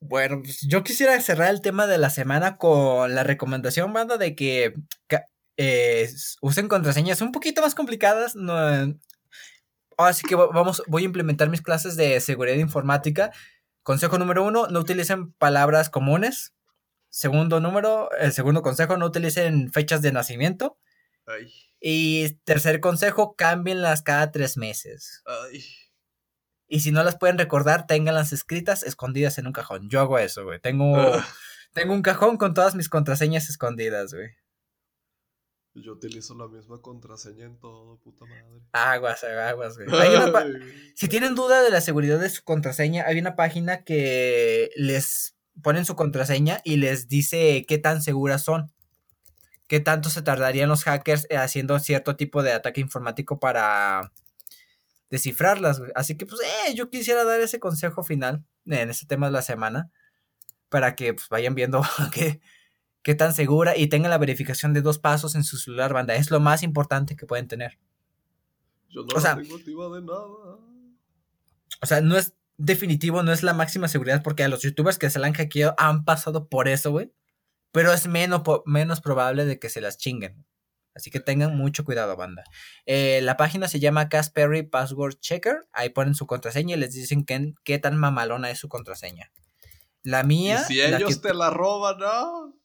Bueno, 0.00 0.40
pues 0.42 0.60
yo 0.62 0.82
quisiera 0.82 1.18
cerrar 1.20 1.50
el 1.50 1.60
tema 1.60 1.86
de 1.86 1.96
la 1.96 2.10
semana 2.10 2.56
con 2.56 3.14
la 3.14 3.22
recomendación, 3.22 3.92
banda, 3.92 4.18
de 4.18 4.34
que 4.34 4.74
eh, 5.56 6.08
usen 6.40 6.68
contraseñas 6.68 7.20
un 7.20 7.32
poquito 7.32 7.60
más 7.60 7.74
complicadas. 7.74 8.34
No, 8.34 8.54
así 9.98 10.22
que 10.26 10.34
vamos, 10.34 10.82
voy 10.86 11.02
a 11.02 11.06
implementar 11.06 11.48
mis 11.50 11.62
clases 11.62 11.96
de 11.96 12.20
seguridad 12.20 12.56
informática. 12.56 13.32
Consejo 13.82 14.18
número 14.18 14.44
uno, 14.44 14.68
no 14.68 14.80
utilicen 14.80 15.32
palabras 15.32 15.90
comunes. 15.90 16.54
Segundo 17.10 17.60
número, 17.60 18.10
el 18.12 18.32
segundo 18.32 18.62
consejo, 18.62 18.96
no 18.96 19.06
utilicen 19.06 19.70
fechas 19.70 20.00
de 20.02 20.12
nacimiento. 20.12 20.78
Y 21.80 22.36
tercer 22.44 22.80
consejo, 22.80 23.34
cámbienlas 23.36 24.02
cada 24.02 24.30
tres 24.30 24.56
meses. 24.56 25.22
Ay. 25.26 25.64
Y 26.68 26.80
si 26.80 26.90
no 26.90 27.02
las 27.04 27.18
pueden 27.18 27.36
recordar, 27.36 27.86
ténganlas 27.86 28.32
escritas 28.32 28.82
escondidas 28.82 29.36
en 29.36 29.46
un 29.46 29.52
cajón. 29.52 29.90
Yo 29.90 30.00
hago 30.00 30.18
eso, 30.18 30.44
güey. 30.44 30.58
Tengo, 30.58 30.96
ah. 30.96 31.26
tengo 31.74 31.92
un 31.92 32.00
cajón 32.00 32.38
con 32.38 32.54
todas 32.54 32.74
mis 32.74 32.88
contraseñas 32.88 33.50
escondidas, 33.50 34.14
güey. 34.14 34.30
Yo 35.74 35.92
utilizo 35.92 36.34
la 36.34 36.48
misma 36.48 36.82
contraseña 36.82 37.46
en 37.46 37.58
todo, 37.58 37.98
puta 37.98 38.26
madre. 38.26 38.60
Aguas, 38.72 39.24
aguas, 39.24 39.78
güey. 39.86 39.88
si 40.94 41.08
tienen 41.08 41.34
duda 41.34 41.62
de 41.62 41.70
la 41.70 41.80
seguridad 41.80 42.18
de 42.18 42.28
su 42.28 42.44
contraseña, 42.44 43.04
hay 43.06 43.18
una 43.18 43.36
página 43.36 43.82
que 43.82 44.70
les 44.76 45.34
ponen 45.62 45.86
su 45.86 45.96
contraseña 45.96 46.60
y 46.64 46.76
les 46.76 47.08
dice 47.08 47.64
qué 47.66 47.78
tan 47.78 48.02
seguras 48.02 48.42
son. 48.42 48.70
Qué 49.66 49.80
tanto 49.80 50.10
se 50.10 50.20
tardarían 50.20 50.68
los 50.68 50.84
hackers 50.84 51.26
haciendo 51.30 51.78
cierto 51.78 52.16
tipo 52.16 52.42
de 52.42 52.52
ataque 52.52 52.82
informático 52.82 53.40
para 53.40 54.12
descifrarlas. 55.08 55.80
Así 55.94 56.18
que, 56.18 56.26
pues, 56.26 56.42
eh, 56.42 56.74
yo 56.74 56.90
quisiera 56.90 57.24
dar 57.24 57.40
ese 57.40 57.58
consejo 57.58 58.02
final 58.02 58.44
en 58.66 58.90
ese 58.90 59.06
tema 59.06 59.26
de 59.26 59.32
la 59.32 59.42
semana 59.42 59.90
para 60.68 60.94
que 60.94 61.14
pues, 61.14 61.28
vayan 61.30 61.54
viendo 61.54 61.82
qué, 62.12 62.42
qué 63.02 63.14
tan 63.14 63.34
segura 63.34 63.76
y 63.76 63.88
tengan 63.88 64.10
la 64.10 64.18
verificación 64.18 64.72
de 64.72 64.82
dos 64.82 64.98
pasos 64.98 65.34
en 65.34 65.44
su 65.44 65.56
celular, 65.58 65.92
banda. 65.92 66.14
Es 66.14 66.30
lo 66.30 66.40
más 66.40 66.62
importante 66.62 67.16
que 67.16 67.26
pueden 67.26 67.48
tener. 67.48 67.78
Yo 68.88 69.02
no 69.02 69.16
o 69.16 69.20
sea, 69.20 69.36
tengo 69.36 69.94
de 69.94 70.02
nada. 70.02 70.58
O 71.80 71.86
sea, 71.86 72.00
no 72.00 72.16
es 72.16 72.34
definitivo, 72.58 73.22
no 73.22 73.32
es 73.32 73.42
la 73.42 73.54
máxima 73.54 73.88
seguridad 73.88 74.22
porque 74.22 74.44
a 74.44 74.48
los 74.48 74.62
youtubers 74.62 74.98
que 74.98 75.10
se 75.10 75.18
la 75.18 75.26
han 75.26 75.32
hackeado 75.32 75.74
han 75.78 76.04
pasado 76.04 76.48
por 76.48 76.68
eso, 76.68 76.90
güey. 76.90 77.12
Pero 77.72 77.92
es 77.92 78.06
menos, 78.06 78.42
menos 78.66 79.00
probable 79.00 79.46
de 79.46 79.58
que 79.58 79.70
se 79.70 79.80
las 79.80 79.96
chinguen. 79.96 80.44
Así 80.94 81.10
que 81.10 81.20
tengan 81.20 81.56
mucho 81.56 81.84
cuidado, 81.84 82.16
banda. 82.16 82.44
Eh, 82.84 83.20
la 83.22 83.38
página 83.38 83.66
se 83.66 83.80
llama 83.80 84.10
Casperry 84.10 84.62
Password 84.62 85.18
Checker. 85.20 85.66
Ahí 85.72 85.88
ponen 85.88 86.14
su 86.14 86.26
contraseña 86.26 86.76
y 86.76 86.78
les 86.78 86.92
dicen 86.92 87.24
qué 87.24 87.78
tan 87.78 87.96
mamalona 87.96 88.50
es 88.50 88.58
su 88.58 88.68
contraseña. 88.68 89.32
La 90.02 90.22
mía. 90.22 90.60
¿Y 90.68 90.74
si 90.74 90.80
ellos 90.82 91.22
te 91.22 91.32
la 91.32 91.48
roban, 91.48 91.98
¿no? 91.98 92.61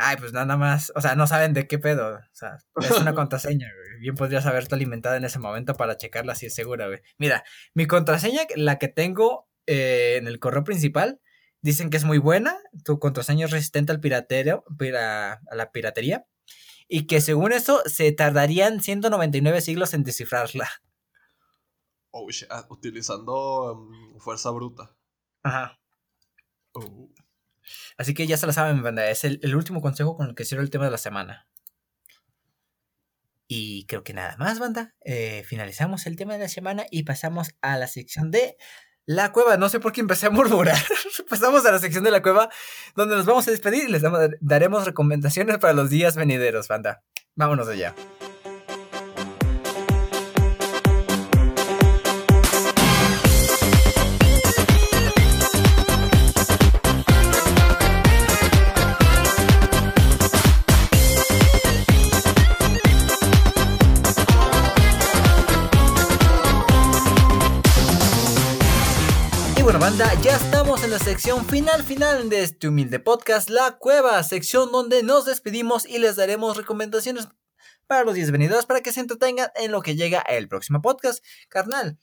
Ay, 0.00 0.16
pues 0.16 0.32
nada 0.32 0.56
más. 0.56 0.92
O 0.94 1.00
sea, 1.00 1.16
no 1.16 1.26
saben 1.26 1.52
de 1.52 1.66
qué 1.66 1.78
pedo. 1.78 2.14
O 2.14 2.20
sea, 2.34 2.56
es 2.80 2.90
una 2.92 3.12
contraseña, 3.14 3.66
güey. 3.74 4.00
Bien 4.00 4.14
podrías 4.14 4.46
haberte 4.46 4.74
alimentado 4.74 5.16
en 5.16 5.24
ese 5.24 5.38
momento 5.38 5.74
para 5.74 5.98
checarla 5.98 6.34
si 6.34 6.46
es 6.46 6.54
segura, 6.54 6.86
güey. 6.86 7.00
Mira, 7.18 7.44
mi 7.74 7.86
contraseña, 7.86 8.42
la 8.54 8.78
que 8.78 8.88
tengo 8.88 9.48
eh, 9.66 10.16
en 10.16 10.28
el 10.28 10.38
correo 10.38 10.64
principal, 10.64 11.20
dicen 11.60 11.90
que 11.90 11.96
es 11.96 12.04
muy 12.04 12.18
buena. 12.18 12.56
Tu 12.84 12.98
contraseña 12.98 13.46
es 13.46 13.50
resistente 13.50 13.92
al 13.92 14.00
piratero, 14.00 14.64
a 14.96 15.38
la 15.54 15.72
piratería 15.72 16.24
y 16.88 17.06
que 17.06 17.20
según 17.20 17.52
eso 17.52 17.82
se 17.84 18.10
tardarían 18.12 18.80
199 18.80 19.60
siglos 19.60 19.92
en 19.92 20.04
descifrarla. 20.04 20.68
Oh, 22.10 22.26
ah, 22.48 22.66
utilizando 22.70 23.74
um, 23.74 24.18
fuerza 24.18 24.50
bruta. 24.50 24.96
Ajá. 25.42 25.78
Oh. 26.72 27.10
Así 27.96 28.14
que 28.14 28.26
ya 28.26 28.36
se 28.36 28.46
la 28.46 28.52
saben, 28.52 28.82
banda. 28.82 29.08
Es 29.10 29.24
el, 29.24 29.54
último 29.54 29.80
consejo 29.80 30.16
con 30.16 30.28
el 30.28 30.34
que 30.34 30.44
cierro 30.44 30.62
el 30.62 30.70
tema 30.70 30.84
de 30.84 30.90
la 30.90 30.98
semana. 30.98 31.46
Y 33.46 33.86
creo 33.86 34.04
que 34.04 34.12
nada 34.12 34.36
más, 34.36 34.58
banda. 34.58 34.94
Eh, 35.04 35.42
finalizamos 35.46 36.06
el 36.06 36.16
tema 36.16 36.34
de 36.34 36.40
la 36.40 36.48
semana 36.48 36.86
y 36.90 37.04
pasamos 37.04 37.50
a 37.62 37.78
la 37.78 37.86
sección 37.86 38.30
de 38.30 38.56
la 39.06 39.32
cueva, 39.32 39.56
no 39.56 39.70
sé 39.70 39.80
por 39.80 39.92
qué 39.92 40.02
empecé 40.02 40.26
a 40.26 40.30
murmurar. 40.30 40.76
Pasamos 41.30 41.64
a 41.64 41.72
la 41.72 41.78
sección 41.78 42.04
de 42.04 42.10
la 42.10 42.20
cueva 42.20 42.50
donde 42.94 43.16
nos 43.16 43.24
vamos 43.24 43.48
a 43.48 43.50
despedir 43.50 43.88
y 43.88 43.92
les 43.92 44.02
daremos 44.40 44.84
recomendaciones 44.84 45.56
para 45.56 45.72
los 45.72 45.88
días 45.88 46.14
venideros, 46.14 46.68
banda. 46.68 47.02
Vámonos 47.34 47.68
allá. 47.68 47.94
Ya 69.98 70.36
estamos 70.36 70.84
en 70.84 70.92
la 70.92 71.00
sección 71.00 71.44
final 71.44 71.82
final 71.82 72.28
de 72.28 72.44
este 72.44 72.68
humilde 72.68 73.00
podcast, 73.00 73.50
La 73.50 73.78
Cueva, 73.78 74.22
sección 74.22 74.70
donde 74.70 75.02
nos 75.02 75.24
despedimos 75.24 75.84
y 75.86 75.98
les 75.98 76.14
daremos 76.14 76.56
recomendaciones 76.56 77.26
para 77.88 78.04
los 78.04 78.14
10 78.14 78.30
venideros 78.30 78.64
para 78.64 78.80
que 78.80 78.92
se 78.92 79.00
entretengan 79.00 79.50
en 79.56 79.72
lo 79.72 79.82
que 79.82 79.96
llega 79.96 80.20
el 80.20 80.46
próximo 80.48 80.80
podcast. 80.82 81.24
Carnal, 81.48 81.98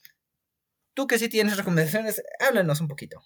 tú 0.92 1.06
que 1.06 1.18
sí 1.18 1.30
tienes 1.30 1.56
recomendaciones, 1.56 2.22
háblanos 2.38 2.82
un 2.82 2.88
poquito. 2.88 3.22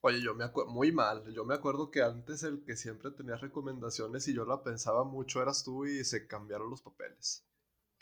Oye, 0.00 0.20
yo 0.20 0.34
me 0.34 0.42
acuerdo, 0.42 0.72
muy 0.72 0.90
mal, 0.90 1.22
yo 1.32 1.44
me 1.44 1.54
acuerdo 1.54 1.92
que 1.92 2.02
antes 2.02 2.42
el 2.42 2.64
que 2.64 2.76
siempre 2.76 3.12
tenía 3.12 3.36
recomendaciones 3.36 4.26
y 4.26 4.34
yo 4.34 4.44
la 4.44 4.64
pensaba 4.64 5.04
mucho 5.04 5.40
eras 5.40 5.62
tú 5.62 5.86
y 5.86 6.04
se 6.04 6.26
cambiaron 6.26 6.70
los 6.70 6.82
papeles. 6.82 7.44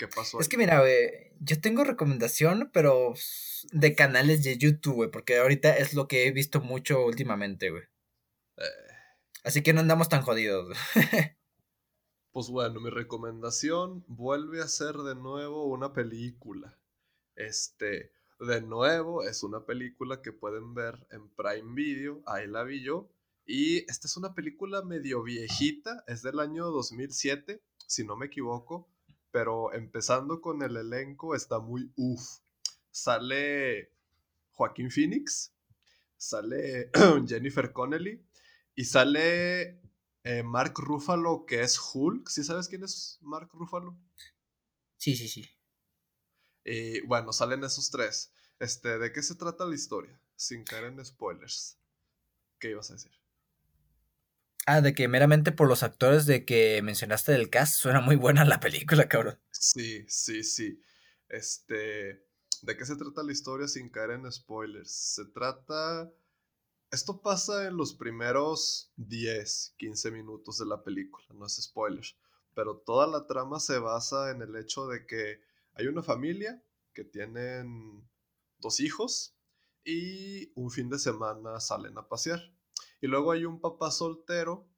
¿Qué 0.03 0.09
pasó? 0.09 0.40
Es 0.40 0.48
que 0.48 0.59
mira, 0.59 0.80
güey, 0.80 1.30
yo 1.38 1.61
tengo 1.61 1.84
recomendación, 1.84 2.70
pero 2.72 3.14
de 3.70 3.94
canales 3.94 4.42
de 4.42 4.59
YouTube, 4.59 4.96
güey, 4.96 5.11
porque 5.12 5.38
ahorita 5.38 5.76
es 5.76 5.94
lo 5.94 6.09
que 6.09 6.26
he 6.26 6.32
visto 6.32 6.61
mucho 6.61 7.07
últimamente, 7.07 7.70
güey. 7.70 7.84
Eh. 8.57 8.64
Así 9.44 9.62
que 9.62 9.72
no 9.72 9.78
andamos 9.78 10.09
tan 10.09 10.22
jodidos. 10.22 10.76
pues 12.32 12.48
bueno, 12.48 12.80
mi 12.80 12.90
recomendación 12.90 14.05
vuelve 14.09 14.61
a 14.61 14.66
ser 14.66 14.96
de 14.96 15.14
nuevo 15.14 15.66
una 15.66 15.92
película. 15.92 16.76
Este, 17.36 18.11
de 18.40 18.61
nuevo, 18.61 19.22
es 19.22 19.44
una 19.44 19.66
película 19.66 20.20
que 20.20 20.32
pueden 20.32 20.74
ver 20.74 21.06
en 21.12 21.28
Prime 21.28 21.76
Video, 21.76 22.24
ahí 22.26 22.48
la 22.48 22.64
vi 22.64 22.82
yo. 22.82 23.09
Y 23.47 23.89
esta 23.89 24.09
es 24.09 24.16
una 24.16 24.35
película 24.35 24.82
medio 24.82 25.22
viejita, 25.22 26.02
es 26.09 26.22
del 26.22 26.40
año 26.40 26.72
2007, 26.72 27.62
si 27.86 28.05
no 28.05 28.16
me 28.16 28.26
equivoco 28.26 28.89
pero 29.32 29.72
empezando 29.72 30.40
con 30.40 30.62
el 30.62 30.76
elenco 30.76 31.34
está 31.34 31.59
muy 31.59 31.92
uff. 31.96 32.38
Sale 32.90 33.90
Joaquín 34.50 34.90
Phoenix, 34.90 35.52
sale 36.16 36.90
Jennifer 37.26 37.72
Connelly 37.72 38.22
y 38.74 38.84
sale 38.84 39.80
eh, 40.24 40.42
Mark 40.44 40.74
Ruffalo, 40.76 41.46
que 41.46 41.62
es 41.62 41.80
Hulk. 41.92 42.28
¿Sí 42.28 42.44
sabes 42.44 42.68
quién 42.68 42.84
es 42.84 43.18
Mark 43.22 43.50
Ruffalo? 43.52 43.98
Sí, 44.98 45.16
sí, 45.16 45.26
sí. 45.26 45.48
Y 46.64 47.00
bueno, 47.00 47.32
salen 47.32 47.64
esos 47.64 47.90
tres. 47.90 48.32
Este, 48.60 48.98
¿de 48.98 49.12
qué 49.12 49.22
se 49.22 49.34
trata 49.34 49.64
la 49.64 49.74
historia? 49.74 50.20
Sin 50.36 50.62
caer 50.62 50.84
en 50.84 51.04
spoilers. 51.04 51.78
¿Qué 52.59 52.70
ibas 52.70 52.90
a 52.90 52.94
decir? 52.94 53.22
Ah, 54.66 54.80
de 54.80 54.94
que 54.94 55.09
meramente 55.09 55.51
por 55.51 55.68
los 55.68 55.82
actores 55.82 56.24
de 56.26 56.44
que 56.44 56.80
mencionaste 56.82 57.32
del 57.32 57.51
cast, 57.51 57.74
suena 57.74 58.01
muy 58.01 58.14
buena 58.16 58.44
la 58.44 58.60
película, 58.60 59.09
cabrón. 59.09 59.39
Sí, 59.51 60.05
sí, 60.09 60.44
sí. 60.44 60.80
Este, 61.28 62.24
¿de 62.62 62.76
qué 62.76 62.84
se 62.84 62.97
trata 62.97 63.22
la 63.24 63.32
historia 63.32 63.66
sin 63.66 63.90
caer 63.90 64.12
en 64.12 64.30
spoilers? 64.30 64.93
Se 64.93 65.24
trata... 65.26 66.12
Esto 66.93 67.22
pasa 67.22 67.66
en 67.66 67.76
los 67.76 67.94
primeros 67.94 68.93
10, 68.97 69.74
15 69.78 70.10
minutos 70.10 70.59
de 70.59 70.66
la 70.66 70.84
película, 70.84 71.24
no 71.32 71.47
es 71.47 71.55
spoiler, 71.55 72.05
pero 72.55 72.76
toda 72.76 73.06
la 73.06 73.26
trama 73.26 73.60
se 73.60 73.78
basa 73.78 74.30
en 74.30 74.43
el 74.43 74.55
hecho 74.56 74.86
de 74.86 75.06
que 75.06 75.40
hay 75.72 75.86
una 75.86 76.02
familia 76.02 76.62
que 76.93 77.05
tienen 77.05 78.06
dos 78.59 78.78
hijos 78.80 79.34
y 79.84 80.52
un 80.55 80.70
fin 80.70 80.90
de 80.90 80.98
semana 80.98 81.60
salen 81.60 81.97
a 81.97 82.06
pasear. 82.06 82.51
Y 83.02 83.08
luego 83.08 83.32
hay 83.32 83.44
un 83.44 83.60
papá 83.60 83.90
soltero, 83.90 84.70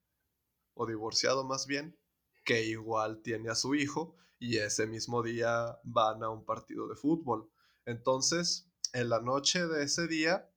o 0.73 0.87
divorciado 0.87 1.45
más 1.45 1.67
bien, 1.67 2.01
que 2.45 2.65
igual 2.65 3.21
tiene 3.23 3.51
a 3.51 3.55
su 3.55 3.75
hijo 3.75 4.17
y 4.39 4.57
ese 4.57 4.87
mismo 4.87 5.23
día 5.23 5.79
van 5.85 6.23
a 6.23 6.31
un 6.31 6.45
partido 6.47 6.89
de 6.89 6.97
fútbol. 6.97 7.53
Entonces, 7.85 8.73
en 8.95 9.11
la 9.11 9.21
noche 9.21 9.67
de 9.67 9.85
ese 9.85 10.09
día, 10.09 10.51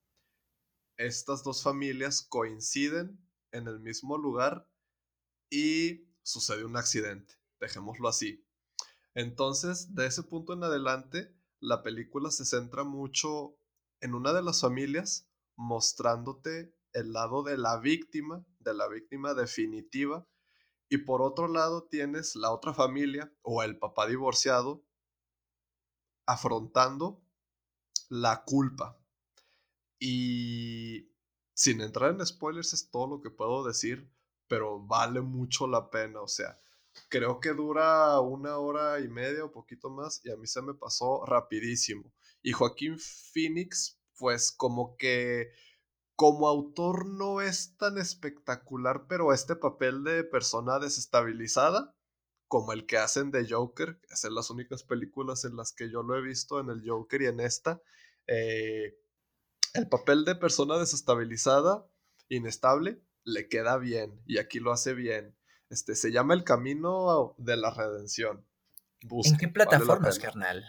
estas 0.96 1.44
dos 1.44 1.62
familias 1.62 2.22
coinciden 2.22 3.20
en 3.52 3.68
el 3.68 3.82
mismo 3.82 4.18
lugar 4.18 4.70
y 5.50 6.08
sucede 6.24 6.64
un 6.64 6.78
accidente, 6.78 7.36
dejémoslo 7.60 8.08
así. 8.08 8.48
Entonces, 9.14 9.94
de 9.94 10.06
ese 10.06 10.24
punto 10.24 10.54
en 10.54 10.64
adelante, 10.64 11.36
la 11.60 11.84
película 11.84 12.32
se 12.32 12.46
centra 12.46 12.86
mucho 12.86 13.60
en 14.00 14.16
una 14.16 14.32
de 14.32 14.42
las 14.42 14.62
familias, 14.62 15.30
mostrándote 15.58 16.77
el 16.94 17.14
lado 17.14 17.44
de 17.44 17.58
la 17.58 17.78
víctima, 17.80 18.46
de 18.60 18.74
la 18.74 18.88
víctima 18.88 19.34
definitiva, 19.34 20.28
y 20.90 21.00
por 21.00 21.22
otro 21.22 21.48
lado 21.48 21.84
tienes 21.84 22.36
la 22.36 22.52
otra 22.52 22.74
familia 22.74 23.32
o 23.42 23.64
el 23.64 23.78
papá 23.78 24.08
divorciado 24.08 24.86
afrontando 26.26 27.22
la 28.10 28.44
culpa. 28.44 28.98
Y 30.00 31.12
sin 31.54 31.82
entrar 31.82 32.12
en 32.12 32.26
spoilers 32.26 32.74
es 32.74 32.90
todo 32.90 33.08
lo 33.08 33.22
que 33.22 33.32
puedo 33.32 33.64
decir, 33.64 34.12
pero 34.48 34.80
vale 34.80 35.22
mucho 35.22 35.68
la 35.68 35.90
pena, 35.90 36.22
o 36.22 36.28
sea, 36.28 36.60
creo 37.10 37.40
que 37.40 37.54
dura 37.54 38.20
una 38.22 38.58
hora 38.58 39.00
y 39.00 39.08
media 39.08 39.44
o 39.44 39.52
poquito 39.52 39.90
más 39.90 40.22
y 40.24 40.32
a 40.32 40.38
mí 40.38 40.48
se 40.48 40.62
me 40.62 40.74
pasó 40.74 41.26
rapidísimo. 41.26 42.14
Y 42.42 42.52
Joaquín 42.52 42.98
Phoenix, 43.00 44.00
pues 44.18 44.52
como 44.52 44.96
que 44.98 45.52
como 46.18 46.48
autor 46.48 47.06
no 47.06 47.42
es 47.42 47.78
tan 47.78 48.00
espectacular, 48.00 49.06
pero 49.08 49.34
este 49.34 49.56
papel 49.56 50.04
de 50.04 50.24
persona 50.24 50.80
desestabilizada, 50.80 51.96
como 52.48 52.74
el 52.74 52.88
que 52.88 52.98
hacen 52.98 53.30
de 53.30 53.48
Joker, 53.48 54.00
que 54.02 54.16
son 54.16 54.34
las 54.34 54.50
únicas 54.50 54.82
películas 54.82 55.46
en 55.46 55.56
las 55.56 55.74
que 55.74 55.92
yo 55.92 56.02
lo 56.02 56.18
he 56.18 56.22
visto 56.24 56.60
en 56.60 56.72
el 56.72 56.82
Joker 56.84 57.22
y 57.22 57.28
en 57.28 57.40
esta, 57.40 57.84
eh, 58.26 58.98
el 59.76 59.88
papel 59.90 60.26
de 60.26 60.34
persona 60.34 60.80
desestabilizada, 60.80 61.88
inestable, 62.30 63.00
le 63.24 63.48
queda 63.48 63.78
bien 63.78 64.20
y 64.26 64.40
aquí 64.40 64.60
lo 64.60 64.72
hace 64.72 64.96
bien. 64.96 65.38
Este, 65.70 65.94
se 65.94 66.12
llama 66.12 66.34
El 66.34 66.44
Camino 66.44 67.36
de 67.38 67.58
la 67.58 67.70
Redención. 67.70 68.44
¿En 69.02 69.38
qué 69.38 69.50
plataformas, 69.50 70.18
carnal? 70.18 70.66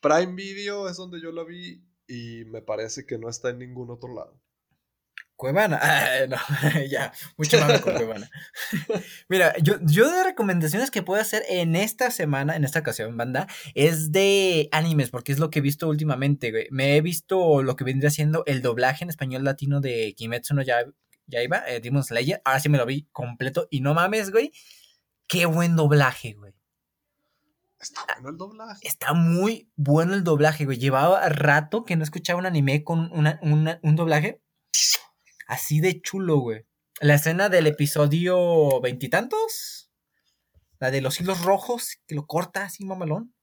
Prime 0.00 0.32
Video 0.32 0.88
es 0.88 0.96
donde 0.96 1.20
yo 1.20 1.30
la 1.30 1.44
vi 1.44 1.86
y 2.06 2.46
me 2.46 2.62
parece 2.62 3.04
que 3.04 3.18
no 3.18 3.28
está 3.28 3.50
en 3.50 3.58
ningún 3.58 3.90
otro 3.90 4.14
lado. 4.14 4.40
Cuevana. 5.42 5.80
Ah, 5.82 6.26
no, 6.28 6.36
ya, 6.88 7.12
mucho 7.36 7.58
más 7.58 7.80
con 7.80 7.94
Cuevana. 7.94 8.30
Mira, 9.28 9.56
yo, 9.58 9.74
yo 9.82 10.08
de 10.08 10.22
recomendaciones 10.22 10.92
que 10.92 11.02
puedo 11.02 11.20
hacer 11.20 11.42
en 11.48 11.74
esta 11.74 12.12
semana, 12.12 12.54
en 12.54 12.64
esta 12.64 12.78
ocasión, 12.78 13.16
banda, 13.16 13.48
es 13.74 14.12
de 14.12 14.68
animes, 14.70 15.10
porque 15.10 15.32
es 15.32 15.40
lo 15.40 15.50
que 15.50 15.58
he 15.58 15.62
visto 15.62 15.88
últimamente, 15.88 16.52
güey. 16.52 16.68
Me 16.70 16.96
he 16.96 17.00
visto 17.00 17.62
lo 17.62 17.74
que 17.74 17.82
vendría 17.82 18.10
siendo 18.10 18.44
el 18.46 18.62
doblaje 18.62 19.02
en 19.02 19.10
español 19.10 19.42
latino 19.42 19.80
de 19.80 20.14
Kimetsu 20.16 20.54
no 20.54 20.62
ya, 20.62 20.84
ya 21.26 21.42
iba, 21.42 21.64
eh, 21.66 21.80
Demon 21.80 22.04
Slayer. 22.04 22.40
Ahora 22.44 22.60
sí 22.60 22.68
me 22.68 22.78
lo 22.78 22.86
vi 22.86 23.08
completo 23.10 23.66
y 23.68 23.80
no 23.80 23.94
mames, 23.94 24.30
güey. 24.30 24.52
Qué 25.26 25.46
buen 25.46 25.74
doblaje, 25.74 26.34
güey. 26.34 26.54
Está 27.80 28.02
bueno 28.14 28.28
el 28.30 28.36
doblaje. 28.36 28.86
Está 28.86 29.12
muy 29.12 29.68
bueno 29.74 30.14
el 30.14 30.22
doblaje, 30.22 30.64
güey. 30.66 30.78
Llevaba 30.78 31.28
rato 31.28 31.84
que 31.84 31.96
no 31.96 32.04
escuchaba 32.04 32.38
un 32.38 32.46
anime 32.46 32.84
con 32.84 33.10
un 33.12 33.96
doblaje 33.96 34.40
así 35.52 35.80
de 35.80 36.00
chulo, 36.00 36.38
güey. 36.38 36.66
La 37.00 37.14
escena 37.14 37.48
del 37.48 37.66
episodio 37.66 38.80
veintitantos, 38.80 39.90
la 40.78 40.90
de 40.90 41.02
los 41.02 41.20
hilos 41.20 41.42
rojos, 41.42 41.98
que 42.06 42.14
lo 42.14 42.26
corta 42.26 42.64
así, 42.64 42.84
mamalón. 42.84 43.34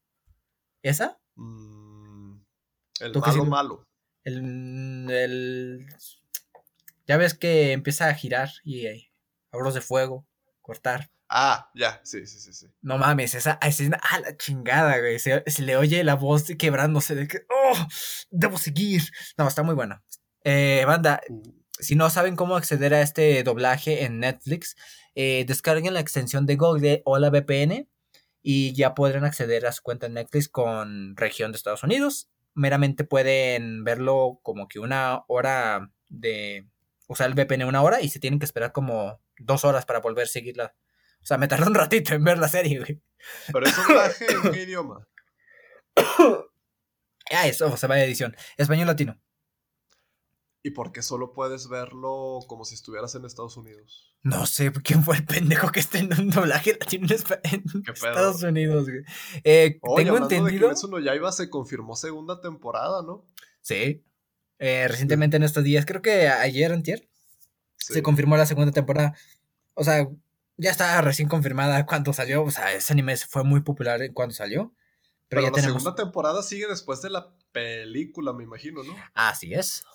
¿Esa? 0.81 1.19
Mm, 1.35 2.41
el 3.01 3.13
malo 3.13 3.45
malo. 3.45 3.87
El, 4.23 5.07
el, 5.09 5.87
Ya 7.05 7.17
ves 7.17 7.35
que 7.35 7.73
empieza 7.73 8.07
a 8.07 8.13
girar 8.15 8.49
y 8.63 8.87
hay 8.87 9.11
abros 9.51 9.75
de 9.75 9.81
fuego, 9.81 10.27
cortar. 10.61 11.11
Ah, 11.29 11.69
ya, 11.75 12.01
sí, 12.03 12.25
sí, 12.25 12.39
sí, 12.39 12.53
sí. 12.53 12.65
No 12.81 12.97
mames, 12.97 13.35
esa 13.35 13.59
escena, 13.61 13.99
a 14.01 14.19
la 14.19 14.35
chingada, 14.35 14.97
güey. 14.97 15.19
Se, 15.19 15.43
le 15.61 15.77
oye 15.77 16.03
la 16.03 16.15
voz 16.15 16.45
quebrándose 16.57 17.13
de 17.13 17.27
que, 17.27 17.45
oh, 17.49 17.87
debo 18.31 18.57
seguir. 18.57 19.03
No, 19.37 19.47
está 19.47 19.61
muy 19.61 19.75
buena. 19.75 20.03
Eh, 20.43 20.83
banda, 20.87 21.21
uh 21.29 21.58
si 21.79 21.95
no 21.95 22.09
saben 22.09 22.35
cómo 22.35 22.55
acceder 22.55 22.93
a 22.93 23.01
este 23.01 23.41
doblaje 23.43 24.03
en 24.03 24.19
Netflix, 24.19 24.75
eh, 25.15 25.45
descarguen 25.47 25.93
la 25.93 25.99
extensión 25.99 26.45
de 26.45 26.55
Google 26.55 27.01
o 27.05 27.17
la 27.17 27.29
VPN 27.29 27.87
y 28.41 28.73
ya 28.73 28.93
podrán 28.93 29.25
acceder 29.25 29.65
a 29.65 29.71
su 29.71 29.81
cuenta 29.81 30.05
en 30.07 30.13
Netflix 30.13 30.49
con 30.49 31.15
región 31.15 31.51
de 31.51 31.57
Estados 31.57 31.83
Unidos. 31.83 32.29
Meramente 32.53 33.03
pueden 33.03 33.83
verlo 33.83 34.39
como 34.43 34.67
que 34.67 34.79
una 34.79 35.23
hora 35.27 35.91
de 36.09 36.67
usar 37.07 37.29
el 37.29 37.35
VPN 37.35 37.65
una 37.65 37.81
hora 37.81 38.01
y 38.01 38.09
se 38.09 38.19
tienen 38.19 38.39
que 38.39 38.45
esperar 38.45 38.71
como 38.71 39.19
dos 39.37 39.65
horas 39.65 39.85
para 39.85 39.99
volver 39.99 40.25
a 40.25 40.27
seguirla. 40.27 40.75
O 41.21 41.25
sea, 41.25 41.37
me 41.37 41.47
tardó 41.47 41.67
un 41.67 41.75
ratito 41.75 42.13
en 42.13 42.23
ver 42.23 42.37
la 42.37 42.47
serie, 42.47 42.79
güey. 42.79 43.01
Pero 43.51 43.65
es 43.65 43.77
un 43.77 43.87
doblaje 43.87 44.25
en 44.31 44.51
qué 44.51 44.63
idioma. 44.63 45.07
ah, 47.31 47.47
eso, 47.47 47.75
se 47.75 47.87
va 47.87 47.95
a 47.95 48.03
edición. 48.03 48.35
Español 48.57 48.87
latino. 48.87 49.19
¿Y 50.61 50.71
por 50.71 50.91
qué 50.91 51.01
solo 51.01 51.31
puedes 51.33 51.69
verlo 51.69 52.39
como 52.47 52.65
si 52.65 52.75
estuvieras 52.75 53.15
en 53.15 53.23
Estados 53.23 53.55
Unidos? 53.55 54.13
No 54.23 54.45
sé 54.45 54.71
quién 54.83 55.03
fue 55.03 55.15
el 55.15 55.25
pendejo 55.25 55.71
que 55.71 55.79
está 55.79 55.99
en 55.99 56.13
un 56.19 56.29
doblaje 56.29 56.77
latino 56.77 57.07
en, 57.43 57.63
Estados 57.87 58.43
Unidos, 58.43 58.89
güey. 58.89 59.03
Eh, 59.45 59.79
tengo 59.95 60.17
entendido. 60.17 60.67
De 60.67 60.75
no 60.89 60.99
ya 60.99 61.15
iba, 61.15 61.31
se 61.31 61.49
confirmó 61.49 61.95
segunda 61.95 62.41
temporada, 62.41 63.01
¿no? 63.03 63.25
Sí. 63.61 64.03
Eh, 64.59 64.87
recientemente 64.89 65.37
en 65.37 65.43
estos 65.43 65.63
días, 65.63 65.85
creo 65.85 66.01
que 66.01 66.27
ayer, 66.27 66.73
antier, 66.73 67.09
se 67.77 68.03
confirmó 68.03 68.35
la 68.35 68.45
segunda 68.45 68.73
temporada. 68.73 69.15
O 69.75 69.85
sea, 69.85 70.09
ya 70.57 70.71
está 70.71 70.99
recién 70.99 71.29
confirmada 71.29 71.85
cuando 71.85 72.11
salió. 72.11 72.43
O 72.43 72.51
sea, 72.51 72.73
ese 72.73 72.91
anime 72.91 73.15
fue 73.15 73.45
muy 73.45 73.61
popular 73.61 74.01
cuando 74.13 74.35
salió. 74.35 74.73
Pero, 75.29 75.43
ya 75.43 75.51
la 75.51 75.61
segunda 75.61 75.95
temporada 75.95 76.43
sigue 76.43 76.67
después 76.67 77.01
de 77.01 77.11
la 77.11 77.33
película, 77.53 78.33
me 78.33 78.43
imagino, 78.43 78.83
¿no? 78.83 78.93
Así 79.13 79.53
es. 79.53 79.85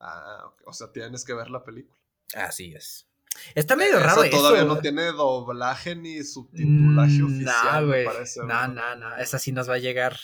Ah, 0.00 0.50
o 0.64 0.72
sea, 0.72 0.90
tienes 0.92 1.24
que 1.24 1.34
ver 1.34 1.50
la 1.50 1.62
película. 1.62 1.98
Así 2.34 2.74
es. 2.74 3.06
Está 3.54 3.76
medio 3.76 3.98
raro 4.00 4.24
eso. 4.24 4.36
Todavía 4.36 4.64
no 4.64 4.78
tiene 4.78 5.04
doblaje 5.12 5.94
ni 5.94 6.22
subtitulaje 6.22 7.22
mm, 7.22 7.26
oficial, 7.26 7.86
me 7.86 8.04
No, 8.46 8.68
no, 8.68 8.96
no. 8.96 9.16
Esa 9.16 9.38
sí 9.38 9.52
nos 9.52 9.68
va 9.68 9.74
a 9.74 9.78
llegar. 9.78 10.16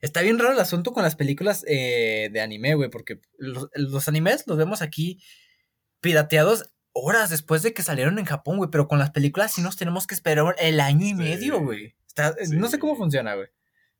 Está 0.00 0.22
bien 0.22 0.38
raro 0.38 0.52
el 0.52 0.60
asunto 0.60 0.92
con 0.92 1.02
las 1.02 1.16
películas 1.16 1.64
eh, 1.68 2.30
de 2.32 2.40
anime, 2.40 2.74
güey, 2.74 2.88
porque 2.88 3.20
los, 3.36 4.08
animes 4.08 4.44
los 4.46 4.56
vemos 4.56 4.80
aquí 4.80 5.22
pirateados 6.00 6.70
horas 6.92 7.28
después 7.28 7.62
de 7.62 7.74
que 7.74 7.82
salieron 7.82 8.18
en 8.18 8.24
Japón, 8.24 8.56
güey, 8.56 8.70
pero 8.70 8.88
con 8.88 8.98
las 8.98 9.10
películas 9.10 9.52
sí 9.52 9.60
nos 9.60 9.76
tenemos 9.76 10.06
que 10.06 10.14
esperar 10.14 10.56
el 10.58 10.80
año 10.80 11.06
y 11.06 11.14
medio, 11.14 11.60
güey. 11.60 11.94
No 12.50 12.68
sé 12.68 12.78
cómo 12.78 12.96
funciona, 12.96 13.34
güey. 13.34 13.48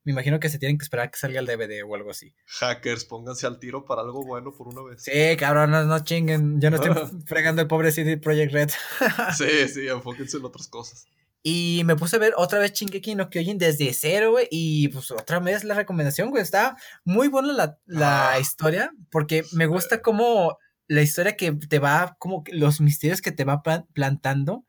Me 0.03 0.13
imagino 0.13 0.41
que 0.41 0.49
se 0.49 0.59
tienen 0.59 0.79
que 0.79 0.85
esperar 0.85 1.09
a 1.09 1.11
que 1.11 1.19
salga 1.19 1.41
el 1.41 1.47
DVD 1.47 1.85
o 1.85 1.95
algo 1.95 2.11
así. 2.11 2.35
Hackers, 2.47 3.05
pónganse 3.05 3.47
al 3.47 3.59
tiro 3.59 3.85
para 3.85 4.01
algo 4.01 4.25
bueno 4.25 4.55
por 4.55 4.69
una 4.69 4.83
vez. 4.83 5.03
Sí, 5.03 5.37
cabrón, 5.39 5.71
no, 5.71 5.99
chinguen. 6.01 6.61
Yo 6.61 6.71
no 6.71 6.77
estoy 6.77 6.93
fregando 7.27 7.61
el 7.61 7.69
pobre 7.69 7.93
CD 7.93 8.17
Project 8.17 8.53
Red. 8.53 8.71
sí, 9.37 9.69
sí, 9.69 9.89
enfóquense 9.89 10.39
en 10.39 10.45
otras 10.47 10.69
cosas. 10.69 11.07
Y 11.43 11.83
me 11.85 11.97
puse 11.97 12.17
a 12.17 12.19
ver 12.19 12.35
otra 12.37 12.59
vez 12.59 12.73
Shingeki 12.73 13.15
no 13.15 13.31
Kyojin 13.31 13.59
desde 13.59 13.93
cero, 13.93 14.33
güey. 14.33 14.49
Y 14.51 14.89
pues 14.89 15.11
otra 15.11 15.39
vez 15.39 15.65
la 15.65 15.75
recomendación, 15.75 16.31
güey. 16.31 16.43
Está 16.43 16.77
muy 17.05 17.29
buena 17.29 17.53
la, 17.53 17.79
la 17.87 18.33
ah. 18.33 18.41
historia. 18.41 18.93
Porque 19.11 19.45
me 19.53 19.67
gusta 19.67 20.01
como 20.01 20.59
la 20.87 21.03
historia 21.03 21.37
que 21.37 21.53
te 21.53 21.79
va, 21.79 22.17
como 22.19 22.43
los 22.53 22.81
misterios 22.81 23.21
que 23.21 23.33
te 23.33 23.45
va 23.45 23.63
plantando 23.93 24.65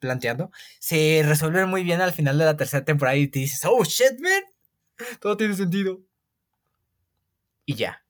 planteando, 0.00 0.50
se 0.80 1.22
resuelven 1.24 1.68
muy 1.68 1.84
bien 1.84 2.00
al 2.00 2.12
final 2.12 2.38
de 2.38 2.46
la 2.46 2.56
tercera 2.56 2.84
temporada 2.84 3.16
y 3.16 3.28
te 3.28 3.38
dices, 3.38 3.60
oh 3.64 3.84
shit, 3.84 4.18
man, 4.18 4.42
todo 5.20 5.36
tiene 5.36 5.54
sentido. 5.54 6.00
Y 7.64 7.74
ya. 7.74 8.04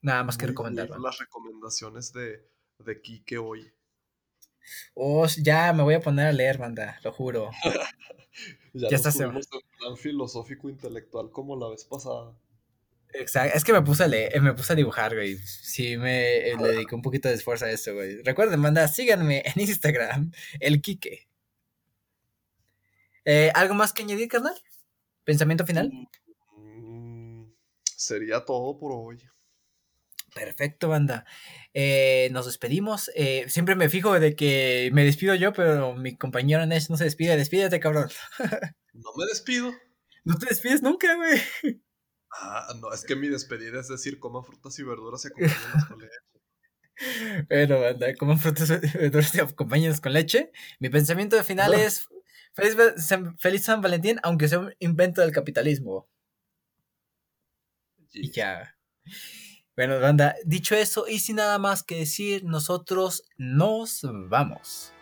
Nada 0.00 0.24
más 0.24 0.36
que 0.36 0.46
recomendar. 0.46 0.90
Las 0.98 1.18
recomendaciones 1.18 2.12
de, 2.12 2.48
de 2.78 3.00
Kike 3.00 3.38
hoy. 3.38 3.72
Oh, 4.94 5.26
ya 5.38 5.72
me 5.72 5.82
voy 5.82 5.94
a 5.94 6.00
poner 6.00 6.26
a 6.26 6.32
leer, 6.32 6.58
banda, 6.58 6.98
lo 7.02 7.12
juro. 7.12 7.50
ya, 8.72 8.88
ya 8.90 8.96
está 8.96 9.10
en 9.10 9.32
plan 9.32 9.96
filosófico 9.96 10.68
intelectual 10.68 11.30
como 11.30 11.56
la 11.56 11.68
vez 11.68 11.84
pasada. 11.84 12.34
Exacto, 13.14 13.56
es 13.56 13.64
que 13.64 13.72
me 13.72 13.82
puse 13.82 14.04
a 14.04 14.08
leer, 14.08 14.40
me 14.40 14.54
puse 14.54 14.72
a 14.72 14.76
dibujar, 14.76 15.14
güey. 15.14 15.36
Sí, 15.36 15.96
me 15.98 16.50
eh, 16.50 16.56
le 16.56 16.68
dediqué 16.68 16.94
un 16.94 17.02
poquito 17.02 17.28
de 17.28 17.34
esfuerzo 17.34 17.66
a 17.66 17.70
eso, 17.70 17.94
güey. 17.94 18.22
Recuerden, 18.22 18.58
manda, 18.60 18.88
síganme 18.88 19.42
en 19.44 19.60
Instagram, 19.60 20.32
el 20.60 20.80
Kike. 20.80 21.28
Eh, 23.24 23.52
¿Algo 23.54 23.74
más 23.74 23.92
que 23.92 24.02
añadir, 24.02 24.28
carnal? 24.28 24.54
¿Pensamiento 25.24 25.66
final? 25.66 25.90
Mm, 26.56 27.44
sería 27.84 28.44
todo 28.44 28.78
por 28.78 28.92
hoy. 28.92 29.22
Perfecto, 30.34 30.88
banda. 30.88 31.26
Eh, 31.74 32.28
nos 32.32 32.46
despedimos. 32.46 33.10
siempre 33.48 33.76
me 33.76 33.88
fijo 33.88 34.18
de 34.18 34.34
que 34.34 34.90
me 34.92 35.04
despido 35.04 35.34
yo, 35.34 35.52
pero 35.52 35.94
mi 35.94 36.16
compañero 36.16 36.64
Nesh 36.64 36.88
no 36.88 36.96
se 36.96 37.04
despide. 37.04 37.36
Despídete, 37.36 37.80
cabrón. 37.80 38.08
no 38.94 39.10
me 39.16 39.26
despido. 39.26 39.72
No 40.24 40.38
te 40.38 40.46
despides 40.46 40.82
nunca, 40.82 41.14
güey. 41.16 41.82
Ah, 42.32 42.72
no, 42.80 42.92
es 42.92 43.04
que 43.04 43.14
mi 43.14 43.28
despedida 43.28 43.80
es 43.80 43.88
decir, 43.88 44.18
coman 44.18 44.44
frutas 44.44 44.78
y 44.78 44.82
verduras 44.82 45.24
y 45.24 45.28
acompañenlas 45.28 45.86
con 45.86 45.98
leche. 46.00 46.16
Bueno, 47.48 47.84
anda, 47.84 48.14
coman 48.14 48.38
frutas 48.38 48.70
y 48.70 48.98
verduras 48.98 49.34
y 49.34 49.40
acompañenlas 49.40 50.00
con 50.00 50.12
leche. 50.12 50.52
Mi 50.78 50.88
pensamiento 50.88 51.42
final 51.42 51.74
es 51.74 52.06
Feliz, 52.54 53.64
San 53.64 53.80
Valentín, 53.80 54.18
aunque 54.22 54.48
sea 54.48 54.58
un 54.58 54.74
invento 54.78 55.20
del 55.20 55.32
capitalismo. 55.32 56.08
Y 58.12 58.30
ya. 58.30 58.76
Bueno, 59.74 59.98
banda, 60.00 60.36
dicho 60.44 60.74
eso, 60.74 61.08
y 61.08 61.18
sin 61.18 61.36
nada 61.36 61.58
más 61.58 61.82
que 61.82 61.96
decir, 61.96 62.44
nosotros 62.44 63.24
nos 63.38 64.02
vamos. 64.28 64.92